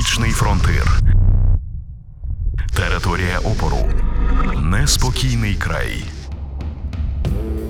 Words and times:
Північний 0.00 0.30
фронтир. 0.30 1.00
Територія 2.76 3.38
опору. 3.38 3.88
Неспокійний 4.60 5.54
край. 5.54 6.04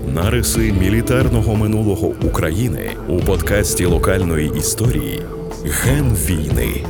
Нариси 0.07 0.73
мілітарного 0.73 1.57
минулого 1.57 2.07
України 2.07 2.97
у 3.09 3.21
подкасті 3.21 3.85
локальної 3.85 4.53
історії 4.59 5.23
Ген 5.65 6.15
війни. 6.15 6.85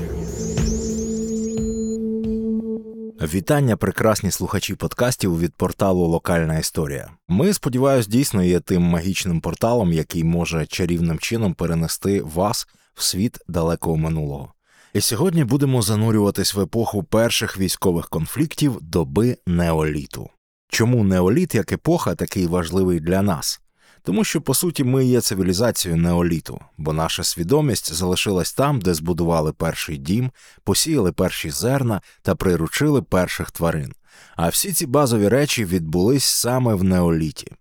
Вітання, 3.34 3.76
прекрасні 3.76 4.30
слухачі 4.30 4.74
подкастів 4.74 5.40
від 5.40 5.54
порталу 5.54 6.06
Локальна 6.06 6.58
історія. 6.58 7.10
Ми, 7.28 7.52
сподіваюсь, 7.52 8.06
дійсно 8.06 8.42
є 8.42 8.60
тим 8.60 8.82
магічним 8.82 9.40
порталом, 9.40 9.92
який 9.92 10.24
може 10.24 10.66
чарівним 10.66 11.18
чином 11.18 11.54
перенести 11.54 12.22
вас 12.22 12.68
в 12.94 13.02
світ 13.02 13.38
далекого 13.48 13.96
минулого. 13.96 14.52
І 14.92 15.00
сьогодні 15.00 15.44
будемо 15.44 15.82
занурюватись 15.82 16.54
в 16.54 16.60
епоху 16.60 17.02
перших 17.02 17.58
військових 17.58 18.08
конфліктів 18.08 18.78
доби 18.80 19.36
неоліту. 19.46 20.30
Чому 20.68 21.04
неоліт 21.04 21.54
як 21.54 21.72
епоха 21.72 22.14
такий 22.14 22.46
важливий 22.46 23.00
для 23.00 23.22
нас? 23.22 23.60
Тому 24.02 24.24
що 24.24 24.40
по 24.40 24.54
суті 24.54 24.84
ми 24.84 25.04
є 25.04 25.20
цивілізацією 25.20 26.00
неоліту, 26.00 26.60
бо 26.78 26.92
наша 26.92 27.24
свідомість 27.24 27.94
залишилась 27.94 28.52
там, 28.52 28.80
де 28.80 28.94
збудували 28.94 29.52
перший 29.52 29.98
дім, 29.98 30.30
посіяли 30.64 31.12
перші 31.12 31.50
зерна 31.50 32.00
та 32.22 32.34
приручили 32.34 33.02
перших 33.02 33.50
тварин. 33.50 33.92
А 34.36 34.48
всі 34.48 34.72
ці 34.72 34.86
базові 34.86 35.28
речі 35.28 35.64
відбулись 35.64 36.24
саме 36.24 36.74
в 36.74 36.84
неоліті. 36.84 37.52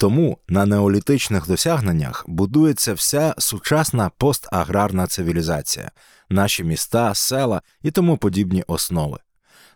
Тому 0.00 0.38
на 0.48 0.66
неолітичних 0.66 1.46
досягненнях 1.46 2.24
будується 2.28 2.94
вся 2.94 3.34
сучасна 3.38 4.10
постаграрна 4.18 5.06
цивілізація, 5.06 5.90
наші 6.30 6.64
міста, 6.64 7.14
села 7.14 7.62
і 7.82 7.90
тому 7.90 8.16
подібні 8.16 8.64
основи. 8.66 9.18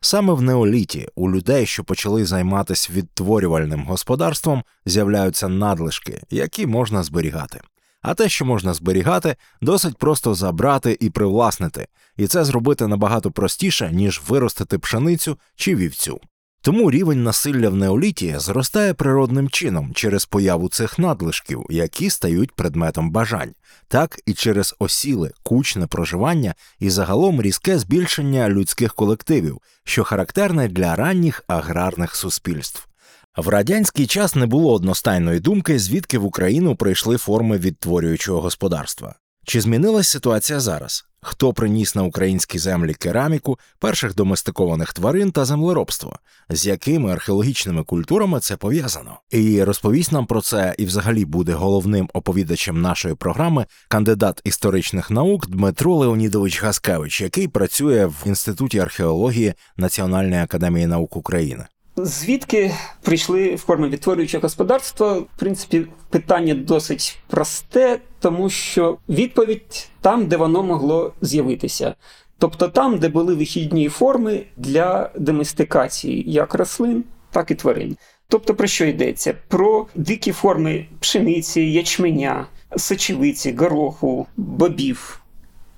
Саме 0.01 0.33
в 0.33 0.43
неоліті 0.43 1.09
у 1.15 1.30
людей, 1.30 1.66
що 1.66 1.85
почали 1.85 2.24
займатися 2.24 2.93
відтворювальним 2.93 3.85
господарством, 3.85 4.65
з'являються 4.87 5.49
надлишки, 5.49 6.23
які 6.30 6.66
можна 6.66 7.02
зберігати. 7.02 7.61
А 8.02 8.15
те, 8.15 8.29
що 8.29 8.45
можна 8.45 8.74
зберігати, 8.74 9.37
досить 9.61 9.99
просто 9.99 10.35
забрати 10.35 10.96
і 11.01 11.11
привласнити, 11.11 11.87
і 12.16 12.27
це 12.27 12.45
зробити 12.45 12.87
набагато 12.87 13.30
простіше, 13.30 13.91
ніж 13.93 14.23
виростити 14.29 14.79
пшеницю 14.79 15.39
чи 15.57 15.77
вівцю. 15.77 16.21
Тому 16.65 16.91
рівень 16.91 17.23
насилля 17.23 17.68
в 17.68 17.77
неоліті 17.77 18.35
зростає 18.38 18.95
природним 18.95 19.51
чином 19.51 19.91
через 19.95 20.24
появу 20.24 20.68
цих 20.68 20.99
надлишків, 20.99 21.66
які 21.71 22.10
стають 22.10 22.52
предметом 22.52 23.10
бажань, 23.10 23.55
так 23.88 24.21
і 24.27 24.35
через 24.35 24.74
осіле, 24.79 25.30
кучне 25.43 25.87
проживання 25.87 26.55
і 26.79 26.90
загалом 26.90 27.43
різке 27.43 27.79
збільшення 27.79 28.49
людських 28.49 28.95
колективів, 28.95 29.59
що 29.85 30.05
характерне 30.05 30.68
для 30.68 30.96
ранніх 30.96 31.45
аграрних 31.46 32.16
суспільств. 32.16 32.88
В 33.37 33.49
радянський 33.49 34.07
час 34.07 34.35
не 34.35 34.46
було 34.46 34.73
одностайної 34.73 35.40
думки, 35.40 35.79
звідки 35.79 36.18
в 36.18 36.24
Україну 36.24 36.77
прийшли 36.77 37.16
форми 37.16 37.59
відтворюючого 37.59 38.40
господарства. 38.40 39.15
Чи 39.45 39.60
змінилась 39.60 40.09
ситуація 40.09 40.60
зараз? 40.60 41.04
Хто 41.24 41.52
приніс 41.52 41.95
на 41.95 42.02
українські 42.02 42.59
землі 42.59 42.95
кераміку, 42.95 43.59
перших 43.79 44.15
доместикованих 44.15 44.93
тварин 44.93 45.32
та 45.32 45.45
землеробство, 45.45 46.18
з 46.51 46.66
якими 46.66 47.12
археологічними 47.12 47.84
культурами 47.84 48.40
це 48.40 48.57
пов'язано? 48.57 49.18
І 49.30 49.62
розповість 49.62 50.12
нам 50.12 50.26
про 50.26 50.40
це 50.40 50.74
і 50.79 50.84
взагалі 50.84 51.24
буде 51.24 51.52
головним 51.52 52.09
оповідачем 52.12 52.80
нашої 52.80 53.15
програми 53.15 53.66
кандидат 53.88 54.40
історичних 54.45 55.10
наук 55.10 55.49
Дмитро 55.49 55.95
Леонідович 55.95 56.62
Гаскевич, 56.62 57.21
який 57.21 57.49
працює 57.49 58.06
в 58.06 58.16
інституті 58.27 58.79
археології 58.79 59.54
Національної 59.77 60.43
академії 60.43 60.87
наук 60.87 61.16
України. 61.16 61.66
Звідки 61.96 62.74
прийшли 63.02 63.57
форми 63.57 63.88
відтворюючого 63.88 64.43
господарства? 64.43 65.12
В 65.12 65.27
принципі, 65.37 65.87
питання 66.11 66.55
досить 66.55 67.19
просте, 67.27 67.99
тому 68.21 68.50
що 68.50 68.99
відповідь 69.09 69.89
там, 70.00 70.27
де 70.27 70.37
воно 70.37 70.62
могло 70.62 71.12
з'явитися. 71.21 71.94
Тобто 72.39 72.69
там, 72.69 72.99
де 72.99 73.09
були 73.09 73.34
вихідні 73.34 73.89
форми 73.89 74.43
для 74.56 75.11
доместикації 75.19 76.25
як 76.27 76.55
рослин, 76.55 77.05
так 77.31 77.50
і 77.50 77.55
тварин. 77.55 77.97
Тобто, 78.28 78.55
про 78.55 78.67
що 78.67 78.84
йдеться? 78.84 79.34
Про 79.49 79.87
дикі 79.94 80.33
форми 80.33 80.87
пшениці, 81.00 81.61
ячменя, 81.61 82.47
сочевиці, 82.77 83.53
гороху, 83.53 84.27
бобів. 84.37 85.22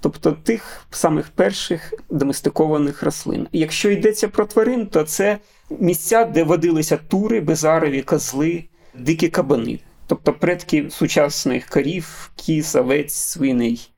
Тобто 0.05 0.33
тих 0.33 0.87
самих 0.91 1.29
перших 1.29 1.95
доместикованих 2.11 3.03
рослин. 3.03 3.49
Якщо 3.53 3.91
йдеться 3.91 4.29
про 4.29 4.47
тварин, 4.47 4.87
то 4.87 5.03
це 5.03 5.39
місця, 5.71 6.25
де 6.25 6.45
водилися 6.45 6.97
тури, 6.97 7.41
безарові, 7.41 8.03
козли, 8.03 8.65
дикі 8.95 9.29
кабани, 9.29 9.79
тобто 10.07 10.33
предки 10.33 10.91
сучасних 10.91 11.67
корів, 11.67 12.31
кіз, 12.37 12.77
овець, 12.77 13.15
свиней. 13.15 13.91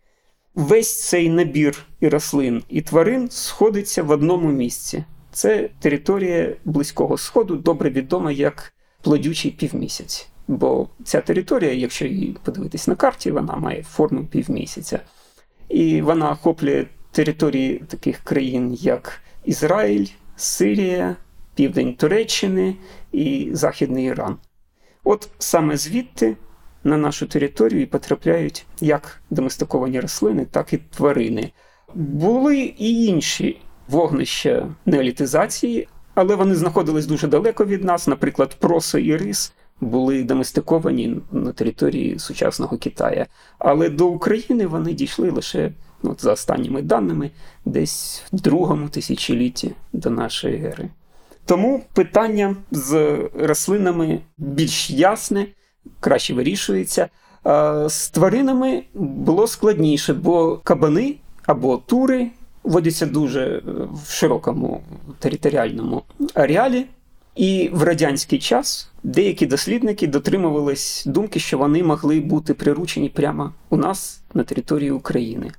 Весь 0.55 1.09
цей 1.09 1.31
набір 1.31 1.85
і 2.01 2.09
рослин 2.09 2.63
і 2.69 2.83
тварин 2.83 3.31
сходиться 3.31 4.03
в 4.03 4.11
одному 4.11 4.53
місці. 4.53 5.05
Це 5.33 5.71
територія 5.81 6.57
Близького 6.65 7.19
Сходу, 7.19 7.57
добре 7.57 7.91
відома 7.91 8.33
як 8.33 8.73
плодючий 9.03 9.51
півмісяць. 9.51 10.29
Бо 10.49 10.89
ця 11.05 11.21
територія, 11.21 11.73
якщо 11.73 12.07
її 12.07 12.37
подивитись 12.45 12.89
на 12.89 12.95
карті, 12.95 13.31
вона 13.31 13.57
має 13.57 13.83
форму 13.83 14.27
півмісяця. 14.27 15.01
І 15.69 16.03
вона 16.03 16.31
охоплює 16.31 16.87
території 17.11 17.83
таких 17.89 18.19
країн, 18.19 18.75
як 18.75 19.21
Ізраїль, 19.45 20.07
Сирія, 20.37 21.17
Південь 21.55 21.95
Туреччини 21.95 22.77
і 23.13 23.49
Західний 23.53 24.05
Іран. 24.05 24.37
От 25.05 25.29
саме 25.39 25.77
звідти 25.77 26.37
на 26.85 26.97
нашу 26.97 27.27
територію 27.27 27.87
потрапляють 27.87 28.67
як 28.81 29.21
доместиковані 29.31 30.01
рослини, 30.01 30.47
так 30.51 30.73
і 30.73 30.79
тварини. 30.79 31.53
Були 31.95 32.59
і 32.79 33.05
інші 33.05 33.61
вогнища 33.89 34.69
неолітизації, 34.87 35.89
але 36.15 36.35
вони 36.35 36.55
знаходились 36.55 37.07
дуже 37.07 37.29
далеко 37.29 37.65
від 37.65 37.85
нас. 37.85 38.07
Наприклад, 38.07 38.57
просо 38.59 38.99
і 38.99 39.17
рис 39.17 39.53
були 39.81 40.25
доместиковані 40.25 41.17
на 41.33 41.53
території 41.53 42.19
сучасного 42.19 42.79
Китая. 42.79 43.27
Але 43.59 43.89
до 43.89 44.07
України 44.07 44.67
вони 44.67 44.93
дійшли 44.93 45.31
лише, 45.31 45.73
от 46.03 46.23
за 46.23 46.33
останніми 46.33 46.83
даними, 46.83 47.31
десь 47.65 48.23
в 48.33 48.41
другому 48.41 48.89
тисячолітті 48.89 49.73
до 49.93 50.11
нашої 50.11 50.65
ери. 50.65 50.89
Тому 51.45 51.83
питання 51.95 52.57
з 52.71 53.19
рослинами 53.35 54.21
більш 54.39 54.91
ясне, 54.91 55.47
краще 56.01 56.35
вирішується. 56.35 57.09
З 57.89 58.11
тваринами 58.11 58.83
було 58.95 59.47
складніше, 59.47 60.15
бо 60.15 60.57
кабани 60.57 61.17
або 61.47 61.77
тури 61.77 62.31
водяться 62.65 63.07
дуже 63.07 63.63
в 64.07 64.11
широкому 64.11 64.83
територіальному 65.19 66.03
ареалі. 66.35 66.87
І 67.37 67.71
в 67.73 67.83
радянський 67.83 68.39
час 68.39 68.91
деякі 69.03 69.47
дослідники 69.47 70.07
дотримувались 70.07 71.05
думки, 71.07 71.41
що 71.41 71.59
вони 71.59 71.83
могли 71.83 72.21
бути 72.21 72.55
приручені 72.55 73.09
прямо 73.09 73.53
у 73.71 73.77
нас 73.77 74.23
на 74.35 74.45
території 74.45 74.91
України. 74.91 75.51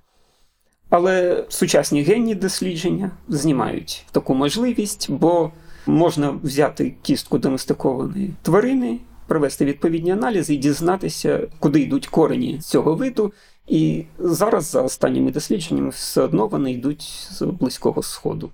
Але 0.90 1.46
сучасні 1.50 2.02
генні 2.02 2.36
дослідження 2.36 3.12
знімають 3.28 4.06
таку 4.12 4.34
можливість, 4.34 5.12
бо 5.12 5.52
можна 5.86 6.30
взяти 6.44 6.96
кістку 7.02 7.38
доместикованої 7.38 8.34
тварини, 8.42 9.00
провести 9.28 9.66
відповідні 9.66 10.12
аналізи 10.12 10.54
і 10.54 10.58
дізнатися, 10.58 11.48
куди 11.60 11.80
йдуть 11.80 12.08
корені 12.08 12.60
цього 12.60 12.96
виду. 12.96 13.34
І 13.68 14.06
зараз, 14.20 14.66
за 14.66 14.82
останніми 14.82 15.32
дослідженнями, 15.32 15.90
все 15.90 16.22
одно 16.22 16.48
вони 16.48 16.72
йдуть 16.72 17.02
з 17.32 17.42
близького 17.42 18.04
сходу, 18.04 18.52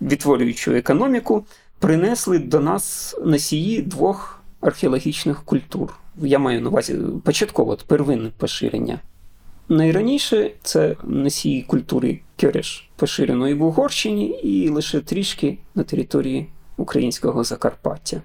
відтворюючи 0.00 0.72
економіку 0.72 1.44
принесли 1.84 2.38
до 2.38 2.60
нас 2.60 3.16
носії 3.24 3.82
двох 3.82 4.40
археологічних 4.60 5.42
культур. 5.44 5.94
Я 6.22 6.38
маю 6.38 6.60
на 6.60 6.68
увазі 6.68 6.98
початково 7.24 7.78
первинне 7.86 8.30
поширення. 8.36 9.00
Найраніше 9.68 10.50
це 10.62 10.96
носії 11.04 11.62
культури 11.62 12.20
Кьореш, 12.40 12.90
поширеної 12.96 13.54
в 13.54 13.62
Угорщині, 13.62 14.26
і 14.28 14.68
лише 14.68 15.00
трішки 15.00 15.58
на 15.74 15.82
території 15.82 16.46
українського 16.76 17.44
Закарпаття. 17.44 18.22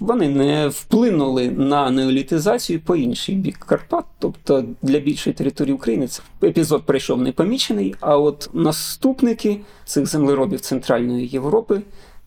Вони 0.00 0.28
не 0.28 0.68
вплинули 0.68 1.50
на 1.50 1.90
неолітизацію 1.90 2.80
по 2.80 2.96
інший 2.96 3.34
бік 3.34 3.58
Карпат, 3.58 4.04
тобто 4.18 4.64
для 4.82 4.98
більшої 4.98 5.34
території 5.34 5.74
України 5.74 6.08
це 6.08 6.22
епізод 6.42 6.82
пройшов 6.86 7.22
непомічений. 7.22 7.94
А 8.00 8.18
от 8.18 8.50
наступники 8.52 9.60
цих 9.84 10.06
землеробів 10.06 10.60
Центральної 10.60 11.26
Європи 11.26 11.82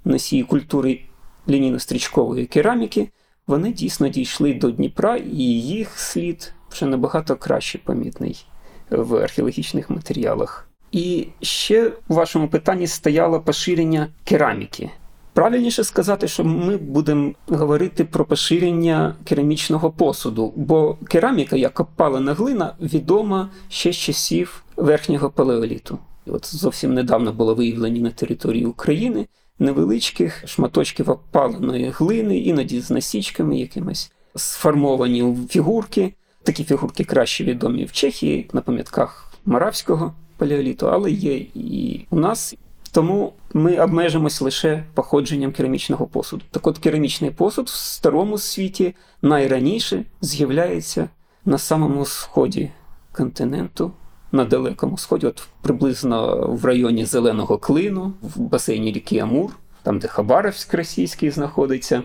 носії 0.05 0.43
культури 0.43 1.01
лінійно-стрічкової 1.47 2.45
кераміки, 2.45 3.09
вони 3.47 3.73
дійсно 3.73 4.07
дійшли 4.07 4.53
до 4.53 4.71
Дніпра, 4.71 5.17
і 5.17 5.43
їх 5.61 5.99
слід 5.99 6.53
вже 6.71 6.85
набагато 6.85 7.35
краще 7.35 7.77
помітний 7.77 8.45
в 8.89 9.15
археологічних 9.15 9.89
матеріалах. 9.89 10.67
І 10.91 11.27
ще 11.41 11.91
у 12.07 12.13
вашому 12.13 12.47
питанні 12.47 12.87
стояло 12.87 13.41
поширення 13.41 14.07
кераміки. 14.23 14.89
Правильніше 15.33 15.83
сказати, 15.83 16.27
що 16.27 16.43
ми 16.43 16.77
будемо 16.77 17.33
говорити 17.47 18.05
про 18.05 18.25
поширення 18.25 19.15
керамічного 19.23 19.91
посуду, 19.91 20.53
бо 20.55 20.97
кераміка, 21.07 21.55
як 21.55 21.79
опалена 21.79 22.33
глина, 22.33 22.73
відома 22.81 23.49
ще 23.69 23.91
з 23.91 23.97
часів 23.97 24.63
верхнього 24.77 25.29
палеоліту. 25.29 25.99
От 26.27 26.55
зовсім 26.55 26.93
недавно 26.93 27.33
було 27.33 27.55
виявлені 27.55 27.99
на 27.99 28.09
території 28.09 28.65
України 28.65 29.27
невеличких 29.61 30.47
шматочків 30.47 31.09
опаленої 31.09 31.89
глини, 31.89 32.37
іноді 32.37 32.81
з 32.81 32.91
насічками 32.91 33.57
якимись 33.57 34.11
сформовані 34.35 35.37
фігурки. 35.49 36.13
Такі 36.43 36.63
фігурки 36.63 37.03
краще 37.03 37.43
відомі 37.43 37.85
в 37.85 37.91
Чехії 37.91 38.49
на 38.53 38.61
пам'ятках 38.61 39.33
Моравського 39.45 40.13
палеоліту, 40.37 40.89
але 40.89 41.11
є 41.11 41.37
і 41.55 42.05
у 42.09 42.19
нас. 42.19 42.55
Тому 42.91 43.33
ми 43.53 43.77
обмежимось 43.77 44.41
лише 44.41 44.83
походженням 44.93 45.51
керамічного 45.51 46.07
посуду. 46.07 46.43
Так 46.51 46.67
от 46.67 46.77
керамічний 46.77 47.31
посуд 47.31 47.67
в 47.67 47.73
старому 47.73 48.37
світі 48.37 48.95
найраніше 49.21 50.03
з'являється 50.21 51.09
на 51.45 51.57
самому 51.57 52.05
сході 52.05 52.71
континенту, 53.11 53.91
на 54.31 54.45
далекому 54.45 54.97
сході, 54.97 55.27
от 55.27 55.47
приблизно 55.61 56.47
в 56.47 56.65
районі 56.65 57.05
Зеленого 57.05 57.57
Клину, 57.57 58.13
в 58.21 58.39
басейні 58.39 58.91
ріки 58.91 59.19
Амур, 59.19 59.55
там, 59.83 59.99
де 59.99 60.07
Хабаровськ 60.07 60.73
російський 60.73 61.31
знаходиться. 61.31 62.03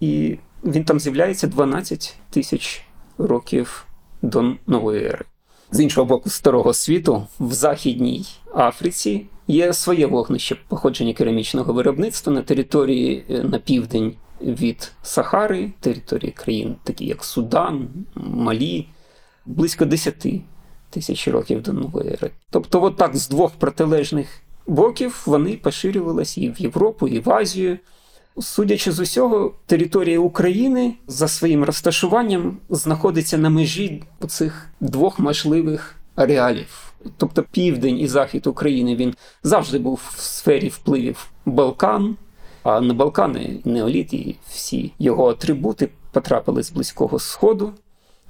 І 0.00 0.38
він 0.64 0.84
там 0.84 1.00
з'являється 1.00 1.46
12 1.46 2.16
тисяч 2.30 2.82
років 3.18 3.86
до 4.22 4.52
нової 4.66 5.04
ери. 5.04 5.24
З 5.72 5.80
іншого 5.80 6.06
боку, 6.06 6.30
старого 6.30 6.74
світу 6.74 7.26
в 7.40 7.52
Західній 7.52 8.26
Африці 8.54 9.26
є 9.48 9.72
своє 9.72 10.06
вогнище 10.06 10.56
походження 10.68 11.12
керамічного 11.12 11.72
виробництва 11.72 12.32
на 12.32 12.42
території 12.42 13.24
е, 13.30 13.42
на 13.42 13.58
південь 13.58 14.14
від 14.40 14.92
Сахари, 15.02 15.72
території 15.80 16.32
країн, 16.32 16.76
такі 16.84 17.06
як 17.06 17.24
Судан, 17.24 17.88
Малі, 18.14 18.88
близько 19.46 19.84
10 19.84 20.26
тисяч 20.90 21.28
років 21.28 21.62
до 21.62 21.72
нової 21.72 22.08
ери. 22.08 22.30
Тобто, 22.50 22.82
от 22.82 22.96
так 22.96 23.16
з 23.16 23.28
двох 23.28 23.50
протилежних 23.50 24.28
боків 24.66 25.22
вони 25.26 25.56
поширювалися 25.56 26.40
і 26.40 26.48
в 26.48 26.60
Європу, 26.60 27.08
і 27.08 27.20
в 27.20 27.30
Азію. 27.30 27.78
Судячи 28.38 28.92
з 28.92 29.00
усього, 29.00 29.54
територія 29.66 30.18
України 30.18 30.94
за 31.06 31.28
своїм 31.28 31.64
розташуванням 31.64 32.58
знаходиться 32.68 33.38
на 33.38 33.50
межі 33.50 34.02
цих 34.28 34.66
двох 34.80 35.18
можливих 35.18 35.96
ареалів. 36.16 36.92
Тобто 37.16 37.42
південь 37.42 37.98
і 37.98 38.08
захід 38.08 38.46
України 38.46 38.96
він 38.96 39.14
завжди 39.42 39.78
був 39.78 40.00
в 40.16 40.20
сфері 40.20 40.68
впливів 40.68 41.30
Балкан, 41.46 42.16
а 42.62 42.80
на 42.80 42.94
Балкани 42.94 43.60
неоліт 43.64 44.12
і 44.12 44.36
всі 44.48 44.92
його 44.98 45.30
атрибути 45.30 45.88
потрапили 46.12 46.62
з 46.62 46.70
Близького 46.72 47.18
Сходу. 47.18 47.72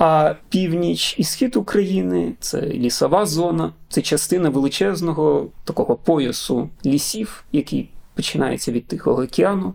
А 0.03 0.35
північ 0.49 1.15
і 1.19 1.25
схід 1.25 1.57
України 1.57 2.33
це 2.41 2.61
лісова 2.61 3.27
зона, 3.27 3.73
це 3.89 4.03
частина 4.03 4.49
величезного 4.49 5.47
такого 5.65 5.97
поясу 5.97 6.69
лісів, 6.87 7.45
який 7.53 7.91
починається 8.15 8.73
від 8.73 8.87
Тихого 8.87 9.23
океану 9.23 9.75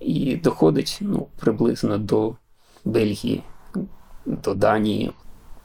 і 0.00 0.36
доходить 0.36 0.98
ну, 1.00 1.26
приблизно 1.40 1.98
до 1.98 2.34
Бельгії, 2.84 3.42
до 4.26 4.54
Данії. 4.54 5.12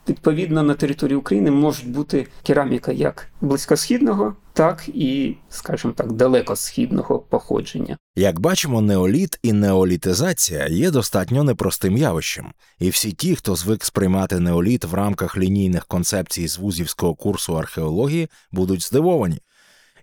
Відповідно, 0.08 0.62
на 0.62 0.74
території 0.74 1.16
України 1.16 1.50
може 1.50 1.86
бути 1.86 2.26
кераміка 2.42 2.92
як 2.92 3.28
близькосхідного, 3.40 4.36
так 4.52 4.88
і, 4.88 5.36
скажімо 5.48 5.94
так, 5.96 6.12
далекосхідного 6.12 7.18
походження. 7.18 7.96
Як 8.16 8.40
бачимо, 8.40 8.80
неоліт 8.80 9.38
і 9.42 9.52
неолітизація 9.52 10.66
є 10.66 10.90
достатньо 10.90 11.44
непростим 11.44 11.96
явищем, 11.96 12.52
і 12.78 12.90
всі 12.90 13.12
ті, 13.12 13.36
хто 13.36 13.56
звик 13.56 13.84
сприймати 13.84 14.40
неоліт 14.40 14.84
в 14.84 14.94
рамках 14.94 15.36
лінійних 15.36 15.86
концепцій 15.86 16.48
з 16.48 16.58
вузівського 16.58 17.14
курсу 17.14 17.58
археології, 17.58 18.28
будуть 18.52 18.82
здивовані. 18.82 19.40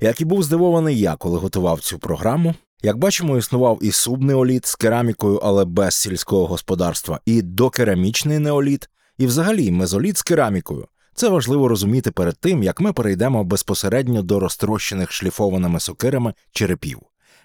Як 0.02 0.22
і 0.22 0.26
був 0.26 0.44
здивований 0.44 1.00
я, 1.00 1.16
коли 1.16 1.38
готував 1.38 1.80
цю 1.80 2.00
програму, 2.00 2.56
як 2.82 2.98
бачимо, 2.98 3.38
існував 3.38 3.80
і 3.82 3.92
субнеоліт 3.92 4.66
з 4.66 4.76
керамікою, 4.76 5.40
але 5.44 5.66
без 5.66 5.96
сільського 5.96 6.48
господарства, 6.48 7.20
і 7.26 7.42
докерамічний 7.42 8.40
неоліт, 8.40 8.90
і 9.20 9.26
взагалі 9.26 9.72
мезоліт 9.72 10.18
з 10.18 10.22
керамікою. 10.22 10.88
Це 11.14 11.30
важливо 11.30 11.68
розуміти 11.68 12.12
перед 12.12 12.38
тим, 12.40 12.64
як 12.64 12.82
ми 12.82 12.94
перейдемо 12.94 13.44
безпосередньо 13.44 14.22
до 14.22 14.40
розтрощених 14.40 15.12
шліфованими 15.12 15.80
сокирами 15.80 16.34
черепів. 16.52 17.00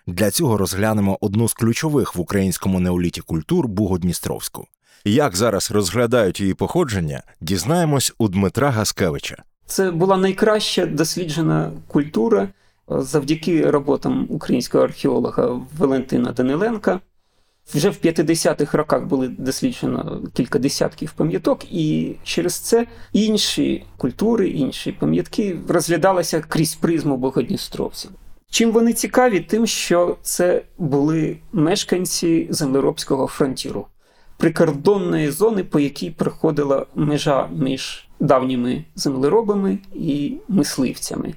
Для 0.06 0.30
цього 0.30 0.56
розглянемо 0.56 1.18
одну 1.20 1.48
з 1.48 1.52
ключових 1.52 2.16
в 2.16 2.20
українському 2.20 2.80
неоліті 2.80 3.20
культур 3.20 3.68
Бугодністровську. 3.68 4.66
Як 5.04 5.36
зараз 5.36 5.70
розглядають 5.70 6.40
її 6.40 6.54
походження, 6.54 7.22
дізнаємось 7.40 8.14
у 8.18 8.28
Дмитра 8.28 8.70
Гаскевича. 8.70 9.42
Це 9.66 9.90
була 9.90 10.16
найкраща 10.16 10.86
досліджена 10.86 11.70
культура 11.88 12.48
завдяки 12.88 13.70
роботам 13.70 14.26
українського 14.28 14.84
археолога 14.84 15.60
Валентина 15.78 16.32
Даниленка. 16.32 17.00
Вже 17.74 17.90
в 17.90 17.96
50-х 18.04 18.78
роках 18.78 19.04
були 19.04 19.28
досліджено 19.28 20.22
кілька 20.32 20.58
десятків 20.58 21.12
пам'яток, 21.12 21.72
і 21.72 22.14
через 22.22 22.54
це 22.54 22.86
інші 23.12 23.84
культури, 23.96 24.48
інші 24.48 24.92
пам'ятки 24.92 25.58
розглядалися 25.68 26.40
крізь 26.40 26.74
призму 26.74 27.16
богодністровців. 27.16 28.10
Чим 28.50 28.72
вони 28.72 28.92
цікаві? 28.92 29.40
Тим, 29.40 29.66
що 29.66 30.16
це 30.22 30.62
були 30.78 31.38
мешканці 31.52 32.46
землеробського 32.50 33.26
фронтіру, 33.26 33.86
прикордонної 34.36 35.30
зони, 35.30 35.64
по 35.64 35.80
якій 35.80 36.10
проходила 36.10 36.86
межа 36.94 37.48
між 37.56 38.08
давніми 38.20 38.84
землеробами 38.94 39.78
і 39.94 40.36
мисливцями. 40.48 41.34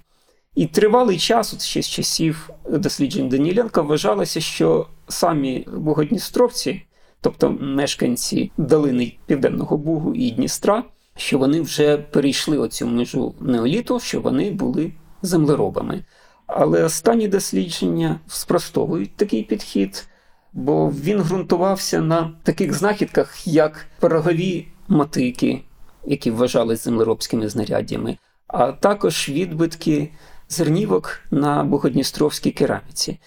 І 0.57 0.65
тривалий 0.65 1.17
час, 1.17 1.53
от 1.53 1.61
ще 1.61 1.81
з 1.81 1.89
часів 1.89 2.49
досліджень 2.69 3.29
Даніленка, 3.29 3.81
вважалося, 3.81 4.41
що 4.41 4.87
самі 5.07 5.67
богодністровці, 5.73 6.85
тобто 7.21 7.49
мешканці 7.49 8.51
долини 8.57 9.13
Південного 9.25 9.77
Бугу 9.77 10.13
і 10.13 10.31
Дністра, 10.31 10.83
що 11.15 11.37
вони 11.37 11.61
вже 11.61 11.97
перейшли 11.97 12.57
оцю 12.57 12.87
межу 12.87 13.33
неоліту, 13.39 13.99
що 13.99 14.21
вони 14.21 14.51
були 14.51 14.91
землеробами. 15.21 16.03
Але 16.47 16.83
останні 16.83 17.27
дослідження 17.27 18.19
спростовують 18.27 19.15
такий 19.15 19.43
підхід, 19.43 20.07
бо 20.53 20.89
він 20.89 21.21
ґрунтувався 21.21 22.01
на 22.01 22.31
таких 22.43 22.73
знахідках, 22.73 23.47
як 23.47 23.85
порогові 23.99 24.67
мотики, 24.87 25.61
які 26.05 26.31
вважались 26.31 26.83
землеробськими 26.83 27.49
знаряддями, 27.49 28.17
а 28.47 28.71
також 28.71 29.29
відбитки 29.29 30.09
зернівок 30.49 31.19
на 31.31 31.63
Богодністровській 31.63 32.51
кераміці. 32.51 33.19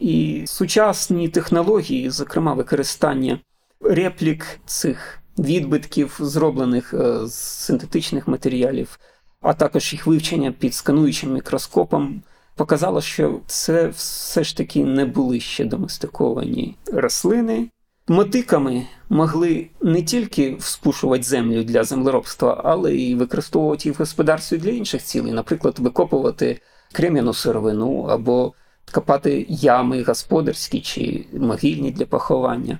І 0.00 0.44
сучасні 0.46 1.28
технології, 1.28 2.10
зокрема 2.10 2.54
використання 2.54 3.38
реплік 3.80 4.46
цих 4.66 5.18
відбитків, 5.38 6.16
зроблених 6.20 6.94
е, 6.94 7.26
з 7.26 7.34
синтетичних 7.34 8.28
матеріалів, 8.28 8.98
а 9.40 9.54
також 9.54 9.92
їх 9.92 10.06
вивчення 10.06 10.52
під 10.52 10.74
скануючим 10.74 11.32
мікроскопом, 11.32 12.22
показало, 12.56 13.00
що 13.00 13.40
це 13.46 13.88
все 13.88 14.44
ж 14.44 14.56
таки 14.56 14.84
не 14.84 15.04
були 15.04 15.40
ще 15.40 15.64
доместиковані 15.64 16.76
рослини. 16.92 17.68
Мотиками 18.08 18.86
могли 19.08 19.70
не 19.82 20.02
тільки 20.02 20.54
вспушувати 20.54 21.22
землю 21.22 21.64
для 21.64 21.84
землеробства, 21.84 22.60
але 22.64 22.94
й 22.94 23.14
використовувати 23.14 23.88
її 23.88 23.94
в 23.94 23.98
господарстві 23.98 24.56
для 24.56 24.70
інших 24.70 25.02
цілей, 25.02 25.32
наприклад, 25.32 25.78
викопувати 25.78 26.60
крем'яну 26.92 27.34
сировину 27.34 28.02
або 28.02 28.52
копати 28.92 29.46
ями 29.48 30.02
господарські 30.02 30.80
чи 30.80 31.26
могильні 31.32 31.90
для 31.90 32.06
поховання. 32.06 32.78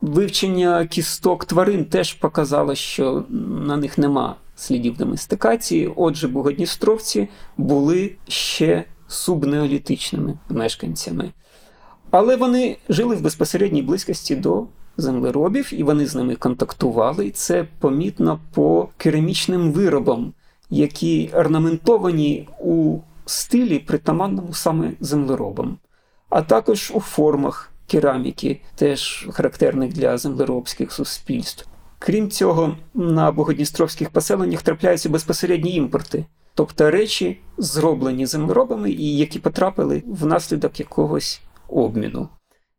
Вивчення 0.00 0.86
кісток 0.86 1.44
тварин 1.44 1.84
теж 1.84 2.14
показало, 2.14 2.74
що 2.74 3.24
на 3.28 3.76
них 3.76 3.98
нема 3.98 4.36
слідів 4.56 4.96
доместикації. 4.96 5.92
Отже, 5.96 6.28
богодністровці 6.28 7.28
були 7.56 8.12
ще 8.28 8.84
субнеолітичними 9.08 10.38
мешканцями. 10.48 11.32
Але 12.12 12.36
вони 12.36 12.76
жили 12.88 13.16
в 13.16 13.20
безпосередній 13.20 13.82
близькості 13.82 14.36
до 14.36 14.66
землеробів, 14.96 15.70
і 15.72 15.82
вони 15.82 16.06
з 16.06 16.14
ними 16.14 16.34
контактували. 16.34 17.30
Це 17.30 17.66
помітно 17.78 18.40
по 18.54 18.88
керамічним 18.96 19.72
виробам, 19.72 20.32
які 20.70 21.30
орнаментовані 21.34 22.48
у 22.60 22.98
стилі, 23.26 23.78
притаманному 23.78 24.52
саме 24.52 24.92
землеробам, 25.00 25.78
а 26.28 26.42
також 26.42 26.92
у 26.94 27.00
формах 27.00 27.72
кераміки, 27.86 28.60
теж 28.74 29.28
характерних 29.32 29.92
для 29.92 30.18
землеробських 30.18 30.92
суспільств. 30.92 31.66
Крім 31.98 32.30
цього, 32.30 32.76
на 32.94 33.32
богодністровських 33.32 34.10
поселеннях 34.10 34.62
трапляються 34.62 35.08
безпосередні 35.08 35.74
імпорти 35.74 36.24
тобто 36.54 36.90
речі, 36.90 37.40
зроблені 37.58 38.26
землеробами 38.26 38.90
і 38.90 39.16
які 39.16 39.38
потрапили 39.38 40.02
внаслідок 40.06 40.80
якогось 40.80 41.40
обміну. 41.72 42.28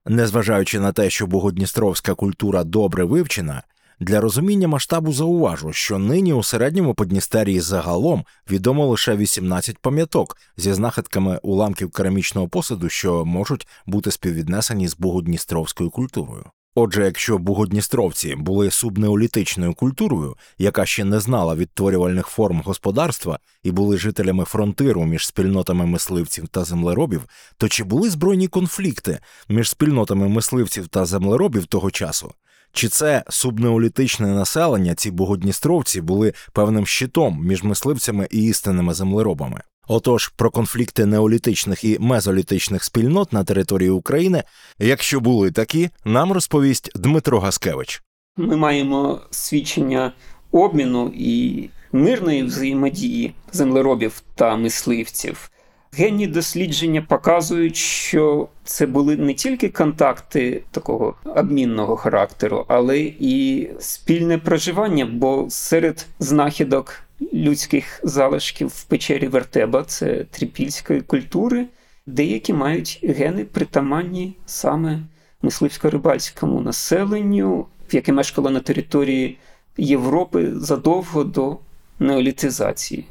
Незважаючи 0.06 0.80
на 0.80 0.92
те, 0.92 1.10
що 1.10 1.28
богодністровська 1.28 2.14
культура 2.14 2.64
добре 2.64 3.04
вивчена, 3.04 3.64
для 4.00 4.22
розуміння 4.22 4.68
масштабу 4.68 5.14
зауважу, 5.14 5.74
що 5.74 6.00
нині 6.00 6.34
у 6.34 6.44
середньому 6.44 6.94
Подністерії 6.94 7.60
загалом 7.60 8.26
відомо 8.52 8.88
лише 8.88 9.16
18 9.16 9.78
пам'яток 9.78 10.38
зі 10.58 10.74
знахідками 10.74 11.40
уламків 11.44 11.92
керамічного 11.92 12.48
посуду, 12.48 12.90
що 12.90 13.26
можуть 13.26 13.68
бути 13.86 14.12
співвіднесені 14.12 14.88
з 14.88 14.98
богодністровською 14.98 15.90
культурою. 15.90 16.46
Отже, 16.76 17.06
якщо 17.06 17.38
богодністровці 17.38 18.36
були 18.36 18.72
субнеолітичною 18.72 19.74
культурою, 19.74 20.36
яка 20.58 20.86
ще 20.86 21.04
не 21.04 21.20
знала 21.20 21.56
відтворювальних 21.56 22.28
форм 22.28 22.62
господарства 22.66 23.40
і 23.64 23.72
були 23.72 23.98
жителями 23.98 24.46
фронтиру 24.46 25.06
між 25.06 25.28
спільнотами 25.28 25.86
мисливців 25.86 26.48
та 26.48 26.64
землеробів, 26.64 27.26
то 27.58 27.70
чи 27.70 27.84
були 27.84 28.10
збройні 28.10 28.48
конфлікти 28.48 29.20
між 29.50 29.70
спільнотами 29.70 30.30
мисливців 30.30 30.88
та 30.88 31.06
землеробів 31.06 31.66
того 31.66 31.92
часу? 31.92 32.34
Чи 32.72 32.88
це 32.88 33.24
субнеолітичне 33.30 34.28
населення, 34.28 34.96
ці 34.96 35.12
богодністровці 35.12 36.02
були 36.02 36.34
певним 36.54 36.86
щитом 36.86 37.46
між 37.46 37.64
мисливцями 37.64 38.28
і 38.32 38.44
істинними 38.44 38.94
землеробами? 38.94 39.62
Отож, 39.88 40.28
про 40.28 40.52
конфлікти 40.52 41.06
неолітичних 41.06 41.84
і 41.84 41.98
мезолітичних 42.00 42.84
спільнот 42.84 43.34
на 43.34 43.44
території 43.44 43.90
України, 43.90 44.44
якщо 44.80 45.20
були 45.20 45.52
такі, 45.52 45.90
нам 46.06 46.32
розповість 46.32 46.92
Дмитро 46.96 47.40
Гаскевич. 47.40 48.02
Ми 48.38 48.56
маємо 48.56 49.22
свідчення 49.32 50.14
обміну 50.52 51.12
і 51.16 51.70
мирної 51.92 52.44
взаємодії 52.44 53.34
землеробів 53.52 54.24
та 54.36 54.56
мисливців. 54.56 55.50
Генні 55.98 56.28
дослідження 56.28 57.02
показують, 57.02 57.76
що 57.76 58.48
це 58.64 58.86
були 58.86 59.18
не 59.18 59.34
тільки 59.34 59.70
контакти 59.70 60.64
такого 60.72 61.16
обмінного 61.26 61.96
характеру, 61.96 62.66
але 62.68 63.00
і 63.20 63.70
спільне 63.80 64.38
проживання, 64.38 65.06
бо 65.06 65.46
серед 65.50 66.06
знахідок 66.20 66.96
людських 67.34 68.00
залишків 68.04 68.68
в 68.68 68.84
печері 68.84 69.28
Вертеба, 69.28 69.84
це 69.84 70.26
трипільської 70.32 71.02
культури, 71.02 71.66
деякі 72.06 72.54
мають 72.54 73.00
гени 73.04 73.46
притаманні 73.46 74.38
саме 74.46 75.00
мисливсько-рибальському 75.44 76.62
населенню, 76.62 77.66
яке 77.92 78.12
мешкало 78.12 78.50
на 78.50 78.60
території 78.60 79.38
Європи 79.78 80.52
задовго 80.56 81.24
до 81.24 81.58
неолітизації. 82.00 83.06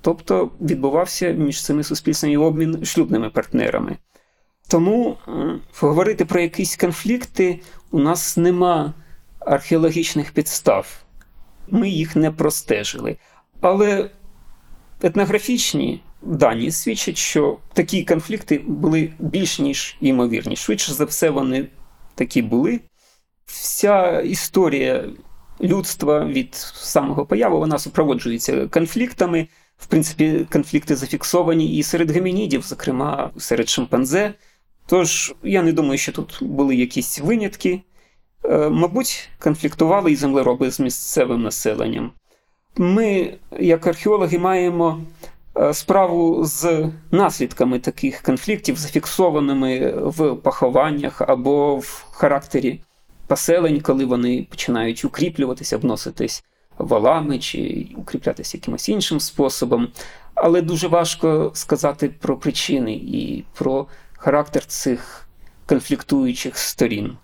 Тобто 0.00 0.50
відбувався 0.60 1.32
між 1.32 1.64
цими 1.64 1.84
суспільствами 1.84 2.36
обмін 2.36 2.84
шлюбними 2.84 3.30
партнерами. 3.30 3.96
Тому 4.68 5.16
говорити 5.80 6.24
про 6.24 6.40
якісь 6.40 6.76
конфлікти 6.76 7.60
у 7.90 7.98
нас 7.98 8.36
нема 8.36 8.94
археологічних 9.40 10.32
підстав, 10.32 11.02
ми 11.68 11.88
їх 11.88 12.16
не 12.16 12.30
простежили. 12.30 13.16
Але 13.60 14.10
етнографічні 15.02 16.02
дані 16.22 16.70
свідчать, 16.70 17.16
що 17.16 17.58
такі 17.72 18.04
конфлікти 18.04 18.62
були 18.66 19.12
більш 19.18 19.58
ніж 19.58 19.96
ймовірні. 20.00 20.56
Швидше 20.56 20.92
за 20.92 21.04
все, 21.04 21.30
вони 21.30 21.66
такі 22.14 22.42
були. 22.42 22.80
Вся 23.46 24.20
історія 24.20 25.04
людства 25.60 26.24
від 26.24 26.54
самого 26.74 27.26
появи 27.26 27.58
вона 27.58 27.78
супроводжується 27.78 28.66
конфліктами. 28.66 29.48
В 29.78 29.86
принципі, 29.86 30.46
конфлікти 30.52 30.96
зафіксовані 30.96 31.76
і 31.76 31.82
серед 31.82 32.10
гемінідів, 32.10 32.62
зокрема 32.62 33.30
серед 33.38 33.68
шимпанзе. 33.68 34.34
Тож 34.86 35.34
я 35.42 35.62
не 35.62 35.72
думаю, 35.72 35.98
що 35.98 36.12
тут 36.12 36.38
були 36.40 36.76
якісь 36.76 37.20
винятки. 37.20 37.82
Е, 38.44 38.68
мабуть, 38.68 39.28
конфліктували 39.38 40.12
і 40.12 40.16
землероби 40.16 40.70
з 40.70 40.80
місцевим 40.80 41.42
населенням. 41.42 42.12
Ми, 42.82 43.34
як 43.58 43.86
археологи, 43.86 44.38
маємо 44.38 45.00
е, 45.56 45.74
справу 45.74 46.44
з 46.44 46.88
наслідками 47.10 47.78
таких 47.78 48.22
конфліктів, 48.22 48.76
зафіксованими 48.76 49.94
в 49.96 50.34
похованнях 50.34 51.20
або 51.20 51.76
в 51.76 52.06
характері 52.10 52.80
поселень, 53.26 53.80
коли 53.80 54.04
вони 54.04 54.46
починають 54.50 55.04
укріплюватися, 55.04 55.76
обноситись 55.76 56.44
валами 56.78 57.38
чи 57.38 57.88
укріплятися 57.96 58.56
якимось 58.56 58.88
іншим 58.88 59.20
способом. 59.20 59.88
Але 60.34 60.62
дуже 60.62 60.88
важко 60.88 61.50
сказати 61.54 62.08
про 62.08 62.36
причини 62.36 62.92
і 62.92 63.44
про 63.54 63.86
характер 64.12 64.66
цих 64.66 65.28
конфліктуючих 65.66 66.58
сторін. 66.58 67.16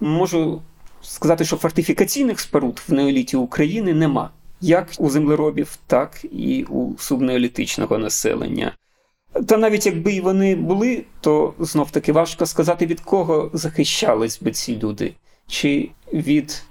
Можу 0.00 0.62
сказати, 1.02 1.44
що 1.44 1.56
фортифікаційних 1.56 2.40
споруд 2.40 2.82
в 2.88 2.92
неоліті 2.92 3.36
України 3.36 3.94
нема 3.94 4.30
як 4.60 4.88
у 4.98 5.10
землеробів, 5.10 5.78
так 5.86 6.24
і 6.32 6.64
у 6.68 6.98
субнеолітичного 6.98 7.98
населення. 7.98 8.72
Та 9.46 9.56
навіть 9.56 9.86
якби 9.86 10.12
і 10.12 10.20
вони 10.20 10.56
були, 10.56 11.04
то 11.20 11.54
знов 11.58 11.90
таки 11.90 12.12
важко 12.12 12.46
сказати, 12.46 12.86
від 12.86 13.00
кого 13.00 13.50
захищались 13.52 14.42
би 14.42 14.50
ці 14.50 14.78
люди, 14.78 15.14
чи 15.46 15.90
від 16.12 16.62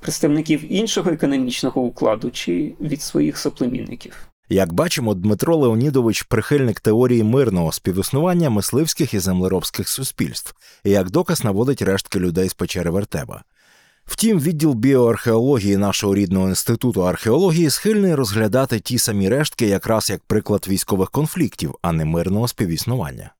представників 0.00 0.72
іншого 0.72 1.10
економічного 1.10 1.80
укладу, 1.80 2.30
чи 2.30 2.74
від 2.80 3.02
своїх 3.02 3.38
соплемінників. 3.38 4.28
Як 4.48 4.72
бачимо, 4.72 5.14
Дмитро 5.14 5.56
Леонідович 5.56 6.22
прихильник 6.22 6.80
теорії 6.80 7.24
мирного 7.24 7.72
співіснування 7.72 8.50
мисливських 8.50 9.14
і 9.14 9.18
землеробських 9.18 9.88
суспільств, 9.88 10.54
і 10.84 10.90
як 10.90 11.10
доказ 11.10 11.44
наводить 11.44 11.82
рештки 11.82 12.18
людей 12.18 12.48
з 12.48 12.54
печери 12.54 12.90
Вертеба. 12.90 13.42
Втім, 14.06 14.40
відділ 14.40 14.72
біоархеології 14.72 15.76
нашого 15.76 16.14
рідного 16.14 16.48
інституту 16.48 17.06
археології 17.06 17.70
схильний 17.70 18.14
розглядати 18.14 18.80
ті 18.80 18.98
самі 18.98 19.28
рештки 19.28 19.66
якраз 19.66 20.10
як 20.10 20.22
приклад 20.24 20.66
військових 20.68 21.10
конфліктів, 21.10 21.74
а 21.82 21.92
не 21.92 22.04
мирного 22.04 22.48
співіснування. 22.48 23.30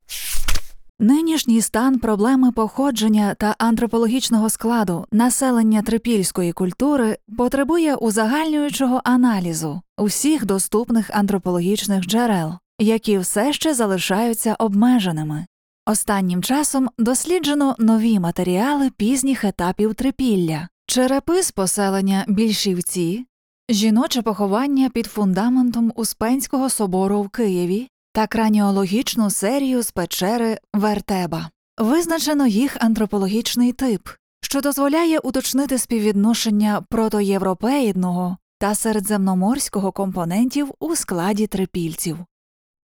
Нинішній 0.98 1.62
стан 1.62 1.98
проблеми 1.98 2.52
походження 2.52 3.34
та 3.34 3.54
антропологічного 3.58 4.50
складу 4.50 5.06
населення 5.12 5.82
трипільської 5.82 6.52
культури 6.52 7.16
потребує 7.38 7.94
узагальнюючого 7.94 9.00
аналізу 9.04 9.82
усіх 9.98 10.44
доступних 10.44 11.10
антропологічних 11.10 12.04
джерел, 12.04 12.52
які 12.78 13.18
все 13.18 13.52
ще 13.52 13.74
залишаються 13.74 14.56
обмеженими. 14.58 15.46
Останнім 15.86 16.42
часом 16.42 16.88
досліджено 16.98 17.76
нові 17.78 18.20
матеріали 18.20 18.90
пізніх 18.90 19.44
етапів 19.44 19.94
трипілля, 19.94 20.68
черепи 20.86 21.42
з 21.42 21.50
поселення 21.50 22.24
більшівці, 22.28 23.26
жіноче 23.70 24.22
поховання 24.22 24.90
під 24.90 25.06
фундаментом 25.06 25.92
Успенського 25.96 26.70
собору 26.70 27.22
в 27.22 27.28
Києві 27.28 27.88
та 28.12 28.26
краніологічну 28.26 29.30
серію 29.30 29.82
з 29.82 29.90
печери 29.90 30.58
Вертеба. 30.74 31.50
Визначено 31.78 32.46
їх 32.46 32.76
антропологічний 32.80 33.72
тип, 33.72 34.08
що 34.42 34.60
дозволяє 34.60 35.18
уточнити 35.18 35.78
співвідношення 35.78 36.82
протоєвропеїдного 36.90 38.36
та 38.58 38.74
середземноморського 38.74 39.92
компонентів 39.92 40.70
у 40.80 40.96
складі 40.96 41.46
трипільців. 41.46 42.18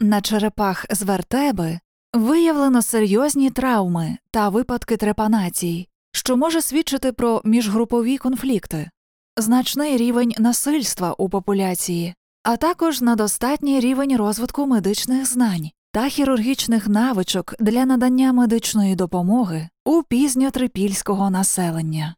На 0.00 0.20
черепах 0.20 0.86
з 0.90 1.02
вертеби 1.02 1.80
Виявлено 2.16 2.82
серйозні 2.82 3.50
травми 3.50 4.18
та 4.30 4.48
випадки 4.48 4.96
трепанацій, 4.96 5.88
що 6.12 6.36
може 6.36 6.62
свідчити 6.62 7.12
про 7.12 7.42
міжгрупові 7.44 8.18
конфлікти, 8.18 8.90
значний 9.36 9.96
рівень 9.96 10.32
насильства 10.38 11.14
у 11.18 11.28
популяції, 11.28 12.14
а 12.42 12.56
також 12.56 13.00
на 13.00 13.16
достатній 13.16 13.80
рівень 13.80 14.16
розвитку 14.16 14.66
медичних 14.66 15.26
знань 15.26 15.70
та 15.92 16.08
хірургічних 16.08 16.88
навичок 16.88 17.54
для 17.60 17.86
надання 17.86 18.32
медичної 18.32 18.94
допомоги 18.94 19.68
у 19.84 20.02
пізньотрипільського 20.02 21.30
населення. 21.30 22.14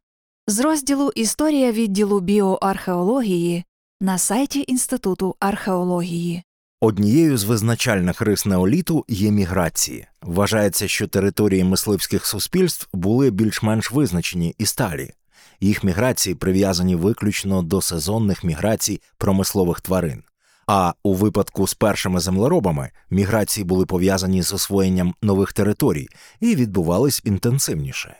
З 0.46 0.60
розділу 0.60 1.10
Історія 1.14 1.72
відділу 1.72 2.20
біоархеології 2.20 3.64
на 4.00 4.18
сайті 4.18 4.64
Інституту 4.68 5.36
археології. 5.40 6.42
Однією 6.80 7.38
з 7.38 7.44
визначальних 7.44 8.20
рис 8.20 8.46
неоліту 8.46 9.04
є 9.08 9.30
міграції. 9.30 10.06
Вважається, 10.22 10.88
що 10.88 11.06
території 11.06 11.64
мисливських 11.64 12.26
суспільств 12.26 12.88
були 12.92 13.30
більш-менш 13.30 13.92
визначені 13.92 14.54
і 14.58 14.66
сталі. 14.66 15.10
Їх 15.60 15.84
міграції 15.84 16.34
прив'язані 16.34 16.96
виключно 16.96 17.62
до 17.62 17.82
сезонних 17.82 18.44
міграцій 18.44 19.00
промислових 19.16 19.80
тварин. 19.80 20.22
А 20.66 20.94
у 21.02 21.14
випадку 21.14 21.66
з 21.66 21.74
першими 21.74 22.20
землеробами 22.20 22.90
міграції 23.10 23.64
були 23.64 23.86
пов'язані 23.86 24.42
з 24.42 24.52
освоєнням 24.52 25.14
нових 25.22 25.52
територій 25.52 26.08
і 26.40 26.56
відбувались 26.56 27.22
інтенсивніше. 27.24 28.16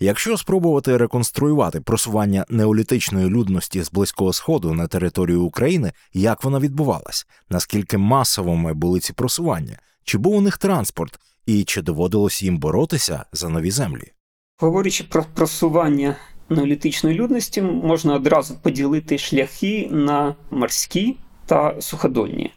Якщо 0.00 0.36
спробувати 0.36 0.96
реконструювати 0.96 1.80
просування 1.80 2.44
неолітичної 2.48 3.26
людності 3.26 3.82
з 3.82 3.90
близького 3.90 4.32
сходу 4.32 4.74
на 4.74 4.86
територію 4.86 5.42
України, 5.42 5.92
як 6.12 6.44
вона 6.44 6.58
відбувалась, 6.58 7.26
наскільки 7.50 7.98
масовими 7.98 8.74
були 8.74 9.00
ці 9.00 9.12
просування, 9.12 9.78
чи 10.04 10.18
був 10.18 10.34
у 10.34 10.40
них 10.40 10.58
транспорт, 10.58 11.18
і 11.46 11.64
чи 11.64 11.82
доводилось 11.82 12.42
їм 12.42 12.58
боротися 12.58 13.24
за 13.32 13.48
нові 13.48 13.70
землі? 13.70 14.12
Говорячи 14.58 15.04
про 15.04 15.24
просування 15.34 16.16
неолітичної 16.48 17.16
людності, 17.16 17.62
можна 17.62 18.14
одразу 18.14 18.54
поділити 18.54 19.18
шляхи 19.18 19.88
на 19.90 20.34
морські 20.50 21.16
та 21.46 21.80
суходольні. 21.80 22.52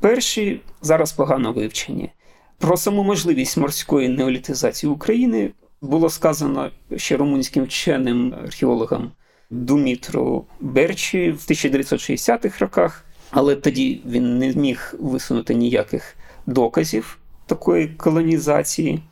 Перші 0.00 0.60
зараз 0.82 1.12
погано 1.12 1.52
вивчені. 1.52 2.12
Про 2.58 2.76
саму 2.76 3.02
можливість 3.02 3.56
морської 3.56 4.08
неолітизації 4.08 4.92
України 4.92 5.50
було 5.80 6.10
сказано 6.10 6.70
ще 6.96 7.16
румунським 7.16 7.64
вченим 7.64 8.34
археологом 8.44 9.12
Думітру 9.50 10.46
Берчі 10.60 11.30
в 11.30 11.36
1960-х 11.36 12.58
роках, 12.60 13.04
але 13.30 13.56
тоді 13.56 14.02
він 14.06 14.38
не 14.38 14.54
міг 14.54 14.94
висунути 14.98 15.54
ніяких 15.54 16.16
доказів 16.46 17.18
такої 17.46 17.88
колонізації. 17.88 19.02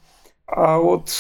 А 0.46 0.78
от 0.78 1.12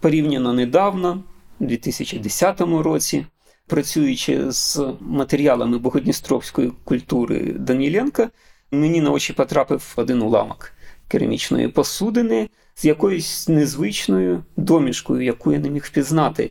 порівняно 0.00 0.52
недавно, 0.52 1.24
у 1.60 1.64
2010 1.64 2.60
році, 2.60 3.26
працюючи 3.66 4.52
з 4.52 4.80
матеріалами 5.00 5.78
богодністровської 5.78 6.72
культури 6.84 7.54
Даніленка, 7.58 8.30
мені 8.70 9.00
на 9.00 9.10
очі 9.10 9.32
потрапив 9.32 9.92
один 9.96 10.22
уламок 10.22 10.72
керамічної 11.08 11.68
посудини 11.68 12.48
з 12.74 12.84
якоюсь 12.84 13.48
незвичною 13.48 14.44
домішкою, 14.56 15.22
яку 15.22 15.52
я 15.52 15.58
не 15.58 15.70
міг 15.70 15.84
впізнати. 15.84 16.50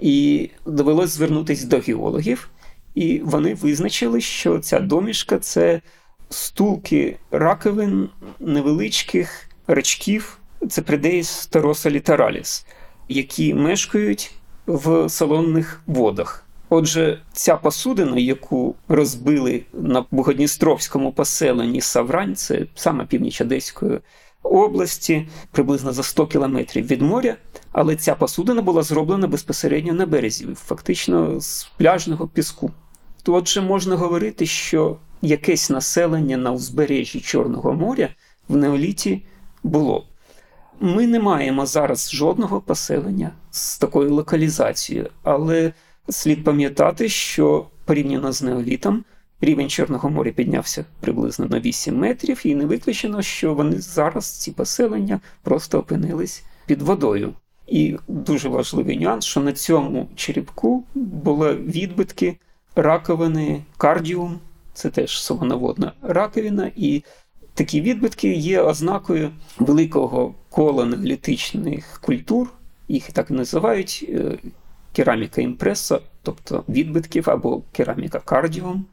І 0.00 0.50
довелось 0.66 1.10
звернутися 1.10 1.66
до 1.66 1.78
геологів, 1.78 2.50
і 2.94 3.18
вони 3.24 3.54
визначили, 3.54 4.20
що 4.20 4.58
ця 4.58 4.80
домішка 4.80 5.38
це 5.38 5.80
стулки 6.30 7.16
раковин 7.30 8.08
невеличких 8.40 9.48
рачків 9.66 10.38
Цепридеїс 10.68 11.46
тароса 11.46 11.90
літераліс, 11.90 12.66
які 13.08 13.54
мешкають 13.54 14.32
в 14.66 15.08
салонних 15.08 15.80
водах. 15.86 16.44
Отже, 16.68 17.18
ця 17.32 17.56
посудина, 17.56 18.18
яку 18.18 18.74
розбили 18.88 19.62
на 19.72 20.04
Бугодністровському 20.10 21.12
поселенні 21.12 21.80
Саврань, 21.80 22.34
це 22.36 22.66
саме 22.74 23.06
північ 23.06 23.40
Одеської 23.40 23.98
області, 24.42 25.28
приблизно 25.50 25.92
за 25.92 26.02
100 26.02 26.26
кілометрів 26.26 26.86
від 26.86 27.02
моря. 27.02 27.36
Але 27.72 27.96
ця 27.96 28.14
посудина 28.14 28.62
була 28.62 28.82
зроблена 28.82 29.26
безпосередньо 29.26 29.92
на 29.92 30.06
березі, 30.06 30.48
фактично 30.54 31.40
з 31.40 31.64
пляжного 31.78 32.28
піску. 32.28 32.70
Отже, 33.26 33.60
можна 33.60 33.96
говорити, 33.96 34.46
що 34.46 34.96
якесь 35.22 35.70
населення 35.70 36.36
на 36.36 36.52
узбережжі 36.52 37.20
Чорного 37.20 37.72
моря 37.72 38.08
в 38.48 38.56
неоліті 38.56 39.22
було. 39.62 40.06
Ми 40.80 41.06
не 41.06 41.20
маємо 41.20 41.66
зараз 41.66 42.10
жодного 42.12 42.60
поселення 42.60 43.30
з 43.50 43.78
такою 43.78 44.14
локалізацією, 44.14 45.10
але 45.22 45.72
слід 46.08 46.44
пам'ятати, 46.44 47.08
що 47.08 47.66
порівняно 47.84 48.32
з 48.32 48.42
неолітом 48.42 49.04
рівень 49.42 49.68
Чорного 49.68 50.10
моря 50.10 50.30
піднявся 50.30 50.84
приблизно 51.00 51.46
на 51.46 51.60
8 51.60 51.96
метрів, 51.96 52.40
і 52.44 52.54
не 52.54 52.66
виключено, 52.66 53.22
що 53.22 53.54
вони 53.54 53.80
зараз, 53.80 54.40
ці 54.40 54.50
поселення, 54.50 55.20
просто 55.42 55.78
опинились 55.78 56.44
під 56.66 56.82
водою. 56.82 57.34
І 57.66 57.96
дуже 58.08 58.48
важливий 58.48 58.98
нюанс, 58.98 59.24
що 59.24 59.40
на 59.40 59.52
цьому 59.52 60.08
черепку 60.16 60.84
були 60.94 61.54
відбитки 61.54 62.36
раковини 62.76 63.64
кардіум, 63.76 64.38
це 64.74 64.90
теж 64.90 65.22
солоноводна 65.22 65.92
раковина, 66.02 66.70
і 66.76 67.02
такі 67.54 67.80
відбитки 67.80 68.32
є 68.32 68.60
ознакою 68.60 69.30
великого 69.58 70.34
кола 70.50 70.84
неолітичних 70.84 72.00
культур, 72.00 72.50
їх 72.88 73.12
так 73.12 73.30
і 73.30 73.34
називають 73.34 74.06
е, 74.08 74.38
кераміка 74.92 75.42
імпреса, 75.42 76.00
тобто 76.22 76.64
відбитків 76.68 77.30
або 77.30 77.62
кераміка 77.72 78.18
кардіум, 78.18 78.84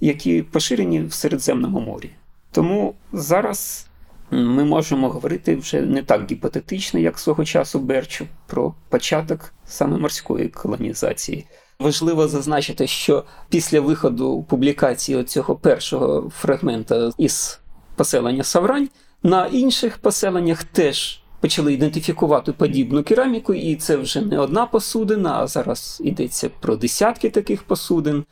які 0.00 0.42
поширені 0.42 1.00
в 1.00 1.12
Середземному 1.12 1.80
морі. 1.80 2.10
Тому 2.52 2.94
зараз 3.12 3.86
ми 4.30 4.64
можемо 4.64 5.08
говорити 5.08 5.56
вже 5.56 5.80
не 5.80 6.02
так 6.02 6.30
гіпотетично, 6.30 7.00
як 7.00 7.18
свого 7.18 7.44
часу 7.44 7.78
Берчу, 7.78 8.26
про 8.46 8.74
початок 8.88 9.52
саме 9.66 9.98
морської 9.98 10.48
колонізації. 10.48 11.46
Важливо 11.78 12.28
зазначити, 12.28 12.86
що 12.86 13.24
після 13.48 13.80
виходу 13.80 14.42
публікації 14.48 15.24
цього 15.24 15.56
першого 15.56 16.30
фрагмента 16.30 17.10
із 17.18 17.60
поселення 17.96 18.44
Саврань 18.44 18.88
на 19.22 19.46
інших 19.46 19.98
поселеннях 19.98 20.64
теж 20.64 21.20
почали 21.40 21.72
ідентифікувати 21.72 22.52
подібну 22.52 23.02
кераміку, 23.02 23.54
і 23.54 23.76
це 23.76 23.96
вже 23.96 24.20
не 24.20 24.38
одна 24.38 24.66
посудина, 24.66 25.38
а 25.38 25.46
зараз 25.46 26.02
йдеться 26.04 26.50
про 26.60 26.76
десятки 26.76 27.30
таких 27.30 27.62
посудин. 27.62 28.24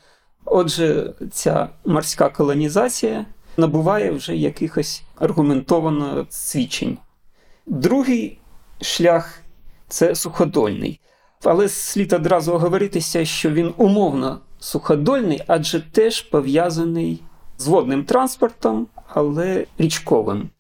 Отже, 0.45 1.13
ця 1.33 1.69
морська 1.85 2.29
колонізація 2.29 3.27
набуває 3.57 4.11
вже 4.11 4.37
якихось 4.37 5.03
аргументовано 5.17 6.27
свідчень. 6.31 6.99
Другий 7.67 8.39
шлях 8.81 9.41
це 9.89 10.15
суходольний. 10.15 11.01
Але 11.45 11.69
слід 11.69 12.13
одразу 12.13 12.53
оговоритися, 12.53 13.25
що 13.25 13.51
він 13.51 13.75
умовно 13.77 14.41
суходольний, 14.59 15.43
адже 15.47 15.81
теж 15.81 16.21
пов'язаний 16.21 17.23
з 17.59 17.67
водним 17.67 18.05
транспортом, 18.05 18.87
але 19.09 19.67
річковим. 19.79 20.51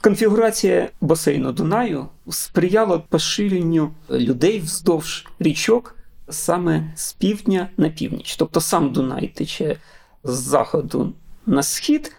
Конфігурація 0.00 0.88
басейну 1.00 1.52
Дунаю 1.52 2.06
сприяла 2.28 2.98
поширенню 2.98 3.90
людей 4.10 4.60
вздовж 4.60 5.26
річок 5.38 5.96
саме 6.32 6.92
з 6.96 7.12
півдня 7.12 7.68
на 7.76 7.88
північ. 7.88 8.36
Тобто 8.36 8.60
сам 8.60 8.92
Дунай 8.92 9.28
тече 9.28 9.76
з 10.24 10.34
заходу 10.34 11.12
на 11.46 11.62
схід, 11.62 12.12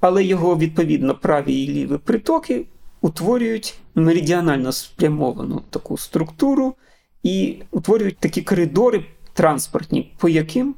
але 0.00 0.24
його 0.24 0.56
відповідно 0.56 1.14
праві 1.14 1.62
і 1.62 1.68
ліві 1.68 1.98
притоки 1.98 2.66
утворюють 3.00 3.78
меридіонально 3.94 4.72
спрямовану 4.72 5.62
таку 5.70 5.98
структуру 5.98 6.74
і 7.22 7.62
утворюють 7.70 8.18
такі 8.18 8.42
коридори 8.42 9.06
транспортні, 9.32 10.14
по 10.18 10.28
яким 10.28 10.74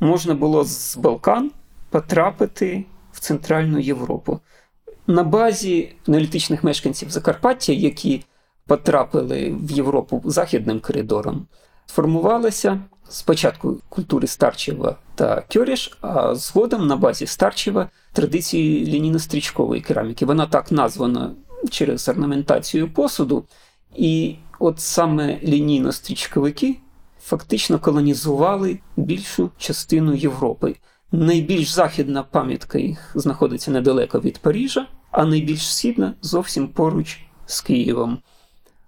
можна 0.00 0.34
було 0.34 0.64
з 0.64 0.96
Балкан 0.96 1.50
потрапити 1.90 2.84
в 3.12 3.20
Центральну 3.20 3.78
Європу. 3.78 4.40
На 5.06 5.24
базі 5.24 5.92
неолітичних 6.06 6.64
мешканців 6.64 7.10
Закарпаття, 7.10 7.72
які 7.72 8.24
потрапили 8.66 9.56
в 9.60 9.70
Європу 9.70 10.22
західним 10.24 10.80
коридором, 10.80 11.46
сформувалися 11.86 12.80
спочатку 13.08 13.80
культури 13.88 14.26
Старчева 14.26 14.96
та 15.14 15.42
Кьоріш, 15.52 15.98
а 16.00 16.34
згодом 16.34 16.86
на 16.86 16.96
базі 16.96 17.26
Старчева 17.26 17.88
традиції 18.12 18.86
лініно-стрічкової 18.86 19.80
кераміки. 19.80 20.26
Вона 20.26 20.46
так 20.46 20.72
названа 20.72 21.30
через 21.70 22.08
орнаментацію 22.08 22.92
посуду. 22.92 23.44
І 23.96 24.36
от 24.58 24.80
саме 24.80 25.38
лінійно-стрічковики 25.42 26.76
фактично 27.20 27.78
колонізували 27.78 28.78
більшу 28.96 29.50
частину 29.58 30.14
Європи. 30.14 30.76
Найбільш 31.12 31.68
західна 31.68 32.22
пам'ятка 32.22 32.78
їх 32.78 33.10
знаходиться 33.14 33.70
недалеко 33.70 34.20
від 34.20 34.38
Парижа, 34.38 34.86
а 35.10 35.24
найбільш 35.24 35.74
східна 35.76 36.14
зовсім 36.22 36.68
поруч 36.68 37.20
з 37.46 37.60
Києвом. 37.60 38.18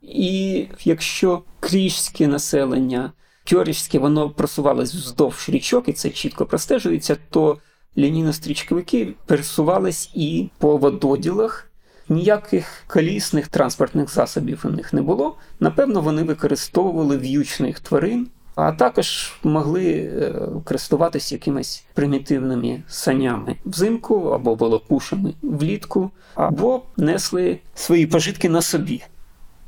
І 0.07 0.67
якщо 0.85 1.43
кріжське 1.61 2.27
населення, 2.27 3.13
кьорішське, 3.51 3.99
воно 3.99 4.31
просувалось 4.31 4.95
вздовж 4.95 5.49
річок, 5.49 5.89
і 5.89 5.93
це 5.93 6.11
чітко 6.11 6.47
простежується, 6.47 7.17
то 7.31 7.59
лінійно-стрічковики 7.97 9.15
пересувались 9.27 10.11
і 10.15 10.51
по 10.59 10.77
вододілах. 10.77 11.71
Ніяких 12.09 12.67
колісних 12.87 13.49
транспортних 13.49 14.15
засобів 14.15 14.63
у 14.65 14.69
них 14.69 14.93
не 14.93 15.03
було. 15.03 15.37
Напевно, 15.61 16.01
вони 16.01 16.23
використовували 16.23 17.17
в'ючних 17.17 17.81
тварин, 17.81 18.29
а 18.55 18.73
також 18.73 19.35
могли 19.45 19.85
е, 19.93 20.33
користуватися 20.65 21.35
якимись 21.35 21.85
примітивними 21.95 22.83
санями 22.89 23.57
взимку 23.65 24.29
або 24.29 24.55
волокушами 24.55 25.35
влітку, 25.43 26.11
або 26.35 26.83
несли 26.97 27.59
свої 27.75 28.07
пожитки 28.07 28.49
на 28.49 28.63
собі. 28.63 29.03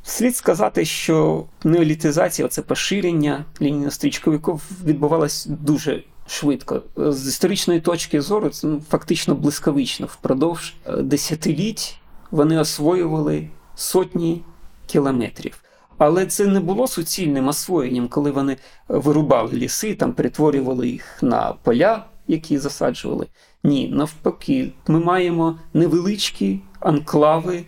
Слід 0.08 0.36
сказати, 0.36 0.84
що 0.84 1.44
неолітизація, 1.64 2.48
це 2.48 2.62
поширення 2.62 3.44
лінійно-стрічковиків 3.60 4.60
відбувалось 4.84 5.46
дуже 5.46 6.02
швидко. 6.26 6.82
З 6.96 7.28
історичної 7.28 7.80
точки 7.80 8.20
зору, 8.20 8.48
це 8.48 8.66
ну, 8.66 8.82
фактично 8.90 9.34
блискавично 9.34 10.06
впродовж 10.06 10.74
е, 10.86 10.96
десятиліть 10.96 11.96
вони 12.30 12.58
освоювали 12.58 13.48
сотні 13.74 14.42
кілометрів. 14.86 15.60
Але 15.98 16.26
це 16.26 16.46
не 16.46 16.60
було 16.60 16.88
суцільним 16.88 17.48
освоєнням, 17.48 18.08
коли 18.08 18.30
вони 18.30 18.56
вирубали 18.88 19.52
ліси, 19.52 19.94
там 19.94 20.12
перетворювали 20.12 20.88
їх 20.88 21.22
на 21.22 21.54
поля, 21.62 22.04
які 22.28 22.58
засаджували. 22.58 23.26
Ні, 23.64 23.88
навпаки, 23.88 24.72
ми 24.86 25.00
маємо 25.00 25.58
невеличкі 25.74 26.60
анклави, 26.80 27.64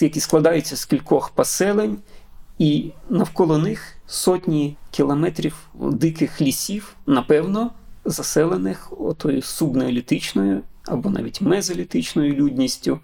які 0.00 0.20
складаються 0.20 0.76
з 0.76 0.84
кількох 0.84 1.30
поселень, 1.30 1.98
і 2.58 2.90
навколо 3.10 3.58
них 3.58 3.96
сотні 4.06 4.76
кілометрів 4.90 5.54
диких 5.74 6.40
лісів, 6.40 6.96
напевно, 7.06 7.70
заселених 8.04 8.92
отою 9.00 9.42
субнеолітичною 9.42 10.62
або 10.86 11.10
навіть 11.10 11.40
мезолітичною 11.40 12.34
людністю. 12.34 13.00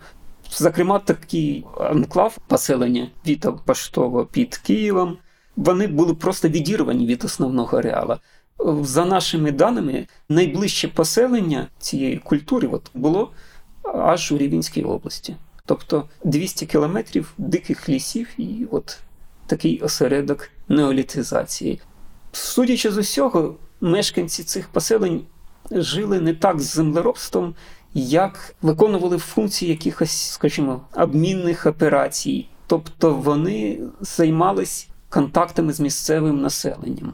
Зокрема, 0.51 0.99
такий 0.99 1.65
анклав 1.81 2.39
поселення 2.47 3.11
Віта 3.27 3.53
Паштова 3.53 4.25
під 4.25 4.57
Києвом, 4.57 5.19
вони 5.57 5.87
були 5.87 6.15
просто 6.15 6.49
відірвані 6.49 7.07
від 7.07 7.25
основного 7.25 7.79
ареала. 7.79 8.19
За 8.83 9.05
нашими 9.05 9.53
даними, 9.53 10.07
найближче 10.29 10.89
поселення 10.89 11.69
цієї 11.79 12.17
культури 12.17 12.69
от, 12.73 12.91
було 12.95 13.33
аж 13.95 14.33
у 14.33 14.39
Рівненській 14.39 14.83
області. 14.83 15.37
Тобто 15.69 16.05
200 16.25 16.67
кілометрів 16.67 17.33
диких 17.39 17.89
лісів 17.89 18.29
і 18.39 18.67
от 18.71 18.99
такий 19.47 19.81
осередок 19.81 20.51
неолітизації. 20.69 21.81
Судячи 22.33 22.91
з 22.91 22.97
усього, 22.97 23.57
мешканці 23.81 24.45
цих 24.45 24.69
поселень 24.69 25.21
жили 25.71 26.21
не 26.21 26.35
так 26.35 26.61
з 26.61 26.75
землеробством, 26.75 27.55
як 27.95 28.55
виконували 28.63 29.19
функції 29.19 29.71
якихось, 29.71 30.31
скажімо, 30.31 30.81
обмінних 30.95 31.67
операцій. 31.67 32.49
Тобто 32.67 33.15
вони 33.15 33.81
займались 34.01 34.89
контактами 35.09 35.73
з 35.73 35.81
місцевим 35.81 36.41
населенням. 36.41 37.13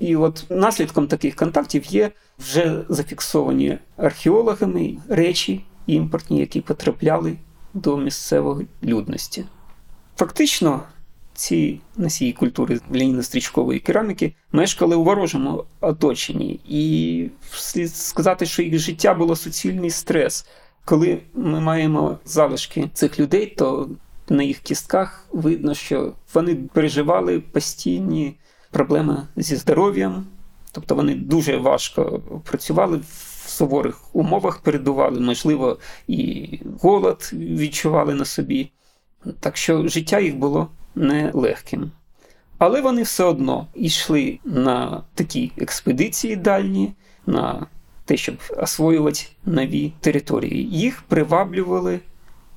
І 0.00 0.16
от 0.16 0.44
наслідком 0.50 1.06
таких 1.06 1.34
контактів 1.34 1.84
є 1.84 2.10
вже 2.38 2.84
зафіксовані 2.88 3.78
археологами 3.96 4.96
речі 5.08 5.64
імпортні, 5.86 6.40
які 6.40 6.60
потрапляли 6.60 7.36
до 7.76 7.96
місцевої 7.96 8.66
людності. 8.82 9.44
Фактично, 10.16 10.82
ці 11.34 11.80
носії 11.96 12.32
культури 12.32 12.80
лініно-стрічкової 12.92 13.78
кераміки 13.78 14.34
мешкали 14.52 14.96
у 14.96 15.04
ворожому 15.04 15.64
оточенні, 15.80 16.60
і 16.68 17.30
слід 17.52 17.96
сказати, 17.96 18.46
що 18.46 18.62
їх 18.62 18.78
життя 18.78 19.14
було 19.14 19.36
суцільний 19.36 19.90
стрес. 19.90 20.46
Коли 20.84 21.18
ми 21.34 21.60
маємо 21.60 22.18
залишки 22.24 22.90
цих 22.94 23.20
людей, 23.20 23.46
то 23.46 23.90
на 24.28 24.42
їх 24.42 24.58
кістках 24.58 25.28
видно, 25.32 25.74
що 25.74 26.12
вони 26.34 26.54
переживали 26.54 27.40
постійні 27.40 28.36
проблеми 28.70 29.22
зі 29.36 29.56
здоров'ям, 29.56 30.26
тобто 30.72 30.94
вони 30.94 31.14
дуже 31.14 31.56
важко 31.56 32.22
працювали 32.44 32.96
в 32.96 33.25
суворих 33.48 34.14
умовах, 34.16 34.58
передували, 34.58 35.20
можливо, 35.20 35.78
і 36.08 36.48
голод 36.80 37.30
відчували 37.32 38.14
на 38.14 38.24
собі. 38.24 38.70
Так 39.40 39.56
що 39.56 39.88
життя 39.88 40.20
їх 40.20 40.36
було 40.36 40.68
нелегким. 40.94 41.90
Але 42.58 42.80
вони 42.80 43.02
все 43.02 43.24
одно 43.24 43.66
йшли 43.74 44.38
на 44.44 45.02
такі 45.14 45.52
експедиції 45.58 46.36
дальні, 46.36 46.92
на 47.26 47.66
те, 48.04 48.16
щоб 48.16 48.36
освоювати 48.56 49.20
нові 49.46 49.92
території. 50.00 50.68
Їх 50.70 51.02
приваблювали 51.02 52.00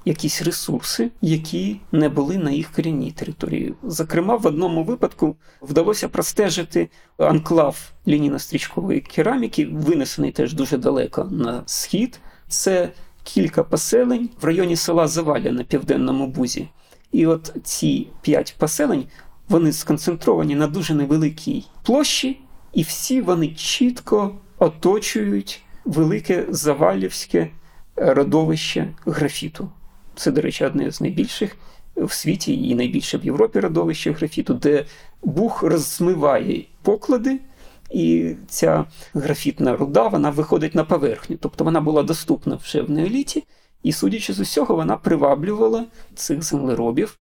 якісь 0.05 0.41
ресурси, 0.41 1.11
які 1.21 1.79
не 1.91 2.09
були 2.09 2.37
на 2.37 2.51
їх 2.51 2.71
корінній 2.71 3.11
території. 3.11 3.73
Зокрема, 3.83 4.35
в 4.35 4.47
одному 4.47 4.83
випадку 4.83 5.35
вдалося 5.61 6.07
простежити 6.07 6.89
анклав 7.17 7.91
лініно-стрічкової 8.07 8.99
кераміки, 8.99 9.65
винесений 9.65 10.31
теж 10.31 10.53
дуже 10.53 10.77
далеко 10.77 11.23
на 11.31 11.63
схід. 11.65 12.19
Це 12.47 12.89
кілька 13.23 13.63
поселень 13.63 14.29
в 14.41 14.45
районі 14.45 14.75
села 14.75 15.07
Заваля 15.07 15.51
на 15.51 15.63
південному 15.63 16.27
бузі. 16.27 16.67
І 17.11 17.25
от 17.25 17.53
ці 17.63 18.07
п'ять 18.21 18.55
поселень 18.57 19.05
вони 19.49 19.73
сконцентровані 19.73 20.55
на 20.55 20.67
дуже 20.67 20.93
невеликій 20.93 21.65
площі, 21.83 22.39
і 22.73 22.81
всі 22.81 23.21
вони 23.21 23.47
чітко 23.47 24.35
оточують 24.57 25.63
велике 25.85 26.45
завалівське 26.49 27.49
родовище 27.95 28.93
графіту. 29.05 29.69
Це, 30.19 30.31
до 30.31 30.41
речі, 30.41 30.65
одне 30.65 30.91
з 30.91 31.01
найбільших 31.01 31.55
в 31.95 32.11
світі 32.11 32.69
і 32.69 32.75
найбільше 32.75 33.17
в 33.17 33.25
Європі 33.25 33.59
родовище 33.59 34.11
графіту, 34.11 34.53
де 34.53 34.85
Буг 35.23 35.63
розмиває 35.63 36.63
поклади, 36.81 37.39
і 37.91 38.35
ця 38.47 38.85
графітна 39.13 39.77
руда 39.77 40.07
вона 40.07 40.29
виходить 40.29 40.75
на 40.75 40.83
поверхню. 40.83 41.37
Тобто 41.39 41.63
вона 41.63 41.81
була 41.81 42.03
доступна 42.03 42.55
вже 42.55 42.81
в 42.81 42.89
неоліті, 42.89 43.43
і, 43.83 43.91
судячи 43.91 44.33
з 44.33 44.39
усього, 44.39 44.75
вона 44.75 44.97
приваблювала 44.97 45.85
цих 46.15 46.43
землеробів. 46.43 47.17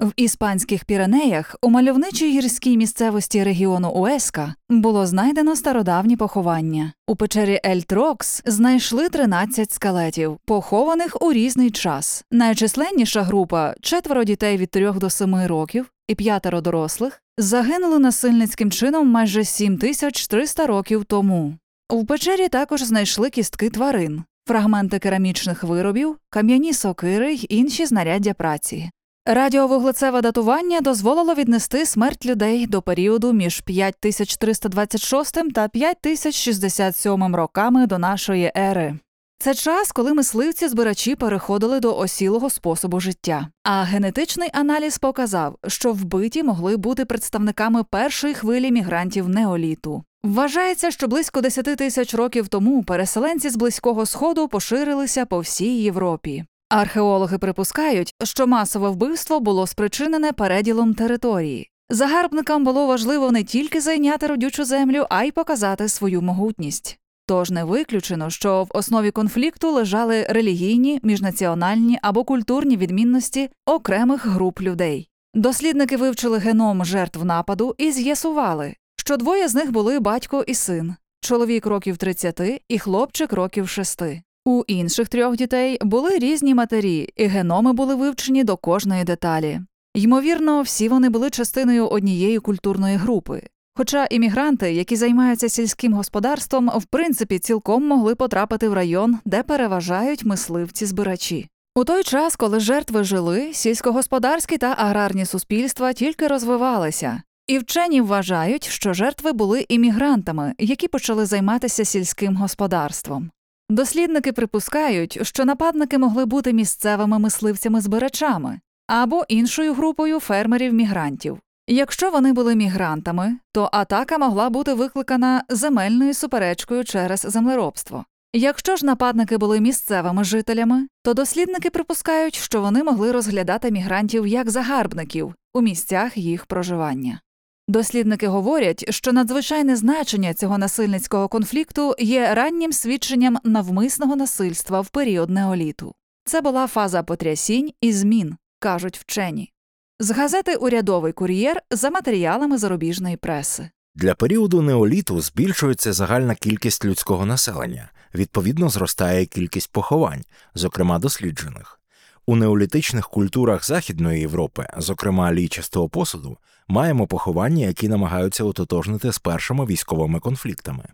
В 0.00 0.12
іспанських 0.16 0.84
Піренеях 0.84 1.56
у 1.62 1.70
мальовничій 1.70 2.30
гірській 2.30 2.76
місцевості 2.76 3.44
регіону 3.44 3.90
Уеска 3.90 4.54
було 4.68 5.06
знайдено 5.06 5.56
стародавні 5.56 6.16
поховання. 6.16 6.92
У 7.06 7.16
печері 7.16 7.60
Ель-Трокс 7.64 8.42
знайшли 8.44 9.08
13 9.08 9.72
скелетів, 9.72 10.38
похованих 10.44 11.22
у 11.22 11.32
різний 11.32 11.70
час. 11.70 12.24
Найчисленніша 12.30 13.22
група 13.22 13.74
четверо 13.80 14.24
дітей 14.24 14.56
від 14.56 14.70
3 14.70 14.92
до 14.92 15.10
7 15.10 15.46
років 15.46 15.92
і 16.08 16.14
п'ятеро 16.14 16.60
дорослих 16.60 17.22
загинули 17.38 17.98
насильницьким 17.98 18.70
чином 18.70 19.08
майже 19.08 19.44
7300 19.44 20.66
років 20.66 21.04
тому. 21.04 21.54
У 21.90 22.06
печері 22.06 22.48
також 22.48 22.82
знайшли 22.82 23.30
кістки 23.30 23.70
тварин, 23.70 24.24
фрагменти 24.48 24.98
керамічних 24.98 25.64
виробів, 25.64 26.16
кам'яні 26.30 26.72
сокири 26.72 27.32
й 27.32 27.46
інші 27.50 27.86
знаряддя 27.86 28.34
праці. 28.34 28.90
Радіовуглецеве 29.26 30.20
датування 30.20 30.80
дозволило 30.80 31.34
віднести 31.34 31.86
смерть 31.86 32.26
людей 32.26 32.66
до 32.66 32.82
періоду 32.82 33.32
між 33.32 33.60
5326 33.60 35.52
та 35.52 35.68
5067 35.68 37.36
роками 37.36 37.86
до 37.86 37.98
нашої 37.98 38.52
ери. 38.56 38.98
Це 39.38 39.54
час, 39.54 39.92
коли 39.92 40.14
мисливці 40.14 40.68
збирачі 40.68 41.14
переходили 41.14 41.80
до 41.80 41.96
осілого 41.96 42.50
способу 42.50 43.00
життя. 43.00 43.48
А 43.64 43.82
генетичний 43.82 44.50
аналіз 44.52 44.98
показав, 44.98 45.56
що 45.66 45.92
вбиті 45.92 46.42
могли 46.42 46.76
бути 46.76 47.04
представниками 47.04 47.84
першої 47.84 48.34
хвилі 48.34 48.70
мігрантів 48.70 49.28
неоліту. 49.28 50.04
Вважається, 50.24 50.90
що 50.90 51.08
близько 51.08 51.40
10 51.40 51.64
тисяч 51.64 52.14
років 52.14 52.48
тому 52.48 52.82
переселенці 52.82 53.48
з 53.50 53.56
близького 53.56 54.06
сходу 54.06 54.48
поширилися 54.48 55.26
по 55.26 55.38
всій 55.38 55.82
Європі. 55.82 56.44
Археологи 56.72 57.38
припускають, 57.38 58.14
що 58.24 58.46
масове 58.46 58.88
вбивство 58.88 59.40
було 59.40 59.66
спричинене 59.66 60.32
переділом 60.32 60.94
території. 60.94 61.70
Загарбникам 61.90 62.64
було 62.64 62.86
важливо 62.86 63.32
не 63.32 63.44
тільки 63.44 63.80
зайняти 63.80 64.26
родючу 64.26 64.64
землю, 64.64 65.06
а 65.10 65.24
й 65.24 65.30
показати 65.30 65.88
свою 65.88 66.22
могутність. 66.22 66.98
Тож 67.26 67.50
не 67.50 67.64
виключено, 67.64 68.30
що 68.30 68.62
в 68.62 68.68
основі 68.70 69.10
конфлікту 69.10 69.70
лежали 69.70 70.26
релігійні, 70.28 71.00
міжнаціональні 71.02 71.98
або 72.02 72.24
культурні 72.24 72.76
відмінності 72.76 73.50
окремих 73.66 74.26
груп 74.26 74.60
людей. 74.60 75.08
Дослідники 75.34 75.96
вивчили 75.96 76.38
геном 76.38 76.84
жертв 76.84 77.24
нападу 77.24 77.74
і 77.78 77.92
з'ясували, 77.92 78.74
що 78.96 79.16
двоє 79.16 79.48
з 79.48 79.54
них 79.54 79.72
були 79.72 80.00
батько 80.00 80.44
і 80.46 80.54
син, 80.54 80.94
чоловік 81.20 81.66
років 81.66 81.96
30 81.96 82.62
і 82.68 82.78
хлопчик 82.78 83.32
років 83.32 83.68
6. 83.68 84.02
У 84.44 84.62
інших 84.66 85.08
трьох 85.08 85.36
дітей 85.36 85.78
були 85.82 86.18
різні 86.18 86.54
матері, 86.54 87.08
і 87.16 87.24
геноми 87.24 87.72
були 87.72 87.94
вивчені 87.94 88.44
до 88.44 88.56
кожної 88.56 89.04
деталі. 89.04 89.60
Ймовірно, 89.94 90.62
всі 90.62 90.88
вони 90.88 91.08
були 91.08 91.30
частиною 91.30 91.86
однієї 91.88 92.38
культурної 92.38 92.96
групи. 92.96 93.42
Хоча 93.74 94.06
іммігранти, 94.06 94.72
які 94.72 94.96
займаються 94.96 95.48
сільським 95.48 95.94
господарством, 95.94 96.70
в 96.74 96.84
принципі 96.84 97.38
цілком 97.38 97.86
могли 97.86 98.14
потрапити 98.14 98.68
в 98.68 98.72
район, 98.72 99.18
де 99.24 99.42
переважають 99.42 100.24
мисливці-збирачі. 100.24 101.48
У 101.74 101.84
той 101.84 102.02
час, 102.02 102.36
коли 102.36 102.60
жертви 102.60 103.04
жили, 103.04 103.50
сільськогосподарські 103.52 104.58
та 104.58 104.74
аграрні 104.78 105.26
суспільства 105.26 105.92
тільки 105.92 106.26
розвивалися, 106.26 107.22
і 107.46 107.58
вчені 107.58 108.00
вважають, 108.00 108.68
що 108.68 108.92
жертви 108.92 109.32
були 109.32 109.66
іммігрантами, 109.68 110.54
які 110.58 110.88
почали 110.88 111.26
займатися 111.26 111.84
сільським 111.84 112.36
господарством. 112.36 113.30
Дослідники 113.72 114.32
припускають, 114.32 115.18
що 115.22 115.44
нападники 115.44 115.98
могли 115.98 116.26
бути 116.26 116.52
місцевими 116.52 117.18
мисливцями-збирачами 117.18 118.60
або 118.86 119.24
іншою 119.28 119.74
групою 119.74 120.18
фермерів-мігрантів. 120.18 121.38
Якщо 121.66 122.10
вони 122.10 122.32
були 122.32 122.54
мігрантами, 122.54 123.36
то 123.52 123.70
атака 123.72 124.18
могла 124.18 124.50
бути 124.50 124.74
викликана 124.74 125.44
земельною 125.48 126.14
суперечкою 126.14 126.84
через 126.84 127.20
землеробство. 127.20 128.04
Якщо 128.32 128.76
ж 128.76 128.86
нападники 128.86 129.38
були 129.38 129.60
місцевими 129.60 130.24
жителями, 130.24 130.86
то 131.02 131.14
дослідники 131.14 131.70
припускають, 131.70 132.34
що 132.34 132.60
вони 132.60 132.84
могли 132.84 133.12
розглядати 133.12 133.70
мігрантів 133.70 134.26
як 134.26 134.50
загарбників 134.50 135.34
у 135.54 135.60
місцях 135.60 136.16
їх 136.16 136.46
проживання. 136.46 137.20
Дослідники 137.68 138.28
говорять, 138.28 138.84
що 138.90 139.12
надзвичайне 139.12 139.76
значення 139.76 140.34
цього 140.34 140.58
насильницького 140.58 141.28
конфлікту 141.28 141.94
є 141.98 142.34
раннім 142.34 142.72
свідченням 142.72 143.38
навмисного 143.44 144.16
насильства 144.16 144.80
в 144.80 144.88
період 144.88 145.30
неоліту. 145.30 145.94
Це 146.24 146.40
була 146.40 146.66
фаза 146.66 147.02
потрясінь 147.02 147.72
і 147.80 147.92
змін, 147.92 148.36
кажуть 148.58 148.98
вчені. 148.98 149.52
З 150.00 150.10
газети 150.10 150.56
Урядовий 150.56 151.12
кур'єр 151.12 151.62
за 151.70 151.90
матеріалами 151.90 152.58
зарубіжної 152.58 153.16
преси. 153.16 153.70
Для 153.94 154.14
періоду 154.14 154.62
неоліту 154.62 155.20
збільшується 155.20 155.92
загальна 155.92 156.34
кількість 156.34 156.84
людського 156.84 157.26
населення, 157.26 157.90
відповідно, 158.14 158.68
зростає 158.68 159.26
кількість 159.26 159.72
поховань, 159.72 160.24
зокрема 160.54 160.98
досліджених. 160.98 161.81
У 162.26 162.36
неолітичних 162.36 163.08
культурах 163.08 163.66
Західної 163.66 164.20
Європи, 164.20 164.66
зокрема 164.76 165.32
лічастого 165.32 165.88
посуду, 165.88 166.38
маємо 166.68 167.06
поховання, 167.06 167.66
які 167.66 167.88
намагаються 167.88 168.44
ототожнити 168.44 169.12
з 169.12 169.18
першими 169.18 169.66
військовими 169.66 170.20
конфліктами. 170.20 170.84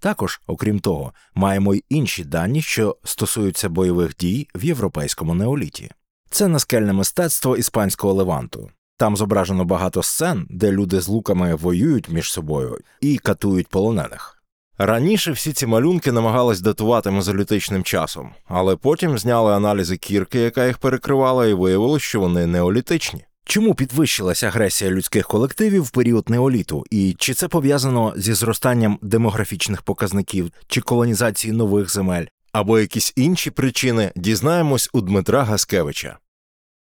Також, 0.00 0.40
окрім 0.46 0.80
того, 0.80 1.12
маємо 1.34 1.74
й 1.74 1.84
інші 1.88 2.24
дані, 2.24 2.62
що 2.62 2.96
стосуються 3.04 3.68
бойових 3.68 4.16
дій 4.16 4.48
в 4.54 4.64
європейському 4.64 5.34
неоліті. 5.34 5.90
Це 6.30 6.48
наскельне 6.48 6.92
мистецтво 6.92 7.56
іспанського 7.56 8.14
леванту. 8.14 8.70
Там 8.96 9.16
зображено 9.16 9.64
багато 9.64 10.02
сцен, 10.02 10.46
де 10.50 10.72
люди 10.72 11.00
з 11.00 11.08
луками 11.08 11.54
воюють 11.54 12.08
між 12.08 12.32
собою 12.32 12.78
і 13.00 13.18
катують 13.18 13.68
полонених. 13.68 14.41
Раніше 14.84 15.32
всі 15.32 15.52
ці 15.52 15.66
малюнки 15.66 16.12
намагались 16.12 16.60
датувати 16.60 17.10
мезолітичним 17.10 17.82
часом, 17.82 18.30
але 18.46 18.76
потім 18.76 19.18
зняли 19.18 19.52
аналізи 19.52 19.96
кірки, 19.96 20.38
яка 20.38 20.66
їх 20.66 20.78
перекривала, 20.78 21.46
і 21.46 21.54
виявилось, 21.54 22.02
що 22.02 22.20
вони 22.20 22.46
неолітичні. 22.46 23.24
Чому 23.44 23.74
підвищилася 23.74 24.46
агресія 24.46 24.90
людських 24.90 25.26
колективів 25.26 25.82
в 25.82 25.90
період 25.90 26.30
неоліту, 26.30 26.84
і 26.90 27.16
чи 27.18 27.34
це 27.34 27.48
пов'язано 27.48 28.12
зі 28.16 28.32
зростанням 28.32 28.98
демографічних 29.02 29.82
показників 29.82 30.50
чи 30.66 30.80
колонізації 30.80 31.52
нових 31.52 31.92
земель, 31.92 32.26
або 32.52 32.78
якісь 32.78 33.12
інші 33.16 33.50
причини, 33.50 34.12
дізнаємось 34.16 34.90
у 34.92 35.00
Дмитра 35.00 35.44
Гаскевича. 35.44 36.18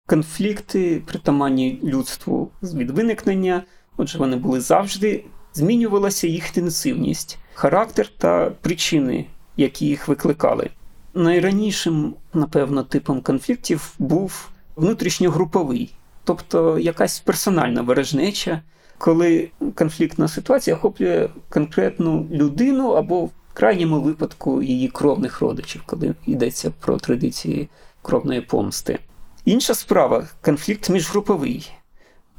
Конфлікти, 0.07 1.01
притаманні 1.05 1.79
людству 1.83 2.51
від 2.61 2.91
виникнення, 2.91 3.63
отже, 3.97 4.17
вони 4.17 4.35
були 4.35 4.61
завжди, 4.61 5.23
змінювалася 5.53 6.27
їх 6.27 6.47
інтенсивність, 6.47 7.37
характер 7.53 8.09
та 8.17 8.51
причини, 8.61 9.25
які 9.57 9.85
їх 9.85 10.07
викликали. 10.07 10.69
Найранішим, 11.13 12.15
напевно, 12.33 12.83
типом 12.83 13.21
конфліктів 13.21 13.93
був 13.99 14.49
внутрішньогруповий, 14.75 15.93
тобто 16.23 16.79
якась 16.79 17.19
персональна 17.19 17.81
ворожнеча, 17.81 18.61
коли 18.97 19.49
конфліктна 19.75 20.27
ситуація 20.27 20.75
охоплює 20.75 21.29
конкретну 21.49 22.27
людину 22.31 22.89
або 22.89 23.25
в 23.25 23.31
крайньому 23.53 24.01
випадку 24.01 24.61
її 24.61 24.87
кровних 24.87 25.41
родичів, 25.41 25.83
коли 25.85 26.15
йдеться 26.25 26.71
про 26.79 26.97
традиції 26.97 27.69
кровної 28.01 28.41
помсти. 28.41 28.99
Інша 29.45 29.73
справа 29.73 30.27
конфлікт 30.41 30.89
міжгруповий, 30.89 31.71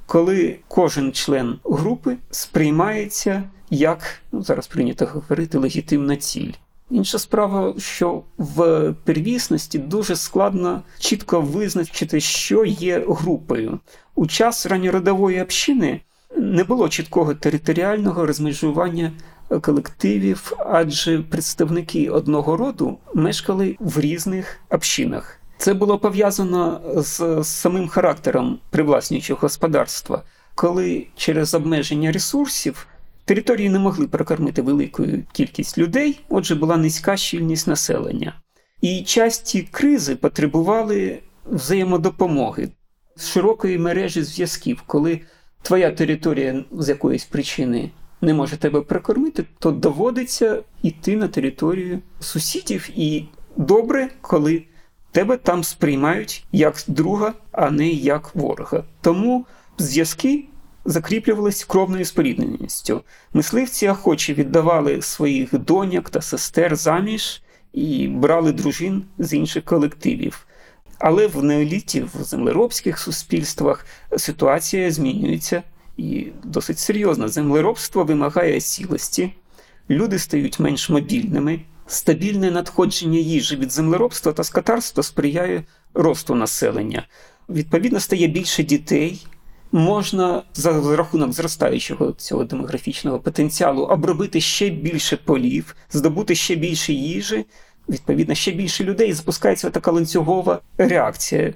коли 0.06 0.58
кожен 0.68 1.12
член 1.12 1.58
групи 1.64 2.16
сприймається 2.30 3.42
як, 3.70 4.22
ну 4.32 4.42
зараз 4.42 4.66
прийнято 4.66 5.06
говорити, 5.06 5.58
легітимна 5.58 6.16
ціль. 6.16 6.52
Інша 6.90 7.18
справа, 7.18 7.74
що 7.78 8.22
в 8.38 8.92
первісності 9.04 9.78
дуже 9.78 10.16
складно 10.16 10.82
чітко 10.98 11.40
визначити, 11.40 12.20
що 12.20 12.64
є 12.64 13.04
групою. 13.08 13.78
У 14.14 14.26
час 14.26 14.66
ранньородової 14.66 15.42
общини 15.42 16.00
не 16.36 16.64
було 16.64 16.88
чіткого 16.88 17.34
територіального 17.34 18.26
розмежування 18.26 19.12
колективів, 19.60 20.52
адже 20.58 21.18
представники 21.18 22.10
одного 22.10 22.56
роду 22.56 22.98
мешкали 23.14 23.76
в 23.80 24.00
різних 24.00 24.60
общинах. 24.70 25.40
Це 25.58 25.74
було 25.74 25.98
пов'язано 25.98 26.80
з 26.96 27.44
самим 27.44 27.88
характером 27.88 28.58
привласнюючого 28.70 29.38
господарства, 29.42 30.22
коли 30.54 31.06
через 31.16 31.54
обмеження 31.54 32.12
ресурсів 32.12 32.86
території 33.24 33.68
не 33.68 33.78
могли 33.78 34.08
прокормити 34.08 34.62
велику 34.62 35.06
кількість 35.32 35.78
людей, 35.78 36.20
отже, 36.28 36.54
була 36.54 36.76
низька 36.76 37.16
щільність 37.16 37.66
населення. 37.66 38.34
І 38.80 39.02
часті 39.02 39.68
кризи 39.70 40.16
потребували 40.16 41.18
взаємодопомоги, 41.46 42.68
з 43.16 43.28
широкої 43.28 43.78
мережі 43.78 44.22
зв'язків, 44.22 44.82
коли 44.86 45.20
твоя 45.62 45.90
територія 45.90 46.64
з 46.72 46.88
якоїсь 46.88 47.24
причини 47.24 47.90
не 48.20 48.34
може 48.34 48.56
тебе 48.56 48.80
прокормити, 48.80 49.44
то 49.58 49.70
доводиться 49.70 50.62
йти 50.82 51.16
на 51.16 51.28
територію 51.28 51.98
сусідів. 52.20 52.90
І 52.96 53.24
добре, 53.56 54.10
коли 54.20 54.62
тебе 55.14 55.36
там 55.36 55.64
сприймають 55.64 56.44
як 56.52 56.84
друга, 56.88 57.34
а 57.52 57.70
не 57.70 57.88
як 57.88 58.34
ворога. 58.34 58.84
Тому 59.00 59.46
зв'язки 59.78 60.44
закріплювались 60.84 61.64
кровною 61.64 62.04
спорідненістю. 62.04 63.00
Мисливці 63.32 63.88
охоче 63.88 64.34
віддавали 64.34 65.02
своїх 65.02 65.58
доньок 65.58 66.10
та 66.10 66.20
сестер 66.20 66.76
заміж 66.76 67.42
і 67.72 68.08
брали 68.08 68.52
дружин 68.52 69.04
з 69.18 69.32
інших 69.32 69.64
колективів. 69.64 70.46
Але 70.98 71.26
в 71.26 71.44
неоліті, 71.44 72.02
в 72.02 72.22
землеробських 72.22 72.98
суспільствах 72.98 73.86
ситуація 74.16 74.90
змінюється 74.90 75.62
і 75.96 76.26
досить 76.44 76.78
серйозно. 76.78 77.28
Землеробство 77.28 78.04
вимагає 78.04 78.60
сілості, 78.60 79.32
люди 79.90 80.18
стають 80.18 80.60
менш 80.60 80.90
мобільними. 80.90 81.60
Стабільне 81.86 82.50
надходження 82.50 83.18
їжі 83.18 83.56
від 83.56 83.72
землеробства 83.72 84.32
та 84.32 84.44
скотарства 84.44 85.02
сприяє 85.02 85.64
росту 85.94 86.34
населення. 86.34 87.06
Відповідно, 87.48 88.00
стає 88.00 88.26
більше 88.26 88.62
дітей. 88.62 89.26
Можна 89.72 90.42
за 90.54 90.96
рахунок 90.96 91.32
зростаючого 91.32 92.12
цього 92.12 92.44
демографічного 92.44 93.18
потенціалу 93.18 93.82
обробити 93.82 94.40
ще 94.40 94.70
більше 94.70 95.16
полів, 95.16 95.76
здобути 95.90 96.34
ще 96.34 96.54
більше 96.54 96.92
їжі, 96.92 97.46
відповідно, 97.88 98.34
ще 98.34 98.52
більше 98.52 98.84
людей. 98.84 99.12
Запускається 99.12 99.70
така 99.70 99.90
ланцюгова 99.90 100.60
реакція. 100.78 101.54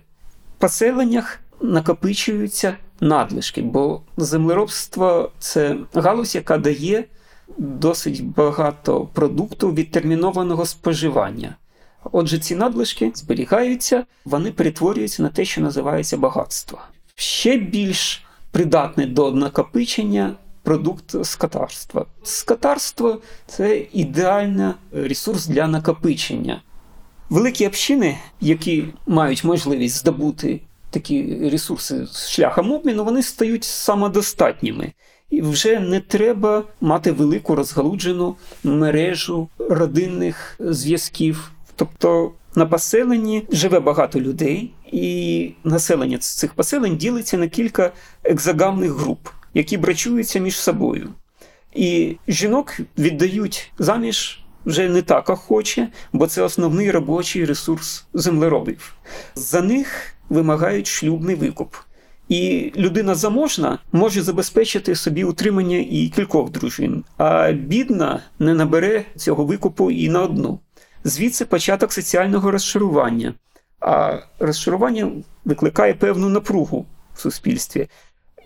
В 0.56 0.60
поселеннях 0.60 1.40
накопичуються 1.60 2.76
надлишки, 3.00 3.62
бо 3.62 4.02
землеробство 4.16 5.32
це 5.38 5.76
галузь, 5.94 6.34
яка 6.34 6.58
дає 6.58 7.04
досить 7.56 8.24
багато 8.24 9.08
продукту 9.12 9.72
відтермінованого 9.72 10.66
споживання. 10.66 11.56
Отже, 12.12 12.38
ці 12.38 12.56
надлишки 12.56 13.12
зберігаються, 13.14 14.04
вони 14.24 14.52
перетворюються 14.52 15.22
на 15.22 15.28
те, 15.28 15.44
що 15.44 15.60
називається 15.60 16.16
багатство. 16.16 16.80
Ще 17.14 17.56
більш 17.56 18.24
придатне 18.50 19.06
до 19.06 19.32
накопичення 19.32 20.34
продукт 20.62 21.26
скотарства. 21.26 22.06
Скотарство 22.22 23.20
це 23.46 23.82
ідеальний 23.92 24.72
ресурс 24.92 25.46
для 25.46 25.66
накопичення. 25.66 26.62
Великі 27.30 27.66
общини, 27.66 28.18
які 28.40 28.84
мають 29.06 29.44
можливість 29.44 29.96
здобути 29.96 30.60
такі 30.90 31.48
ресурси 31.52 32.06
шляхом 32.14 32.72
обміну, 32.72 33.04
вони 33.04 33.22
стають 33.22 33.64
самодостатніми. 33.64 34.92
І 35.30 35.42
вже 35.42 35.80
не 35.80 36.00
треба 36.00 36.64
мати 36.80 37.12
велику 37.12 37.54
розгалуджену 37.54 38.36
мережу 38.64 39.48
родинних 39.58 40.56
зв'язків. 40.60 41.52
Тобто 41.76 42.32
на 42.54 42.66
поселенні 42.66 43.46
живе 43.50 43.80
багато 43.80 44.20
людей, 44.20 44.72
і 44.92 45.52
населення 45.64 46.18
цих 46.18 46.54
поселень 46.54 46.96
ділиться 46.96 47.38
на 47.38 47.48
кілька 47.48 47.92
екзогамних 48.24 48.92
груп, 48.92 49.28
які 49.54 49.76
брачуються 49.76 50.38
між 50.38 50.56
собою. 50.56 51.08
І 51.74 52.16
жінок 52.28 52.76
віддають 52.98 53.72
заміж 53.78 54.40
вже 54.66 54.88
не 54.88 55.02
так 55.02 55.30
охоче, 55.30 55.88
бо 56.12 56.26
це 56.26 56.42
основний 56.42 56.90
робочий 56.90 57.44
ресурс 57.44 58.06
землеробів. 58.14 58.94
За 59.34 59.62
них 59.62 60.14
вимагають 60.28 60.86
шлюбний 60.86 61.34
викуп. 61.34 61.74
І 62.28 62.72
людина 62.76 63.14
заможна 63.14 63.78
може 63.92 64.22
забезпечити 64.22 64.94
собі 64.94 65.24
утримання 65.24 65.76
і 65.90 66.12
кількох 66.16 66.50
дружин, 66.50 67.04
а 67.16 67.52
бідна 67.52 68.22
не 68.38 68.54
набере 68.54 69.04
цього 69.16 69.44
викупу 69.44 69.90
і 69.90 70.08
на 70.08 70.22
одну. 70.22 70.60
Звідси 71.04 71.44
початок 71.44 71.92
соціального 71.92 72.50
розшарування. 72.50 73.34
А 73.80 74.18
розшарування 74.38 75.12
викликає 75.44 75.94
певну 75.94 76.28
напругу 76.28 76.86
в 77.14 77.20
суспільстві. 77.20 77.88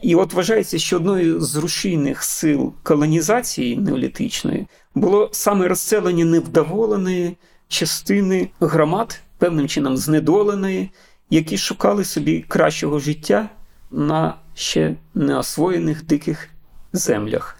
І 0.03 0.14
от 0.14 0.33
вважається, 0.33 0.79
що 0.79 0.97
одною 0.97 1.40
з 1.40 1.57
рушійних 1.57 2.23
сил 2.23 2.73
колонізації 2.83 3.77
неолітичної 3.77 4.66
було 4.95 5.31
саме 5.33 5.68
розселення 5.68 6.25
невдоволеної 6.25 7.37
частини 7.68 8.49
громад, 8.61 9.21
певним 9.38 9.68
чином 9.68 9.97
знедоленої, 9.97 10.90
які 11.31 11.59
шукали 11.59 12.05
собі 12.05 12.45
кращого 12.49 12.99
життя 12.99 13.49
на 13.92 14.35
ще 14.55 14.96
неосвоєних 15.14 16.05
диких 16.05 16.48
землях. 16.92 17.57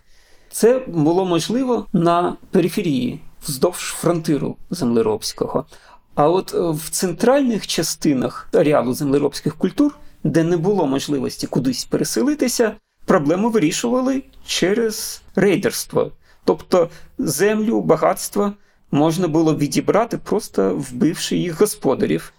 Це 0.51 0.79
було 0.87 1.25
можливо 1.25 1.87
на 1.93 2.37
периферії 2.51 3.21
вздовж 3.43 3.79
фронтиру 3.79 4.57
землеробського. 4.71 5.67
А 6.15 6.29
от 6.29 6.53
в 6.55 6.91
центральних 6.91 7.67
частинах 7.67 8.49
ареалу 8.53 8.95
землеробських 8.95 9.57
культур, 9.57 9.95
де 10.25 10.45
не 10.45 10.57
було 10.57 10.87
можливості 10.87 11.47
кудись 11.47 11.85
переселитися, 11.85 12.73
проблему 13.07 13.51
вирішували 13.51 14.23
через 14.47 15.23
рейдерство. 15.35 16.13
Тобто 16.45 16.89
землю, 17.19 17.81
багатство 17.81 18.53
можна 18.91 19.29
було 19.29 19.57
відібрати, 19.57 20.19
просто 20.19 20.75
вбивши 20.77 21.37
їх 21.37 21.61
господарів, 21.61 22.33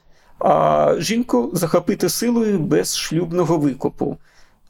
а 0.43 0.93
жінку 0.99 1.49
захопити 1.53 2.09
силою 2.09 2.59
без 2.59 2.97
шлюбного 2.97 3.57
викупу. 3.57 4.17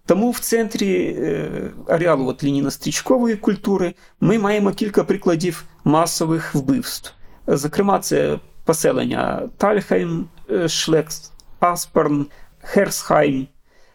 Тому 0.05 0.31
в 0.31 0.39
центрі 0.39 1.15
е, 1.19 1.49
ареалу 1.87 2.27
от 2.27 2.43
лінійно-стрічкової 2.43 3.37
культури 3.37 3.93
ми 4.21 4.39
маємо 4.39 4.71
кілька 4.71 5.03
прикладів 5.03 5.63
масових 5.83 6.55
вбивств. 6.55 7.13
Зокрема, 7.47 7.99
це 7.99 8.39
поселення 8.65 9.49
Тальхайм, 9.57 10.27
е, 10.51 10.67
Шлекс, 10.67 11.31
Аспорн, 11.59 12.25
Херсхайм. 12.61 13.47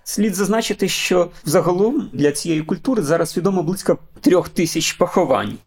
Слід 0.05 0.35
зазначити, 0.35 0.89
що 0.89 1.31
взагалом 1.45 2.11
для 2.13 2.33
цієї 2.33 2.63
культури 2.63 3.03
зараз 3.03 3.37
відомо 3.37 3.63
близько 3.63 3.99
трьох 4.21 4.49
тисяч 4.49 4.93
поховань. 4.93 5.59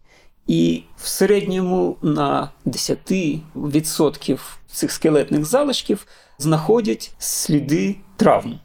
І 0.47 0.84
в 0.97 1.08
середньому 1.08 1.97
на 2.01 2.51
10% 2.65 4.39
цих 4.67 4.91
скелетних 4.91 5.45
залишків 5.45 6.06
знаходять 6.38 7.13
сліди 7.19 7.95
травм. 8.15 8.60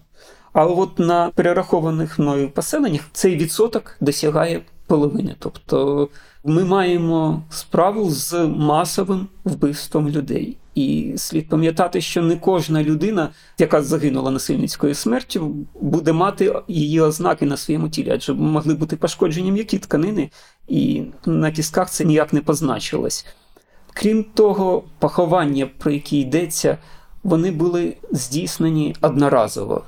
А 0.52 0.66
от 0.66 0.98
на 0.98 1.30
перерахованих 1.30 2.18
мною 2.18 2.50
поселеннях 2.50 3.02
цей 3.12 3.36
відсоток 3.36 3.96
досягає 4.00 4.62
половини. 4.86 5.36
Тобто 5.38 6.08
ми 6.44 6.64
маємо 6.64 7.42
справу 7.50 8.10
з 8.10 8.46
масовим 8.46 9.28
вбивством 9.44 10.08
людей. 10.08 10.56
І 10.76 11.14
слід 11.16 11.48
пам'ятати, 11.48 12.00
що 12.00 12.22
не 12.22 12.36
кожна 12.36 12.82
людина, 12.82 13.30
яка 13.58 13.82
загинула 13.82 14.30
насильницькою 14.30 14.94
смертю, 14.94 15.54
буде 15.80 16.12
мати 16.12 16.54
її 16.68 17.00
ознаки 17.00 17.46
на 17.46 17.56
своєму 17.56 17.88
тілі, 17.88 18.10
адже 18.10 18.34
могли 18.34 18.74
бути 18.74 18.96
пошкоджені 18.96 19.52
м'які 19.52 19.78
тканини, 19.78 20.30
і 20.68 21.02
на 21.26 21.50
кістках 21.50 21.90
це 21.90 22.04
ніяк 22.04 22.32
не 22.32 22.40
позначилось. 22.40 23.26
Крім 23.94 24.24
того, 24.24 24.84
поховання, 24.98 25.68
про 25.78 25.90
які 25.90 26.20
йдеться, 26.20 26.78
вони 27.22 27.50
були 27.50 27.96
здійснені 28.12 28.96
одноразово. 29.00 29.84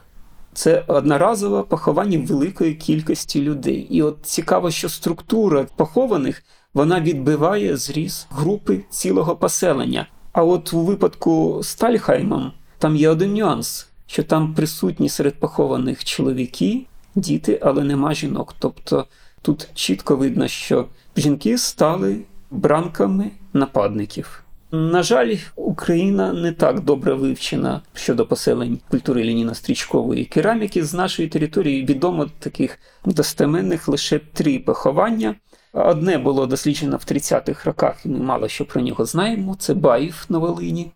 Це 0.52 0.84
одноразове 0.86 1.62
поховання 1.62 2.18
великої 2.18 2.74
кількості 2.74 3.42
людей. 3.42 3.86
І 3.90 4.02
от 4.02 4.18
цікаво, 4.22 4.70
що 4.70 4.88
структура 4.88 5.66
похованих 5.76 6.42
вона 6.74 7.00
відбиває 7.00 7.76
зріз 7.76 8.26
групи 8.30 8.80
цілого 8.90 9.36
поселення. 9.36 10.06
А 10.38 10.42
от 10.42 10.72
у 10.72 10.80
випадку 10.80 11.60
з 11.62 11.74
Тальхаймом 11.74 12.52
там 12.78 12.96
є 12.96 13.08
один 13.08 13.34
нюанс, 13.34 13.88
що 14.06 14.22
там 14.22 14.54
присутні 14.54 15.08
серед 15.08 15.34
похованих 15.34 16.04
чоловіки, 16.04 16.86
діти, 17.14 17.60
але 17.62 17.84
нема 17.84 18.14
жінок. 18.14 18.54
Тобто 18.58 19.06
тут 19.42 19.68
чітко 19.74 20.16
видно, 20.16 20.48
що 20.48 20.86
жінки 21.16 21.58
стали 21.58 22.16
бранками 22.50 23.30
нападників. 23.52 24.44
На 24.72 25.02
жаль, 25.02 25.36
Україна 25.56 26.32
не 26.32 26.52
так 26.52 26.80
добре 26.80 27.14
вивчена 27.14 27.82
щодо 27.94 28.26
поселень 28.26 28.78
культури 28.90 29.22
лініно-стрічкової 29.22 30.28
кераміки. 30.28 30.84
З 30.84 30.94
нашої 30.94 31.28
території 31.28 31.84
відомо 31.84 32.26
таких 32.38 32.78
достеменних 33.04 33.88
лише 33.88 34.18
три 34.18 34.58
поховання. 34.58 35.34
Одне 35.72 36.18
було 36.18 36.46
досліджено 36.46 36.96
в 36.96 37.00
30-х 37.00 37.64
роках, 37.64 38.06
і 38.06 38.08
ми 38.08 38.18
мало 38.18 38.48
що 38.48 38.64
про 38.64 38.80
нього 38.80 39.04
знаємо. 39.04 39.56
Це 39.58 39.74
Баїв 39.74 40.24
на 40.28 40.38
Волині. 40.38 40.90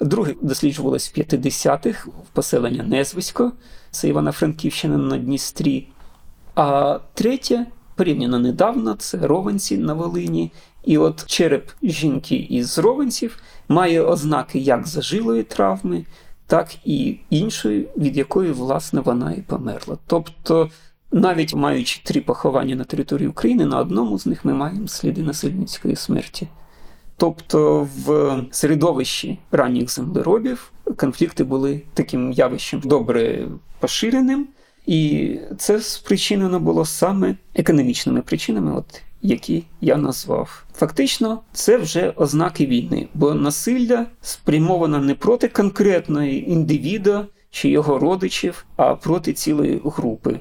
Друге 0.00 0.34
досліджувалось 0.42 1.12
в 1.16 1.20
50-х 1.20 2.06
в 2.06 2.28
поселення 2.32 2.82
Незвисько, 2.82 3.52
це 3.90 4.08
Івано-Франківщина 4.08 4.96
на 4.96 5.18
Дністрі. 5.18 5.88
А 6.54 6.98
третє, 7.14 7.66
порівняно 7.94 8.38
недавно, 8.38 8.94
це 8.94 9.18
Ровенці 9.18 9.78
на 9.78 9.94
Волині. 9.94 10.52
І 10.84 10.98
от 10.98 11.26
череп 11.26 11.70
жінки 11.82 12.36
із 12.36 12.78
Ровенців 12.78 13.42
має 13.68 14.02
ознаки 14.02 14.58
як 14.58 14.86
зажилої 14.86 15.42
травми, 15.42 16.04
так 16.46 16.68
і 16.84 17.18
іншої, 17.30 17.88
від 17.96 18.16
якої, 18.16 18.52
власне, 18.52 19.00
вона 19.00 19.32
і 19.32 19.40
померла. 19.40 19.98
Тобто, 20.06 20.70
навіть 21.12 21.54
маючи 21.54 22.00
три 22.04 22.20
поховання 22.20 22.76
на 22.76 22.84
території 22.84 23.28
України, 23.28 23.66
на 23.66 23.78
одному 23.78 24.18
з 24.18 24.26
них 24.26 24.44
ми 24.44 24.54
маємо 24.54 24.88
сліди 24.88 25.22
насильницької 25.22 25.96
смерті. 25.96 26.48
Тобто 27.16 27.88
в 28.06 28.36
середовищі 28.50 29.38
ранніх 29.52 29.90
землеробів 29.90 30.72
конфлікти 30.96 31.44
були 31.44 31.82
таким 31.94 32.32
явищем 32.32 32.80
добре 32.84 33.48
поширеним, 33.80 34.48
і 34.86 35.34
це 35.58 35.80
спричинено 35.80 36.60
було 36.60 36.84
саме 36.84 37.36
економічними 37.54 38.22
причинами, 38.22 38.74
от 38.74 39.02
які 39.22 39.64
я 39.80 39.96
назвав. 39.96 40.64
Фактично, 40.74 41.40
це 41.52 41.76
вже 41.76 42.12
ознаки 42.16 42.66
війни, 42.66 43.08
бо 43.14 43.34
насилля 43.34 44.06
спрямовано 44.22 44.98
не 44.98 45.14
проти 45.14 45.48
конкретної 45.48 46.50
індивіда 46.50 47.26
чи 47.50 47.68
його 47.68 47.98
родичів, 47.98 48.66
а 48.76 48.94
проти 48.94 49.32
цілої 49.32 49.80
групи. 49.84 50.40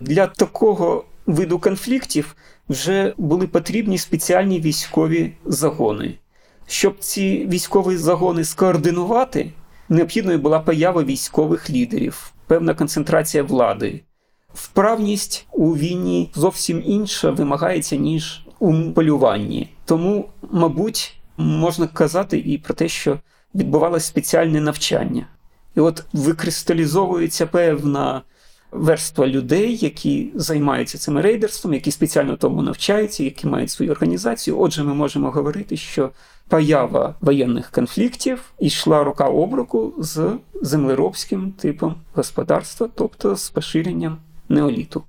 Для 0.00 0.26
такого 0.26 1.04
виду 1.26 1.58
конфліктів 1.58 2.36
вже 2.68 3.14
були 3.16 3.46
потрібні 3.46 3.98
спеціальні 3.98 4.60
військові 4.60 5.32
загони. 5.44 6.14
Щоб 6.66 6.98
ці 6.98 7.46
військові 7.46 7.96
загони 7.96 8.44
скоординувати, 8.44 9.52
необхідною 9.88 10.38
була 10.38 10.60
поява 10.60 11.02
військових 11.02 11.70
лідерів, 11.70 12.32
певна 12.46 12.74
концентрація 12.74 13.42
влади. 13.42 14.00
Вправність 14.54 15.46
у 15.52 15.76
війні 15.76 16.30
зовсім 16.34 16.82
інша 16.86 17.30
вимагається, 17.30 17.96
ніж 17.96 18.46
у 18.58 18.92
полюванні. 18.92 19.70
Тому, 19.84 20.28
мабуть, 20.50 21.20
можна 21.36 21.86
казати 21.86 22.38
і 22.38 22.58
про 22.58 22.74
те, 22.74 22.88
що 22.88 23.18
відбувалося 23.54 24.06
спеціальне 24.06 24.60
навчання. 24.60 25.26
І 25.76 25.80
от 25.80 26.04
викристалізовується 26.12 27.46
певна 27.46 28.22
верства 28.72 29.26
людей, 29.26 29.76
які 29.76 30.30
займаються 30.34 30.98
цим 30.98 31.18
рейдерством, 31.18 31.74
які 31.74 31.90
спеціально 31.90 32.36
тому 32.36 32.62
навчаються, 32.62 33.24
які 33.24 33.46
мають 33.46 33.70
свою 33.70 33.92
організацію. 33.92 34.60
Отже, 34.60 34.84
ми 34.84 34.94
можемо 34.94 35.30
говорити, 35.30 35.76
що 35.76 36.10
поява 36.48 37.14
воєнних 37.20 37.70
конфліктів 37.70 38.42
йшла 38.60 39.04
рука 39.04 39.24
об 39.24 39.54
руку 39.54 39.94
з 39.98 40.30
землеробським 40.62 41.52
типом 41.52 41.94
господарства, 42.14 42.88
тобто 42.94 43.36
з 43.36 43.50
поширенням 43.50 44.18
неоліту. 44.48 45.02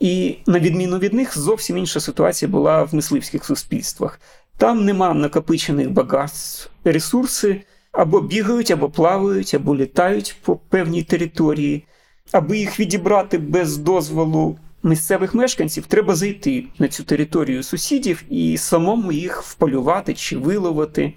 І 0.00 0.36
на 0.46 0.58
відміну 0.58 0.98
від 0.98 1.12
них, 1.12 1.38
зовсім 1.38 1.78
інша 1.78 2.00
ситуація 2.00 2.50
була 2.50 2.82
в 2.82 2.94
мисливських 2.94 3.44
суспільствах. 3.44 4.20
Там 4.56 4.84
нема 4.84 5.14
накопичених 5.14 5.90
багатств, 5.90 6.70
ресурси 6.84 7.62
або 7.92 8.20
бігають, 8.20 8.70
або 8.70 8.90
плавають, 8.90 9.54
або 9.54 9.76
літають 9.76 10.36
по 10.42 10.56
певній 10.56 11.02
території. 11.02 11.84
Аби 12.32 12.58
їх 12.58 12.80
відібрати 12.80 13.38
без 13.38 13.76
дозволу 13.76 14.58
місцевих 14.82 15.34
мешканців, 15.34 15.86
треба 15.86 16.14
зайти 16.14 16.64
на 16.78 16.88
цю 16.88 17.04
територію 17.04 17.62
сусідів 17.62 18.24
і 18.30 18.58
самому 18.58 19.12
їх 19.12 19.42
вполювати 19.42 20.14
чи 20.14 20.38
виловити. 20.38 21.12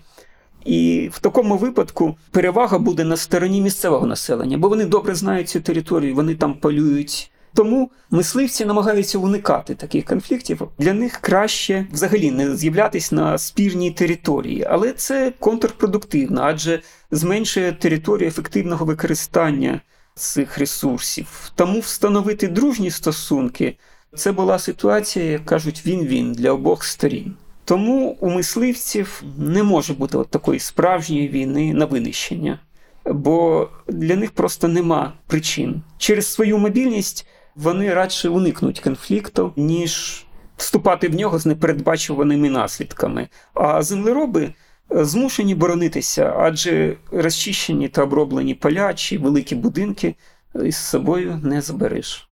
І 0.66 1.10
в 1.14 1.20
такому 1.20 1.58
випадку 1.58 2.18
перевага 2.32 2.80
буде 2.80 3.04
на 3.04 3.18
стороні 3.18 3.62
місцевого 3.62 4.08
населення, 4.08 4.58
бо 4.58 4.70
вони 4.70 4.86
добре 4.86 5.16
знають 5.16 5.50
цю 5.50 5.62
територію, 5.62 6.16
вони 6.16 6.36
там 6.36 6.54
полюють. 6.54 7.32
Тому 7.54 7.92
мисливці 8.12 8.66
намагаються 8.66 9.18
уникати 9.18 9.76
таких 9.76 10.06
конфліктів. 10.06 10.62
Для 10.80 10.94
них 10.94 11.18
краще 11.22 11.88
взагалі 11.94 12.32
не 12.32 12.56
з'являтись 12.56 13.12
на 13.12 13.38
спірній 13.38 13.92
території, 13.92 14.66
але 14.70 14.94
це 14.94 15.34
контрпродуктивно, 15.40 16.42
адже 16.44 16.82
зменшує 17.12 17.72
територію 17.72 18.28
ефективного 18.28 18.86
використання 18.86 19.82
цих 20.16 20.58
ресурсів. 20.58 21.52
Тому 21.56 21.80
встановити 21.80 22.48
дружні 22.48 22.92
стосунки 22.92 23.78
це 24.16 24.32
була 24.32 24.60
ситуація, 24.60 25.26
як 25.26 25.46
кажуть, 25.46 25.82
він-він 25.86 26.34
для 26.34 26.52
обох 26.52 26.84
сторін. 26.84 27.36
Тому 27.66 28.18
у 28.20 28.30
мисливців 28.30 29.24
не 29.38 29.64
може 29.64 29.94
бути 29.94 30.18
от 30.18 30.30
такої 30.30 30.60
справжньої 30.60 31.28
війни 31.28 31.74
на 31.74 31.86
винищення, 31.86 32.60
бо 33.06 33.70
для 33.88 34.16
них 34.16 34.32
просто 34.32 34.68
нема 34.68 35.14
причин. 35.28 35.82
Через 35.98 36.28
свою 36.28 36.58
мобільність 36.58 37.28
вони 37.56 37.94
радше 37.94 38.30
уникнуть 38.30 38.80
конфлікту, 38.80 39.54
ніж 39.56 40.26
вступати 40.58 41.08
в 41.08 41.16
нього 41.16 41.40
з 41.40 41.46
непередбачуваними 41.46 42.50
наслідками. 42.50 43.28
А 43.54 43.82
землероби 43.82 44.54
змушені 44.90 45.56
боронитися, 45.56 46.34
адже 46.38 46.98
розчищені 47.12 47.90
та 47.90 48.04
оброблені 48.04 48.54
поля 48.54 48.94
чи 48.94 49.18
великі 49.18 49.56
будинки 49.56 50.16
із 50.64 50.76
собою 50.76 51.40
не 51.44 51.62
забереш. 51.62 52.30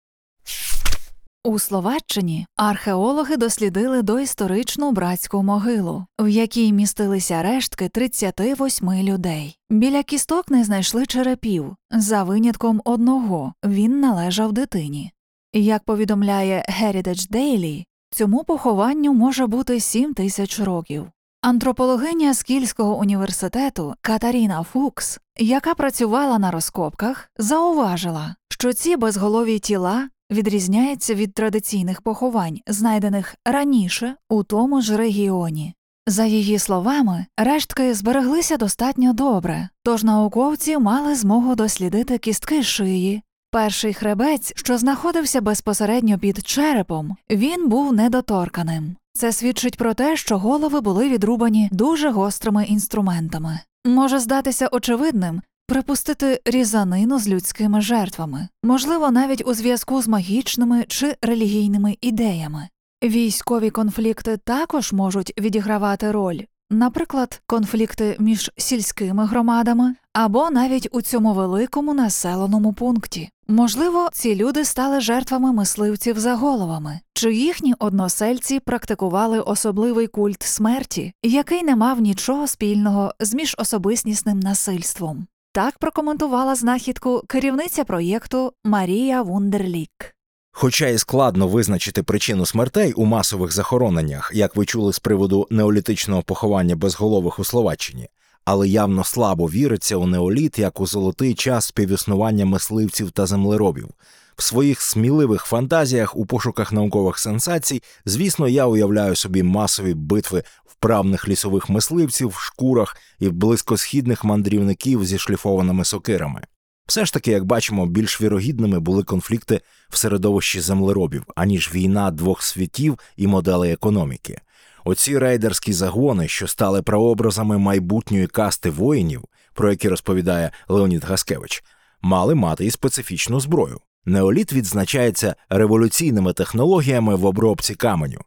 У 1.46 1.60
Словаччині 1.60 2.48
археологи 2.58 3.38
дослідили 3.38 4.02
доісторичну 4.02 4.92
братську 4.92 5.44
могилу, 5.44 6.06
в 6.20 6.28
якій 6.28 6.74
містилися 6.74 7.44
рештки 7.44 7.90
38 7.90 8.92
людей. 8.94 9.58
Біля 9.70 10.04
кісток 10.04 10.52
не 10.52 10.64
знайшли 10.64 11.06
черепів, 11.06 11.76
за 11.92 12.24
винятком 12.24 12.82
одного 12.86 13.54
він 13.66 14.00
належав 14.00 14.54
дитині. 14.54 15.12
Як 15.54 15.84
повідомляє 15.84 16.66
Heritage 16.70 17.32
Daily, 17.32 17.86
цьому 18.12 18.44
похованню 18.44 19.14
може 19.14 19.48
бути 19.48 19.80
7 19.80 20.14
тисяч 20.14 20.60
років. 20.60 21.06
Антропологиня 21.44 22.34
Скільського 22.34 23.00
університету 23.00 23.94
Катаріна 24.02 24.64
Фукс, 24.64 25.20
яка 25.40 25.74
працювала 25.74 26.40
на 26.40 26.52
розкопках, 26.52 27.30
зауважила, 27.38 28.36
що 28.50 28.74
ці 28.74 28.98
безголові 28.98 29.60
тіла 29.60 30.10
відрізняються 30.32 31.14
від 31.14 31.34
традиційних 31.34 32.02
поховань, 32.02 32.60
знайдених 32.68 33.36
раніше 33.46 34.16
у 34.30 34.44
тому 34.44 34.82
ж 34.82 34.98
регіоні. 34.98 35.74
За 36.08 36.26
її 36.26 36.60
словами, 36.60 37.26
рештки 37.38 37.94
збереглися 37.94 38.58
достатньо 38.58 39.14
добре, 39.14 39.70
тож 39.84 40.04
науковці 40.04 40.78
мали 40.78 41.16
змогу 41.16 41.56
дослідити 41.56 42.18
кістки 42.18 42.64
шиї. 42.64 43.24
Перший 43.54 43.94
хребець, 43.94 44.54
що 44.56 44.78
знаходився 44.78 45.42
безпосередньо 45.42 46.20
під 46.20 46.48
черепом, 46.48 47.16
він 47.30 47.70
був 47.70 47.94
недоторканим. 47.94 48.96
Це 49.14 49.32
свідчить 49.32 49.78
про 49.78 49.94
те, 49.94 50.18
що 50.18 50.38
голови 50.38 50.82
були 50.82 51.10
відрубані 51.10 51.70
дуже 51.72 52.10
гострими 52.10 52.66
інструментами. 52.66 53.60
Може 53.86 54.20
здатися 54.20 54.68
очевидним 54.72 55.42
припустити 55.68 56.42
різанину 56.46 57.20
з 57.20 57.28
людськими 57.28 57.82
жертвами, 57.82 58.48
можливо, 58.64 59.12
навіть 59.12 59.48
у 59.48 59.54
зв'язку 59.54 60.02
з 60.02 60.08
магічними 60.08 60.86
чи 60.88 61.16
релігійними 61.22 61.98
ідеями. 62.02 62.70
Військові 63.04 63.70
конфлікти 63.70 64.38
також 64.38 64.94
можуть 64.94 65.34
відігравати 65.40 66.12
роль, 66.12 66.40
наприклад, 66.70 67.42
конфлікти 67.46 68.16
між 68.20 68.52
сільськими 68.58 69.26
громадами 69.26 69.96
або 70.14 70.50
навіть 70.50 70.90
у 70.92 71.02
цьому 71.02 71.34
великому 71.34 71.94
населеному 71.94 72.74
пункті. 72.74 73.30
Можливо, 73.48 74.10
ці 74.14 74.36
люди 74.36 74.66
стали 74.66 75.02
жертвами 75.02 75.54
мисливців 75.54 76.20
за 76.20 76.36
головами, 76.36 77.00
чи 77.14 77.34
їхні 77.34 77.74
односельці 77.80 78.60
практикували 78.60 79.40
особливий 79.40 80.08
культ 80.08 80.44
смерті, 80.44 81.14
який 81.24 81.64
не 81.64 81.76
мав 81.76 82.02
нічого 82.02 82.48
спільного 82.48 83.14
з 83.20 83.34
міжособиснісним 83.34 84.40
насильством. 84.40 85.28
Так 85.52 85.78
прокоментувала 85.78 86.56
знахідку 86.56 87.24
керівниця 87.28 87.84
проєкту 87.84 88.54
Марія 88.64 89.22
Вундерлік. 89.22 90.16
Хоча 90.52 90.88
і 90.88 90.98
складно 90.98 91.48
визначити 91.48 92.04
причину 92.04 92.46
смертей 92.46 92.94
у 92.94 93.06
масових 93.06 93.52
захороненнях, 93.52 94.32
як 94.34 94.56
ви 94.56 94.66
чули 94.66 94.94
з 94.94 95.00
приводу 95.00 95.48
неолітичного 95.50 96.22
поховання 96.22 96.76
безголових 96.76 97.40
у 97.40 97.44
Словаччині, 97.44 98.10
але 98.46 98.68
явно 98.68 99.04
слабо 99.04 99.48
віриться 99.48 99.98
у 99.98 100.08
неоліт 100.08 100.60
як 100.60 100.82
у 100.82 100.86
золотий 100.86 101.34
час 101.34 101.66
співіснування 101.66 102.46
мисливців 102.46 103.12
та 103.12 103.26
землеробів. 103.26 103.90
В 104.36 104.44
своїх 104.44 104.82
сміливих 104.82 105.44
фантазіях 105.44 106.16
у 106.16 106.26
пошуках 106.26 106.72
наукових 106.74 107.20
сенсацій, 107.20 107.84
звісно, 108.06 108.48
я 108.48 108.66
уявляю 108.66 109.16
собі 109.16 109.44
масові 109.44 109.94
битви 109.94 110.44
вправних 110.66 111.28
лісових 111.28 111.70
мисливців 111.70 112.30
в 112.30 112.40
шкурах 112.40 112.98
і 113.20 113.30
близькосхідних 113.30 114.24
мандрівників 114.24 115.06
зі 115.06 115.18
шліфованими 115.18 115.86
сокирами. 115.86 116.42
Все 116.88 117.06
ж 117.06 117.14
таки, 117.14 117.32
як 117.32 117.46
бачимо, 117.46 117.86
більш 117.86 118.22
вірогідними 118.22 118.80
були 118.80 119.04
конфлікти 119.04 119.62
в 119.90 119.98
середовищі 119.98 120.60
землеробів, 120.60 121.24
аніж 121.36 121.72
війна 121.74 122.12
двох 122.12 122.44
світів 122.44 123.00
і 123.18 123.28
моделей 123.28 123.72
економіки. 123.72 124.42
Оці 124.86 125.18
рейдерські 125.18 125.74
загони, 125.74 126.28
що 126.28 126.48
стали 126.48 126.82
прообразами 126.82 127.58
майбутньої 127.58 128.28
касти 128.28 128.70
воїнів, 128.70 129.24
про 129.54 129.70
які 129.70 129.90
розповідає 129.90 130.52
Леонід 130.68 131.04
Гаскевич, 131.04 131.64
мали 132.02 132.36
мати 132.36 132.66
і 132.66 132.72
специфічну 132.72 133.40
зброю. 133.40 133.80
Неоліт 134.06 134.54
відзначається 134.54 135.36
революційними 135.50 136.34
технологіями 136.34 137.16
в 137.16 137.26
обробці 137.26 137.76
каменю. 137.76 138.20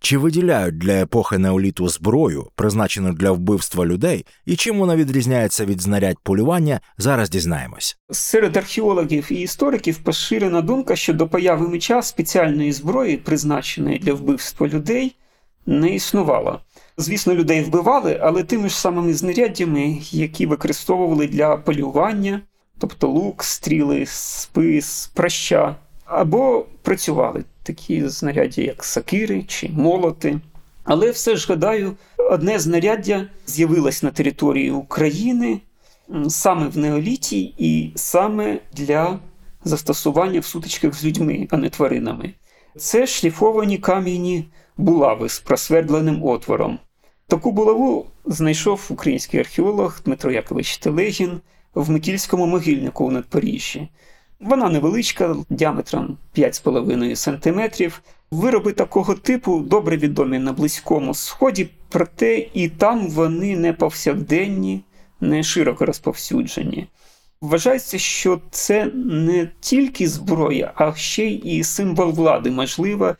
Чи 0.00 0.18
виділяють 0.18 0.78
для 0.78 0.92
епохи 0.92 1.38
неоліту 1.38 1.88
зброю, 1.88 2.50
призначену 2.54 3.12
для 3.12 3.30
вбивства 3.30 3.86
людей, 3.86 4.26
і 4.46 4.56
чим 4.56 4.78
вона 4.78 4.96
відрізняється 4.96 5.64
від 5.64 5.80
знарядь 5.80 6.18
полювання, 6.22 6.80
зараз 6.98 7.30
дізнаємось. 7.30 7.96
Серед 8.10 8.56
археологів 8.56 9.32
і 9.32 9.34
істориків 9.34 9.98
поширена 9.98 10.60
думка, 10.60 10.96
що 10.96 11.12
до 11.12 11.28
появи 11.28 11.68
меча 11.68 12.02
спеціальної 12.02 12.72
зброї, 12.72 13.16
призначеної 13.16 13.98
для 13.98 14.14
вбивства 14.14 14.68
людей, 14.68 15.16
не 15.66 15.94
існувало. 15.94 16.60
Звісно, 16.96 17.34
людей 17.34 17.62
вбивали, 17.62 18.20
але 18.22 18.42
тими 18.42 18.68
ж 18.68 18.80
самими 18.80 19.14
знаряддями, 19.14 19.98
які 20.10 20.46
використовували 20.46 21.26
для 21.26 21.56
полювання, 21.56 22.40
тобто 22.78 23.08
лук, 23.08 23.44
стріли, 23.44 24.06
спис, 24.06 25.10
праща, 25.14 25.76
або 26.04 26.66
працювали 26.82 27.44
такі 27.62 28.08
знаряддя, 28.08 28.62
як 28.62 28.84
сакири 28.84 29.42
чи 29.42 29.68
молоти. 29.68 30.40
Але 30.84 31.10
все 31.10 31.36
ж 31.36 31.46
гадаю, 31.48 31.96
одне 32.16 32.58
знаряддя 32.58 33.26
з'явилось 33.46 34.02
на 34.02 34.10
території 34.10 34.70
України 34.70 35.60
саме 36.28 36.68
в 36.68 36.78
неоліті 36.78 37.54
і 37.58 37.92
саме 37.94 38.58
для 38.72 39.18
застосування 39.64 40.40
в 40.40 40.44
сутичках 40.44 40.94
з 40.94 41.04
людьми, 41.04 41.48
а 41.50 41.56
не 41.56 41.70
тваринами. 41.70 42.34
Це 42.76 43.06
шліфовані 43.06 43.78
кам'яні 43.78 44.44
булави 44.76 45.28
з 45.28 45.40
просвердленим 45.40 46.24
отвором. 46.24 46.78
Таку 47.26 47.52
булаву 47.52 48.06
знайшов 48.24 48.86
український 48.90 49.40
археолог 49.40 50.00
Дмитро 50.04 50.32
Якович 50.32 50.78
Телегін 50.78 51.40
в 51.74 51.90
Микільському 51.90 52.46
могильнику 52.46 53.04
у 53.04 53.10
Надпоріжжі. 53.10 53.88
Вона 54.40 54.68
невеличка, 54.68 55.36
діаметром 55.50 56.18
5,5 56.36 57.16
см. 57.16 57.92
Вироби 58.30 58.72
такого 58.72 59.14
типу 59.14 59.60
добре 59.60 59.96
відомі 59.96 60.38
на 60.38 60.52
Близькому 60.52 61.14
Сході, 61.14 61.68
проте 61.88 62.46
і 62.54 62.68
там 62.68 63.08
вони 63.08 63.56
не 63.56 63.72
повсякденні, 63.72 64.80
не 65.20 65.42
широко 65.42 65.86
розповсюджені. 65.86 66.86
Вважається, 67.40 67.98
що 67.98 68.40
це 68.50 68.90
не 68.94 69.50
тільки 69.60 70.08
зброя, 70.08 70.72
а 70.74 70.94
ще 70.94 71.24
й 71.24 71.64
символ 71.64 72.10
влади, 72.10 72.50
можливо, 72.50 73.14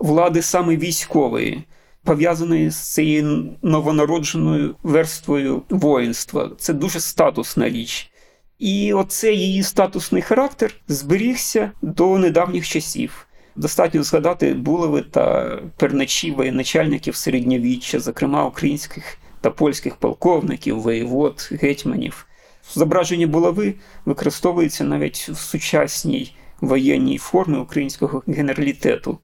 влади 0.00 0.42
саме 0.42 0.76
військової, 0.76 1.62
пов'язаної 2.04 2.70
з 2.70 2.76
цією 2.76 3.56
новонародженою 3.62 4.76
верствою 4.82 5.62
воїнства. 5.68 6.50
Це 6.58 6.72
дуже 6.72 7.00
статусна 7.00 7.68
річ. 7.68 8.10
І 8.58 8.92
оцей 8.92 9.38
її 9.38 9.62
статусний 9.62 10.22
характер 10.22 10.74
зберігся 10.88 11.70
до 11.82 12.18
недавніх 12.18 12.68
часів. 12.68 13.26
Достатньо 13.56 14.02
згадати 14.02 14.54
булави 14.54 15.02
та 15.02 15.56
перначі 15.76 16.30
воєначальників 16.30 17.16
середньовіччя, 17.16 18.00
зокрема 18.00 18.46
українських 18.46 19.18
та 19.40 19.50
польських 19.50 19.96
полковників, 19.96 20.80
воєвод, 20.80 21.48
гетьманів. 21.52 22.26
Зображення 22.74 23.26
булави 23.26 23.74
використовується 24.04 24.84
навіть 24.84 25.28
в 25.28 25.36
сучасній 25.36 26.36
воєнній 26.60 27.18
формі 27.18 27.58
українського 27.58 28.22
генералітету. 28.26 29.18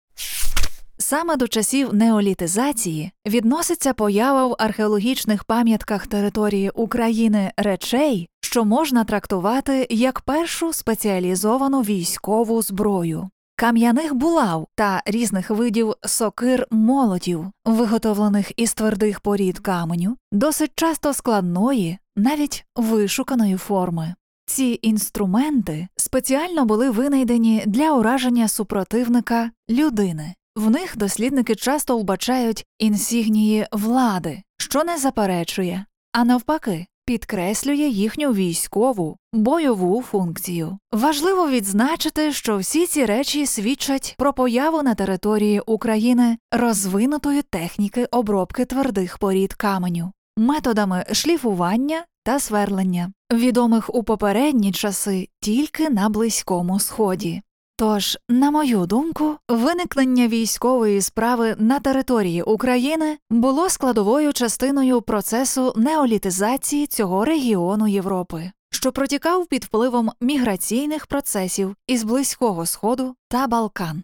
Саме 1.12 1.36
до 1.36 1.48
часів 1.48 1.94
неолітизації 1.94 3.12
відноситься 3.26 3.92
поява 3.92 4.46
в 4.46 4.56
археологічних 4.58 5.44
пам'ятках 5.44 6.06
території 6.06 6.70
України 6.70 7.52
речей, 7.56 8.28
що 8.40 8.64
можна 8.64 9.04
трактувати 9.04 9.86
як 9.90 10.20
першу 10.20 10.72
спеціалізовану 10.72 11.80
військову 11.80 12.62
зброю. 12.62 13.28
Кам'яних 13.56 14.14
булав 14.14 14.66
та 14.74 15.02
різних 15.06 15.50
видів 15.50 15.94
сокир 16.06 16.66
молотів, 16.70 17.46
виготовлених 17.64 18.52
із 18.56 18.74
твердих 18.74 19.20
порід 19.20 19.58
каменю, 19.58 20.16
досить 20.32 20.72
часто 20.74 21.12
складної, 21.12 21.98
навіть 22.16 22.64
вишуканої 22.76 23.56
форми. 23.56 24.14
Ці 24.46 24.78
інструменти 24.82 25.88
спеціально 25.96 26.64
були 26.64 26.90
винайдені 26.90 27.64
для 27.66 27.92
ураження 27.92 28.48
супротивника 28.48 29.50
людини. 29.70 30.34
В 30.56 30.70
них 30.70 30.96
дослідники 30.96 31.54
часто 31.54 31.98
вбачають 31.98 32.64
інсігнії 32.78 33.66
влади, 33.72 34.42
що 34.58 34.84
не 34.84 34.98
заперечує, 34.98 35.86
а 36.12 36.24
навпаки, 36.24 36.86
підкреслює 37.06 37.88
їхню 37.88 38.32
військову 38.32 39.16
бойову 39.32 40.02
функцію. 40.02 40.78
Важливо 40.92 41.48
відзначити, 41.48 42.32
що 42.32 42.58
всі 42.58 42.86
ці 42.86 43.04
речі 43.06 43.46
свідчать 43.46 44.14
про 44.18 44.32
появу 44.32 44.82
на 44.82 44.94
території 44.94 45.60
України 45.66 46.38
розвинутої 46.52 47.42
техніки 47.42 48.04
обробки 48.04 48.64
твердих 48.64 49.18
порід 49.18 49.54
каменю, 49.54 50.12
методами 50.36 51.04
шліфування 51.12 52.04
та 52.24 52.38
сверлення, 52.38 53.12
відомих 53.32 53.94
у 53.94 54.04
попередні 54.04 54.72
часи 54.72 55.28
тільки 55.40 55.90
на 55.90 56.08
Близькому 56.08 56.80
Сході. 56.80 57.42
Тож, 57.82 58.18
на 58.28 58.50
мою 58.50 58.86
думку, 58.86 59.36
виникнення 59.48 60.28
військової 60.28 61.02
справи 61.02 61.54
на 61.58 61.80
території 61.80 62.42
України 62.42 63.18
було 63.30 63.68
складовою 63.70 64.32
частиною 64.32 65.02
процесу 65.02 65.72
неолітизації 65.76 66.86
цього 66.86 67.24
регіону 67.24 67.88
Європи, 67.88 68.50
що 68.70 68.92
протікав 68.92 69.46
під 69.46 69.64
впливом 69.64 70.10
міграційних 70.20 71.06
процесів 71.06 71.76
із 71.86 72.04
Близького 72.04 72.66
Сходу 72.66 73.14
та 73.28 73.46
Балкан. 73.46 74.02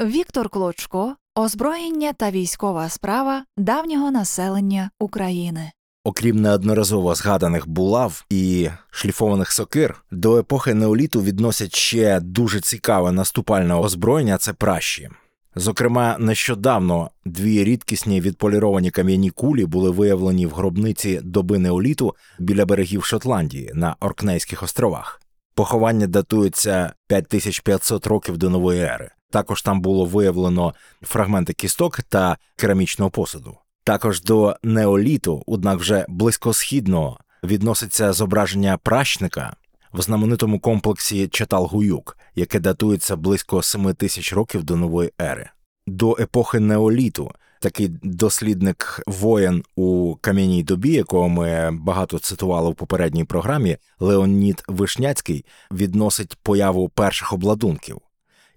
Віктор 0.00 0.48
Клочко 0.48 1.16
озброєння 1.34 2.12
та 2.12 2.30
військова 2.30 2.88
справа 2.88 3.44
давнього 3.56 4.10
населення 4.10 4.90
України. 5.00 5.72
Окрім 6.08 6.42
неодноразово 6.42 7.14
згаданих 7.14 7.68
булав 7.68 8.24
і 8.30 8.68
шліфованих 8.90 9.52
сокир, 9.52 10.02
до 10.10 10.38
епохи 10.38 10.74
неоліту 10.74 11.22
відносять 11.22 11.76
ще 11.76 12.20
дуже 12.20 12.60
цікаве 12.60 13.12
наступальне 13.12 13.74
озброєння 13.74 14.38
це 14.38 14.52
пращі. 14.52 15.08
Зокрема, 15.54 16.16
нещодавно 16.18 17.10
дві 17.24 17.64
рідкісні 17.64 18.20
відполіровані 18.20 18.90
кам'яні 18.90 19.30
кулі 19.30 19.66
були 19.66 19.90
виявлені 19.90 20.46
в 20.46 20.50
гробниці 20.50 21.20
доби 21.22 21.58
неоліту 21.58 22.14
біля 22.38 22.66
берегів 22.66 23.04
Шотландії 23.04 23.70
на 23.74 23.96
Оркнейських 24.00 24.62
островах. 24.62 25.20
Поховання 25.54 26.06
датується 26.06 26.92
5500 27.06 28.06
років 28.06 28.38
до 28.38 28.50
нової 28.50 28.80
ери. 28.80 29.10
Також 29.30 29.62
там 29.62 29.80
було 29.80 30.04
виявлено 30.04 30.74
фрагменти 31.02 31.52
кісток 31.52 32.00
та 32.02 32.36
керамічного 32.56 33.10
посуду. 33.10 33.56
Також 33.88 34.22
до 34.22 34.56
неоліту, 34.62 35.42
однак 35.46 35.78
вже 35.78 36.06
близькосхідного, 36.08 37.20
відноситься 37.44 38.12
зображення 38.12 38.78
пращника 38.78 39.56
в 39.92 40.02
знаменитому 40.02 40.60
комплексі 40.60 41.26
Чатал-Гуюк, 41.26 42.16
яке 42.34 42.60
датується 42.60 43.16
близько 43.16 43.62
7 43.62 43.94
тисяч 43.94 44.32
років 44.32 44.64
до 44.64 44.76
нової 44.76 45.12
ери. 45.20 45.50
До 45.86 46.16
епохи 46.20 46.60
неоліту 46.60 47.32
такий 47.60 47.88
дослідник 48.02 49.02
воєн 49.06 49.62
у 49.76 50.16
кам'яній 50.20 50.62
добі, 50.62 50.92
якого 50.92 51.28
ми 51.28 51.70
багато 51.72 52.18
цитували 52.18 52.70
в 52.70 52.74
попередній 52.74 53.24
програмі, 53.24 53.76
Леонід 54.00 54.62
Вишняцький 54.68 55.44
відносить 55.72 56.36
появу 56.42 56.88
перших 56.88 57.32
обладунків. 57.32 58.00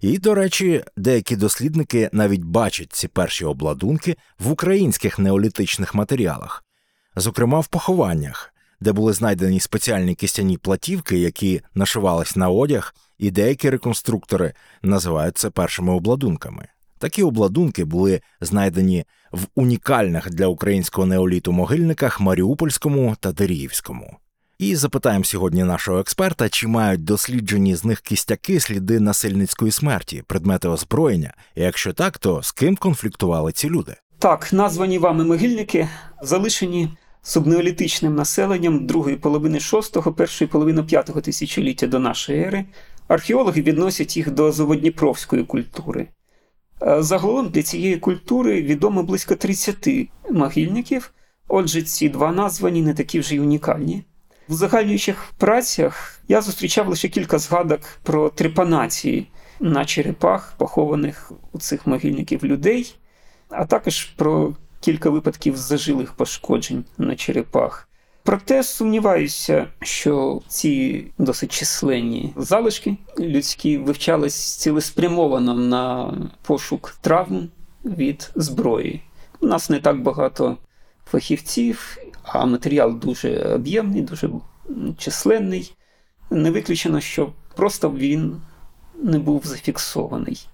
І, 0.02 0.18
до 0.18 0.34
речі, 0.34 0.84
деякі 0.96 1.36
дослідники 1.36 2.10
навіть 2.12 2.44
бачать 2.44 2.92
ці 2.92 3.08
перші 3.08 3.44
обладунки 3.44 4.16
в 4.38 4.50
українських 4.50 5.18
неолітичних 5.18 5.94
матеріалах, 5.94 6.64
зокрема 7.16 7.60
в 7.60 7.66
похованнях, 7.66 8.54
де 8.80 8.92
були 8.92 9.12
знайдені 9.12 9.60
спеціальні 9.60 10.14
кістяні 10.14 10.58
платівки, 10.58 11.18
які 11.18 11.60
нашивались 11.74 12.36
на 12.36 12.48
одяг, 12.48 12.94
і 13.18 13.30
деякі 13.30 13.70
реконструктори 13.70 14.52
називають 14.82 15.38
це 15.38 15.50
першими 15.50 15.92
обладунками. 15.92 16.68
Такі 16.98 17.22
обладунки 17.22 17.84
були 17.84 18.20
знайдені 18.40 19.04
в 19.32 19.46
унікальних 19.54 20.30
для 20.30 20.46
українського 20.46 21.06
неоліту 21.06 21.52
могильниках 21.52 22.20
Маріупольському 22.20 23.16
та 23.20 23.32
Деріївському. 23.32 24.18
І 24.62 24.76
запитаємо 24.76 25.24
сьогодні 25.24 25.64
нашого 25.64 25.98
експерта, 25.98 26.48
чи 26.48 26.68
мають 26.68 27.04
досліджені 27.04 27.76
з 27.76 27.84
них 27.84 28.00
кістяки 28.00 28.60
сліди 28.60 29.00
насильницької 29.00 29.72
смерті, 29.72 30.22
предмети 30.26 30.68
озброєння, 30.68 31.34
і 31.54 31.62
якщо 31.62 31.92
так, 31.92 32.18
то 32.18 32.42
з 32.42 32.52
ким 32.52 32.76
конфліктували 32.76 33.52
ці 33.52 33.68
люди? 33.68 33.94
Так, 34.18 34.52
названі 34.52 34.98
вами 34.98 35.24
могильники 35.24 35.88
залишені 36.22 36.88
субнеолітичним 37.22 38.14
населенням 38.14 38.86
другої 38.86 39.16
половини 39.16 39.60
шостого, 39.60 40.12
першої 40.12 40.48
половини 40.48 40.82
п'ятого 40.82 41.20
тисячоліття 41.20 41.86
до 41.86 41.98
нашої 41.98 42.42
ери. 42.42 42.64
Археологи 43.08 43.62
відносять 43.62 44.16
їх 44.16 44.30
до 44.30 44.52
Заводніпровської 44.52 45.44
культури. 45.44 46.08
Е, 46.82 47.02
Загалом 47.02 47.48
для 47.48 47.62
цієї 47.62 47.96
культури 47.96 48.62
відомо 48.62 49.02
близько 49.02 49.34
30 49.34 49.88
могильників, 50.30 51.12
отже, 51.48 51.82
ці 51.82 52.08
два 52.08 52.32
названі 52.32 52.82
не 52.82 52.94
такі 52.94 53.20
вже 53.20 53.34
й 53.34 53.38
унікальні. 53.38 54.04
В 54.52 54.54
узагальнюючих 54.54 55.32
працях 55.38 56.20
я 56.28 56.42
зустрічав 56.42 56.88
лише 56.88 57.08
кілька 57.08 57.38
згадок 57.38 57.80
про 58.02 58.28
трепанації 58.28 59.26
на 59.60 59.84
черепах, 59.84 60.54
похованих 60.58 61.32
у 61.52 61.58
цих 61.58 61.86
могильників 61.86 62.44
людей, 62.44 62.94
а 63.48 63.64
також 63.64 64.04
про 64.04 64.54
кілька 64.80 65.10
випадків 65.10 65.56
зажилих 65.56 66.12
пошкоджень 66.12 66.84
на 66.98 67.16
черепах. 67.16 67.88
Проте 68.22 68.62
сумніваюся, 68.62 69.66
що 69.82 70.40
ці 70.48 71.04
досить 71.18 71.52
численні 71.52 72.32
залишки 72.36 72.96
людські 73.18 73.78
вивчались 73.78 74.56
цілеспрямовано 74.56 75.54
на 75.54 76.14
пошук 76.42 76.96
травм 77.00 77.48
від 77.84 78.30
зброї. 78.34 79.02
У 79.40 79.46
нас 79.46 79.70
не 79.70 79.80
так 79.80 80.02
багато 80.02 80.56
фахівців, 81.10 81.96
а 82.22 82.46
матеріал 82.46 82.98
дуже 82.98 83.38
об'ємний, 83.38 84.02
дуже 84.02 84.30
численний. 84.98 85.74
Не 86.30 86.50
виключено, 86.50 87.00
що 87.00 87.32
просто 87.56 87.90
він 87.90 88.36
не 89.02 89.18
був 89.18 89.42
зафіксований. 89.44 90.46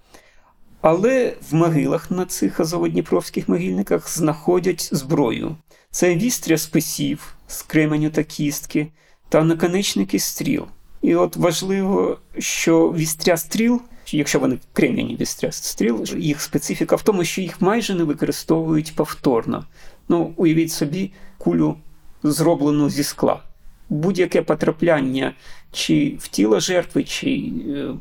Але 0.81 1.37
в 1.51 1.55
могилах 1.55 2.11
на 2.11 2.25
цих 2.25 2.61
азоводніпровських 2.61 3.49
могильниках 3.49 4.11
знаходять 4.11 4.89
зброю. 4.93 5.57
Це 5.91 6.15
вістря 6.15 6.59
списів 6.59 7.35
з 7.47 7.63
кременю 7.63 8.11
та 8.11 8.23
кістки 8.25 8.89
та 9.29 9.45
наконечники 9.45 10.19
стріл. 10.19 10.67
І 11.03 11.15
от 11.15 11.37
важливо, 11.37 12.19
що 12.39 12.93
вістря 12.93 13.37
стріл, 13.37 13.81
якщо 14.11 14.39
вони 14.39 14.59
крем'яні 14.73 15.17
вістря 15.21 15.53
стріл, 15.53 16.05
їх 16.17 16.41
специфіка 16.41 16.97
в 16.97 17.03
тому, 17.03 17.25
що 17.25 17.41
їх 17.41 17.61
майже 17.61 17.95
не 17.95 18.05
використовують 18.05 18.95
повторно. 18.97 19.65
Ну, 20.09 20.33
уявіть 20.37 20.73
собі, 20.73 21.13
кулю 21.39 21.77
зроблену 22.23 22.91
зі 22.91 23.03
скла. 23.05 23.43
Будь-яке 23.89 24.43
потрапляння 24.43 25.35
чи 25.73 26.17
в 26.21 26.29
тіло 26.29 26.61
жертви, 26.61 27.05
чи 27.05 27.53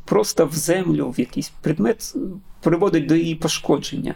просто 0.05 0.45
в 0.45 0.53
землю, 0.53 1.09
в 1.09 1.19
якийсь 1.19 1.51
предмет 1.61 2.15
приводить 2.61 3.05
до 3.05 3.15
її 3.15 3.35
пошкодження. 3.35 4.15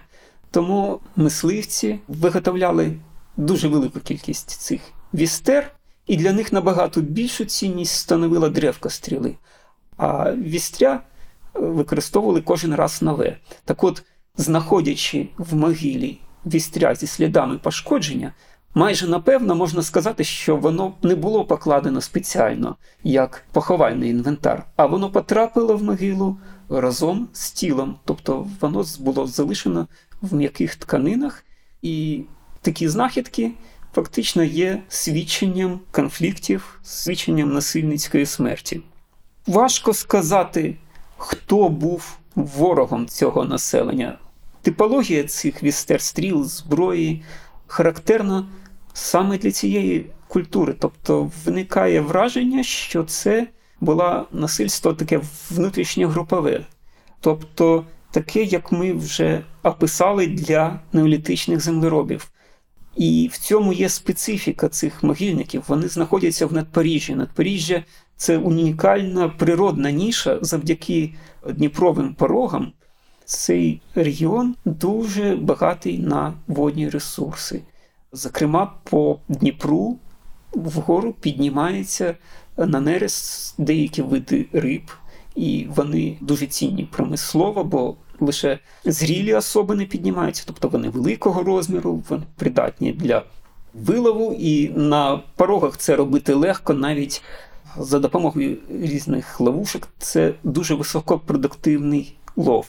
Тому 0.51 0.99
мисливці 1.15 1.99
виготовляли 2.07 2.93
дуже 3.37 3.67
велику 3.67 3.99
кількість 3.99 4.49
цих 4.49 4.81
вістер, 5.13 5.71
і 6.07 6.17
для 6.17 6.33
них 6.33 6.53
набагато 6.53 7.01
більшу 7.01 7.45
цінність 7.45 7.95
становила 7.95 8.49
древка 8.49 8.89
стріли. 8.89 9.35
А 9.97 10.31
вістря 10.31 11.03
використовували 11.53 12.41
кожен 12.41 12.75
раз 12.75 13.01
нове. 13.01 13.37
Так 13.65 13.83
от, 13.83 14.03
знаходячи 14.37 15.27
в 15.37 15.55
могилі 15.55 16.19
вістря 16.45 16.95
зі 16.95 17.07
слідами 17.07 17.57
пошкодження, 17.57 18.33
майже 18.75 19.07
напевно 19.07 19.55
можна 19.55 19.81
сказати, 19.81 20.23
що 20.23 20.55
воно 20.55 20.93
не 21.03 21.15
було 21.15 21.45
покладено 21.45 22.01
спеціально 22.01 22.75
як 23.03 23.43
поховальний 23.51 24.09
інвентар, 24.09 24.65
а 24.75 24.85
воно 24.85 25.11
потрапило 25.11 25.77
в 25.77 25.83
могилу 25.83 26.37
разом 26.69 27.27
з 27.33 27.51
тілом, 27.51 27.95
тобто 28.05 28.47
воно 28.61 28.85
було 28.99 29.27
залишено 29.27 29.87
в 30.21 30.35
м'яких 30.35 30.75
тканинах, 30.75 31.43
і 31.81 32.23
такі 32.61 32.89
знахідки 32.89 33.51
фактично 33.93 34.43
є 34.43 34.83
свідченням 34.89 35.79
конфліктів, 35.91 36.79
свідченням 36.83 37.53
насильницької 37.53 38.25
смерті. 38.25 38.81
Важко 39.47 39.93
сказати, 39.93 40.77
хто 41.17 41.69
був 41.69 42.17
ворогом 42.35 43.07
цього 43.07 43.45
населення. 43.45 44.17
Типологія 44.61 45.23
цих 45.23 45.63
вістерстріл, 45.63 46.43
зброї 46.43 47.23
характерна 47.67 48.45
саме 48.93 49.37
для 49.37 49.51
цієї 49.51 50.05
культури. 50.27 50.75
Тобто 50.79 51.31
виникає 51.45 52.01
враження, 52.01 52.63
що 52.63 53.03
це 53.03 53.47
було 53.81 54.27
насильство 54.31 54.93
таке 54.93 55.21
внутрішньогрупове. 55.49 56.65
Тобто 57.19 57.85
таке, 58.11 58.43
як 58.43 58.71
ми 58.71 58.93
вже 58.93 59.43
описали 59.63 60.27
для 60.27 60.79
неолітичних 60.93 61.61
землеробів. 61.61 62.31
І 62.95 63.29
в 63.33 63.37
цьому 63.37 63.73
є 63.73 63.89
специфіка 63.89 64.69
цих 64.69 65.03
могильників. 65.03 65.63
Вони 65.67 65.87
знаходяться 65.87 66.45
в 66.45 66.53
надпоріжжі. 66.53 67.15
Надпоріжжя 67.15 67.83
це 68.15 68.37
унікальна 68.37 69.29
природна 69.29 69.91
ніша 69.91 70.39
завдяки 70.41 71.13
Дніпровим 71.49 72.13
порогам. 72.13 72.73
Цей 73.31 73.81
регіон 73.95 74.55
дуже 74.65 75.35
багатий 75.35 75.99
на 75.99 76.33
водні 76.47 76.89
ресурси. 76.89 77.61
Зокрема, 78.11 78.73
по 78.83 79.19
Дніпру 79.29 79.97
вгору 80.53 81.13
піднімається 81.13 82.15
на 82.57 82.81
нерест 82.81 83.55
деякі 83.57 84.01
види 84.01 84.45
риб, 84.53 84.91
і 85.35 85.67
вони 85.75 86.17
дуже 86.21 86.47
цінні 86.47 86.83
промислово, 86.83 87.63
бо 87.63 87.95
лише 88.19 88.59
зрілі 88.85 89.33
особини 89.33 89.85
піднімаються, 89.85 90.43
тобто 90.47 90.67
вони 90.67 90.89
великого 90.89 91.43
розміру, 91.43 92.03
вони 92.09 92.23
придатні 92.35 92.91
для 92.91 93.23
вилову, 93.73 94.33
і 94.39 94.69
на 94.69 95.17
порогах 95.35 95.77
це 95.77 95.95
робити 95.95 96.33
легко 96.33 96.73
навіть 96.73 97.23
за 97.77 97.99
допомогою 97.99 98.57
різних 98.69 99.39
ловушок. 99.39 99.87
Це 99.97 100.33
дуже 100.43 100.75
високопродуктивний 100.75 102.15
лов. 102.35 102.67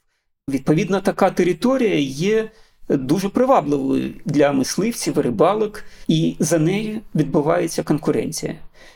Відповідно, 0.52 1.00
така 1.00 1.30
територія 1.30 1.98
є 1.98 2.50
дуже 2.88 3.28
привабливою 3.28 4.14
для 4.24 4.52
мисливців, 4.52 5.18
рибалок, 5.18 5.84
і 6.08 6.36
за 6.38 6.58
нею 6.58 7.00
відбувається 7.14 7.82
конкуренція. 7.82 8.54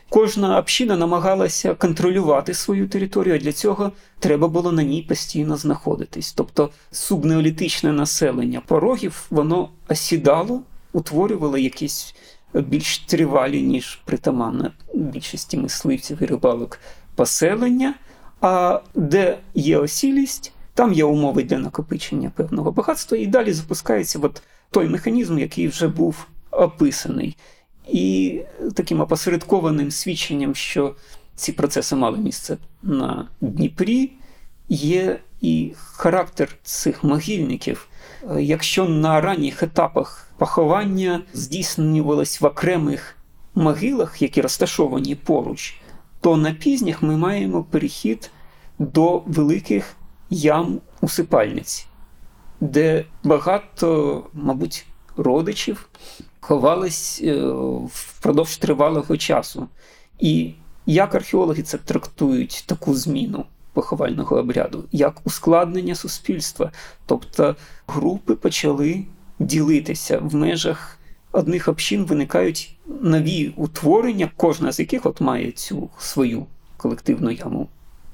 Кожна 0.09 0.59
община 0.59 0.97
намагалася 0.97 1.75
контролювати 1.75 2.55
свою 2.55 2.89
територію, 2.89 3.35
а 3.35 3.39
для 3.39 3.53
цього 3.53 3.93
треба 4.19 4.49
було 4.49 4.73
на 4.73 4.83
ній 4.83 5.03
постійно 5.03 5.57
знаходитись. 5.57 6.33
Тобто 6.33 6.71
субнеолітичне 6.91 7.93
населення 7.93 8.63
порогів 8.67 9.27
воно 9.31 9.69
осідало, 9.89 10.63
утворювало 10.93 11.59
якісь 11.59 12.15
більш 12.55 12.99
тривалі, 12.99 13.63
ніж 13.63 14.01
притаманна 14.05 14.73
більшості 14.95 15.57
мисливців 15.57 16.23
і 16.23 16.27
рибалок 16.27 16.81
поселення. 17.15 17.95
А 18.41 18.81
де 18.95 19.39
є 19.55 19.79
осілість, 19.79 20.53
там 20.77 20.93
є 20.93 21.05
умови 21.05 21.43
для 21.43 21.59
накопичення 21.59 22.33
певного 22.37 22.73
багатства, 22.73 23.19
і 23.19 23.27
далі 23.27 23.53
запускається 23.53 24.19
от 24.23 24.43
той 24.71 24.89
механізм, 24.89 25.39
який 25.39 25.69
вже 25.69 25.89
був 25.89 26.27
описаний. 26.51 27.37
І 27.89 28.41
таким 28.75 29.01
опосередкованим 29.01 29.91
свідченням, 29.91 30.55
що 30.55 30.95
ці 31.35 31.53
процеси 31.53 31.97
мали 31.97 32.19
місце 32.19 32.57
на 32.83 33.29
Дніпрі, 33.41 34.11
є 34.69 35.21
і 35.41 35.73
характер 35.77 36.57
цих 36.63 37.05
могильників. 37.05 37.89
Якщо 38.39 38.89
на 38.89 39.21
ранніх 39.21 39.63
етапах 39.63 40.29
поховання 40.39 41.23
здійснювалось 41.33 42.41
в 42.41 42.47
окремих 42.47 43.17
могилах, 43.55 44.23
які 44.23 44.41
розташовані 44.41 45.15
поруч, 45.15 45.77
то 46.21 46.37
на 46.37 46.55
пізніх 46.55 47.03
ми 47.03 47.17
маємо 47.17 47.63
перехід 47.63 48.31
до 48.79 49.23
великих 49.27 49.97
ям 50.31 50.81
усипальниць, 51.01 51.87
де 52.61 53.05
багато, 53.25 54.23
мабуть, 54.33 54.87
родичів 55.17 55.89
ховались 56.41 57.21
е, 57.25 57.53
впродовж 57.93 58.57
тривалого 58.57 59.17
часу. 59.17 59.69
І 60.19 60.53
як 60.87 61.15
археологи 61.15 61.63
це 61.63 61.79
трактують 61.79 62.65
таку 62.67 62.95
зміну 62.95 63.45
поховального 63.73 64.37
обряду, 64.37 64.85
як 64.93 65.21
ускладнення 65.25 65.95
суспільства. 65.95 66.73
Тобто 67.07 67.57
групи 67.87 68.35
почали 68.35 69.05
ділитися 69.39 70.19
в 70.19 70.35
межах 70.35 70.99
одних 71.33 71.69
общин 71.69 72.05
виникають 72.05 72.77
нові 72.87 73.53
утворення, 73.57 74.31
кожна 74.37 74.73
з 74.73 74.81
яких 74.81 75.07
от 75.07 75.21
має 75.21 75.53
цю 75.53 75.91
свою 75.99 76.47
колективну 76.77 77.31
яму 77.31 77.69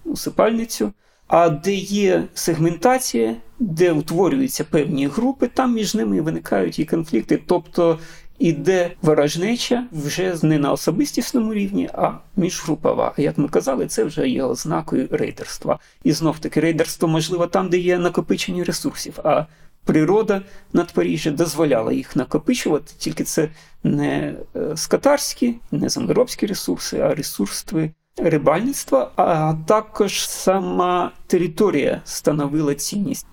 усипальницю. 0.04 0.92
А 1.32 1.48
де 1.48 1.74
є 1.74 2.24
сегментація, 2.34 3.36
де 3.58 3.92
утворюються 3.92 4.64
певні 4.64 5.06
групи, 5.06 5.48
там 5.54 5.74
між 5.74 5.94
ними 5.94 6.20
виникають 6.20 6.78
і 6.78 6.84
конфлікти. 6.84 7.42
Тобто 7.46 7.98
іде 8.38 8.90
ворожнеча 9.02 9.86
вже 9.92 10.36
не 10.42 10.58
на 10.58 10.72
особистісному 10.72 11.54
рівні, 11.54 11.90
а 11.94 12.12
міжгрупова. 12.36 13.14
Як 13.16 13.38
ми 13.38 13.48
казали, 13.48 13.86
це 13.86 14.04
вже 14.04 14.28
є 14.28 14.42
ознакою 14.42 15.08
рейдерства. 15.10 15.78
І 16.04 16.12
знов 16.12 16.38
таки 16.38 16.60
рейдерство 16.60 17.08
можливо 17.08 17.46
там, 17.46 17.68
де 17.68 17.78
є 17.78 17.98
накопичення 17.98 18.64
ресурсів. 18.64 19.18
А 19.24 19.46
природа 19.84 20.42
надпоріжжя 20.72 21.30
дозволяла 21.30 21.92
їх 21.92 22.16
накопичувати, 22.16 22.92
тільки 22.98 23.24
це 23.24 23.48
не 23.84 24.34
е, 24.56 24.76
скотарські, 24.76 25.54
не 25.70 25.88
землеробські 25.88 26.46
ресурси, 26.46 26.98
а 26.98 27.14
ресурси 27.14 27.90
рибальництва, 28.16 29.10
а 29.16 29.54
також 29.66 30.28
сама 30.28 31.12
територія 31.26 32.02
становила 32.04 32.74
цінність. 32.74 33.26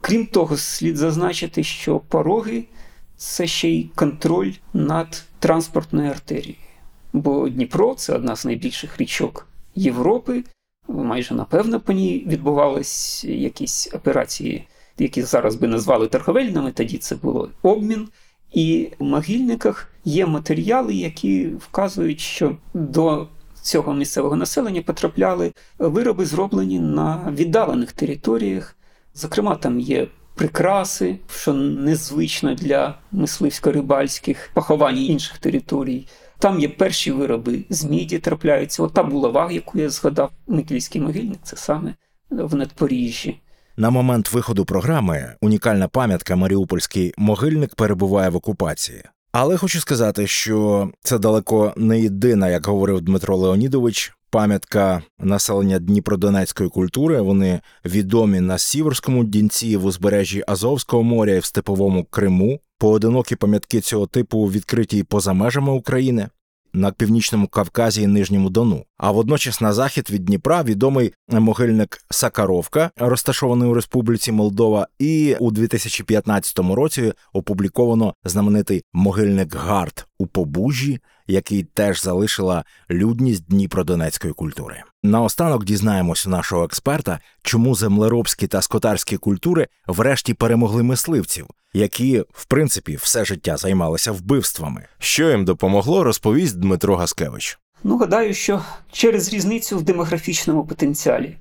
Крім 0.00 0.26
того, 0.26 0.56
слід 0.56 0.96
зазначити, 0.96 1.64
що 1.64 1.98
пороги 1.98 2.64
це 3.16 3.46
ще 3.46 3.68
й 3.68 3.90
контроль 3.94 4.52
над 4.72 5.24
транспортною 5.38 6.10
артерією. 6.10 6.56
Бо 7.12 7.48
Дніпро 7.48 7.94
це 7.94 8.14
одна 8.14 8.36
з 8.36 8.44
найбільших 8.44 8.98
річок 8.98 9.46
Європи. 9.74 10.44
Майже 10.88 11.34
напевно 11.34 11.80
по 11.80 11.92
ній 11.92 12.24
відбувались 12.26 13.24
якісь 13.24 13.94
операції, 13.94 14.68
які 14.98 15.22
зараз 15.22 15.54
би 15.54 15.68
назвали 15.68 16.08
торговельними, 16.08 16.72
тоді 16.72 16.98
це 16.98 17.16
було 17.16 17.50
обмін. 17.62 18.08
І 18.52 18.88
в 18.98 19.04
могильниках 19.04 19.90
є 20.04 20.26
матеріали, 20.26 20.94
які 20.94 21.46
вказують, 21.46 22.20
що 22.20 22.56
до 22.74 23.28
цього 23.64 23.94
місцевого 23.94 24.36
населення 24.36 24.82
потрапляли 24.82 25.52
вироби, 25.78 26.26
зроблені 26.26 26.80
на 26.80 27.32
віддалених 27.36 27.92
територіях. 27.92 28.76
Зокрема, 29.14 29.54
там 29.54 29.80
є 29.80 30.06
прикраси, 30.34 31.18
що 31.30 31.52
незвично 31.54 32.54
для 32.54 32.98
мисливсько-рибальських 33.12 34.36
поховань 34.54 34.98
інших 34.98 35.38
територій. 35.38 36.06
Там 36.38 36.60
є 36.60 36.68
перші 36.68 37.12
вироби 37.12 37.64
з 37.70 37.84
міді 37.84 38.18
трапляються. 38.18 38.82
От 38.82 38.94
та 38.94 39.02
булава, 39.02 39.52
яку 39.52 39.78
я 39.78 39.90
згадав, 39.90 40.30
Микільський 40.46 41.00
могильник, 41.00 41.38
це 41.42 41.56
саме 41.56 41.94
в 42.30 42.54
Надпоріжжі. 42.54 43.40
На 43.76 43.90
момент 43.90 44.32
виходу 44.32 44.64
програми 44.64 45.34
унікальна 45.40 45.88
пам'ятка 45.88 46.36
Маріупольський 46.36 47.14
могильник 47.16 47.74
перебуває 47.74 48.28
в 48.30 48.36
окупації. 48.36 49.02
Але 49.36 49.56
хочу 49.56 49.80
сказати, 49.80 50.26
що 50.26 50.88
це 51.02 51.18
далеко 51.18 51.72
не 51.76 52.00
єдина, 52.00 52.48
як 52.48 52.66
говорив 52.66 53.00
Дмитро 53.00 53.36
Леонідович, 53.36 54.12
пам'ятка 54.30 55.02
населення 55.18 55.78
Дніпродонецької 55.78 56.68
культури. 56.70 57.20
Вони 57.20 57.60
відомі 57.84 58.40
на 58.40 58.58
Сіверському 58.58 59.24
дінці 59.24 59.76
в 59.76 59.84
узбережжі 59.84 60.44
Азовського 60.46 61.02
моря 61.02 61.34
і 61.34 61.38
в 61.38 61.44
степовому 61.44 62.04
Криму. 62.04 62.60
Поодинокі 62.78 63.36
пам'ятки 63.36 63.80
цього 63.80 64.06
типу 64.06 64.44
відкриті 64.44 65.02
поза 65.02 65.32
межами 65.32 65.72
України 65.72 66.28
на 66.74 66.90
північному 66.90 67.46
Кавказі 67.46 68.02
і 68.02 68.06
Нижньому 68.06 68.50
Дону. 68.50 68.84
А 68.96 69.10
водночас 69.10 69.60
на 69.60 69.72
захід 69.72 70.10
від 70.10 70.24
Дніпра 70.24 70.62
відомий 70.62 71.12
могильник 71.28 71.98
Сакаровка, 72.10 72.90
розташований 72.96 73.68
у 73.68 73.74
Республіці 73.74 74.32
Молдова, 74.32 74.86
і 74.98 75.36
у 75.40 75.50
2015 75.50 76.58
році 76.58 77.12
опубліковано 77.32 78.14
знаменитий 78.24 78.84
могильник 78.92 79.54
Гард 79.54 80.06
у 80.18 80.26
Побужжі, 80.26 81.00
який 81.26 81.62
теж 81.62 82.02
залишила 82.02 82.64
людність 82.90 83.48
Дніпродонецької 83.48 84.32
культури. 84.32 84.82
Наостанок 85.06 85.64
дізнаємось 85.64 86.26
у 86.26 86.30
нашого 86.30 86.64
експерта, 86.64 87.20
чому 87.42 87.74
землеробські 87.74 88.46
та 88.46 88.62
скотарські 88.62 89.16
культури 89.16 89.68
врешті 89.86 90.34
перемогли 90.34 90.82
мисливців, 90.82 91.46
які, 91.74 92.24
в 92.32 92.44
принципі, 92.44 92.96
все 92.96 93.24
життя 93.24 93.56
займалися 93.56 94.12
вбивствами. 94.12 94.86
Що 94.98 95.30
їм 95.30 95.44
допомогло, 95.44 96.04
розповість 96.04 96.58
Дмитро 96.58 96.96
Гаскевич. 96.96 97.58
Ну, 97.82 97.96
гадаю, 97.96 98.34
що 98.34 98.62
через 98.92 99.32
різницю 99.32 99.78
в 99.78 99.82
демографічному 99.82 100.66
потенціалі 100.66 101.36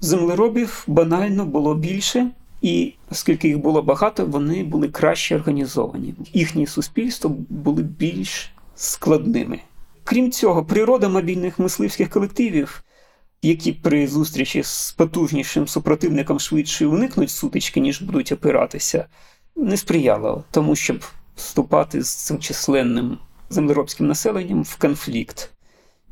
землеробів 0.00 0.84
банально 0.86 1.46
було 1.46 1.74
більше, 1.74 2.30
і 2.60 2.92
оскільки 3.10 3.48
їх 3.48 3.58
було 3.58 3.82
багато, 3.82 4.26
вони 4.26 4.64
були 4.64 4.88
краще 4.88 5.36
організовані. 5.36 6.14
Їхні 6.32 6.66
суспільства 6.66 7.30
були 7.48 7.82
більш 7.82 8.50
складними. 8.74 9.60
Крім 10.04 10.32
цього, 10.32 10.64
природа 10.64 11.08
мобільних 11.08 11.58
мисливських 11.58 12.10
колективів, 12.10 12.84
які 13.42 13.72
при 13.72 14.06
зустрічі 14.06 14.62
з 14.62 14.92
потужнішим 14.92 15.68
супротивником 15.68 16.40
швидше 16.40 16.86
уникнуть 16.86 17.30
сутички, 17.30 17.80
ніж 17.80 18.02
будуть 18.02 18.32
опиратися, 18.32 19.06
не 19.56 19.76
сприяла 19.76 20.44
тому, 20.50 20.76
щоб 20.76 21.04
вступати 21.36 22.02
з 22.02 22.14
цим 22.14 22.38
численним 22.38 23.18
землеробським 23.50 24.06
населенням 24.06 24.62
в 24.62 24.76
конфлікт. 24.76 25.50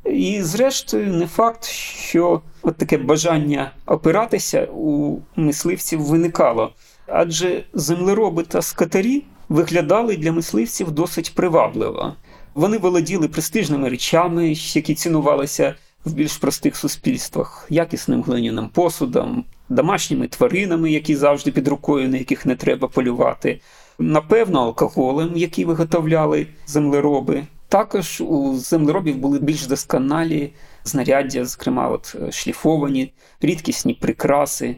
І, 0.05 0.43
зрештою, 0.43 1.13
не 1.13 1.27
факт, 1.27 1.65
що 1.65 2.43
от 2.63 2.77
таке 2.77 2.99
бажання 2.99 3.73
опиратися 3.87 4.65
у 4.65 5.19
мисливців 5.37 6.03
виникало. 6.03 6.73
Адже 7.07 7.65
землероби 7.75 8.43
та 8.43 8.63
скотарі 8.63 9.25
виглядали 9.49 10.17
для 10.17 10.33
мисливців 10.33 10.91
досить 10.91 11.35
привабливо. 11.35 12.15
Вони 12.55 12.79
володіли 12.79 13.29
престижними 13.29 13.89
речами, 13.89 14.55
які 14.75 14.95
цінувалися 14.95 15.75
в 16.05 16.13
більш 16.13 16.37
простих 16.37 16.77
суспільствах, 16.77 17.67
якісним 17.71 18.23
глиняним 18.23 18.69
посудом, 18.69 19.45
домашніми 19.69 20.29
тваринами, 20.29 20.91
які 20.91 21.17
завжди 21.17 21.51
під 21.51 21.69
рукою, 21.69 22.09
на 22.09 22.17
яких 22.17 22.47
не 22.47 22.57
треба 22.57 22.89
полювати, 22.89 23.61
напевно, 23.99 24.61
алкоголем, 24.61 25.33
який 25.37 25.65
виготовляли 25.65 26.47
землероби. 26.67 27.43
Також 27.69 28.21
у 28.21 28.55
землеробів 28.59 29.17
були 29.17 29.39
більш 29.39 29.67
досконалі 29.67 30.53
знаряддя, 30.85 31.45
зокрема, 31.45 31.89
от 31.89 32.17
е, 32.23 32.33
шліфовані, 32.33 33.13
рідкісні 33.41 33.95
прикраси. 33.95 34.77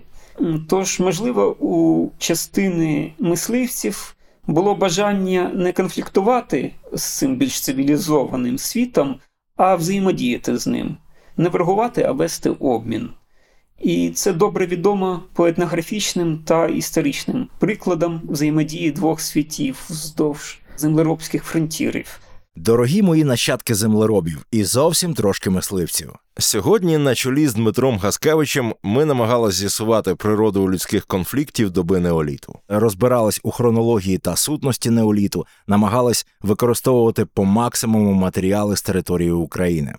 Тож, 0.69 1.01
можливо, 1.01 1.57
у 1.61 2.11
частини 2.19 3.13
мисливців 3.19 4.17
було 4.47 4.75
бажання 4.75 5.51
не 5.55 5.73
конфліктувати 5.73 6.73
з 6.93 7.19
цим 7.19 7.37
більш 7.37 7.61
цивілізованим 7.61 8.59
світом, 8.59 9.21
а 9.57 9.75
взаємодіяти 9.75 10.59
з 10.59 10.67
ним, 10.67 10.97
не 11.37 11.49
ворогувати, 11.49 12.03
а 12.03 12.13
вести 12.13 12.51
обмін. 12.51 13.11
І 13.81 14.11
це 14.11 14.33
добре 14.33 14.67
відомо 14.67 15.23
по 15.33 15.47
етнографічним 15.47 16.39
та 16.45 16.67
історичним 16.67 17.49
прикладам 17.59 18.21
взаємодії 18.29 18.91
двох 18.91 19.21
світів 19.21 19.87
вздовж 19.91 20.61
землеробських 20.77 21.45
фронтірів. 21.45 22.21
Дорогі 22.57 23.03
мої 23.03 23.25
нащадки 23.25 23.75
землеробів 23.75 24.47
і 24.51 24.65
зовсім 24.65 25.15
трошки 25.15 25.51
мисливців. 25.51 26.13
Сьогодні 26.39 26.99
на 26.99 27.15
чолі 27.15 27.49
з 27.49 27.55
Дмитром 27.55 27.99
Гаскевичем 27.99 28.75
ми 28.83 29.05
намагалися 29.05 29.59
з'ясувати 29.59 30.15
природу 30.15 30.71
людських 30.71 31.07
конфліктів 31.07 31.71
доби 31.71 32.01
неоліту, 32.01 32.59
розбирались 32.69 33.41
у 33.43 33.51
хронології 33.51 34.19
та 34.19 34.37
сутності 34.37 34.91
неоліту, 34.91 35.47
намагались 35.67 36.27
використовувати 36.43 37.25
по 37.25 37.45
максимуму 37.45 38.13
матеріали 38.13 38.77
з 38.77 38.83
території 38.83 39.31
України. 39.31 39.95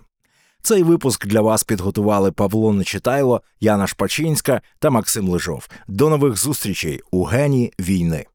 Цей 0.66 0.84
випуск 0.84 1.28
для 1.28 1.42
вас 1.42 1.64
підготували 1.64 2.32
Павло 2.32 2.74
Нечитайло, 2.74 3.42
Яна 3.60 3.88
Шпачинська 3.88 4.62
та 4.80 4.90
Максим 4.90 5.30
Лижов. 5.30 5.68
До 5.88 6.10
нових 6.10 6.38
зустрічей 6.38 7.02
у 7.12 7.24
гені 7.24 7.74
війни. 7.80 8.26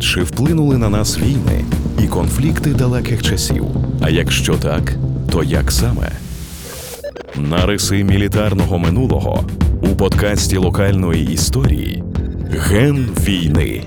Чи 0.00 0.22
вплинули 0.22 0.78
на 0.78 0.88
нас 0.88 1.18
війни 1.18 1.64
і 2.04 2.08
конфлікти 2.08 2.70
далеких 2.70 3.22
часів? 3.22 3.66
А 4.02 4.10
якщо 4.10 4.58
так, 4.58 4.92
то 5.32 5.44
як 5.44 5.72
саме? 5.72 6.12
Нариси 7.36 8.04
мілітарного 8.04 8.78
минулого 8.78 9.44
у 9.82 9.88
подкасті 9.88 10.56
локальної 10.56 11.32
історії 11.32 12.04
Ген 12.50 13.08
війни. 13.20 13.84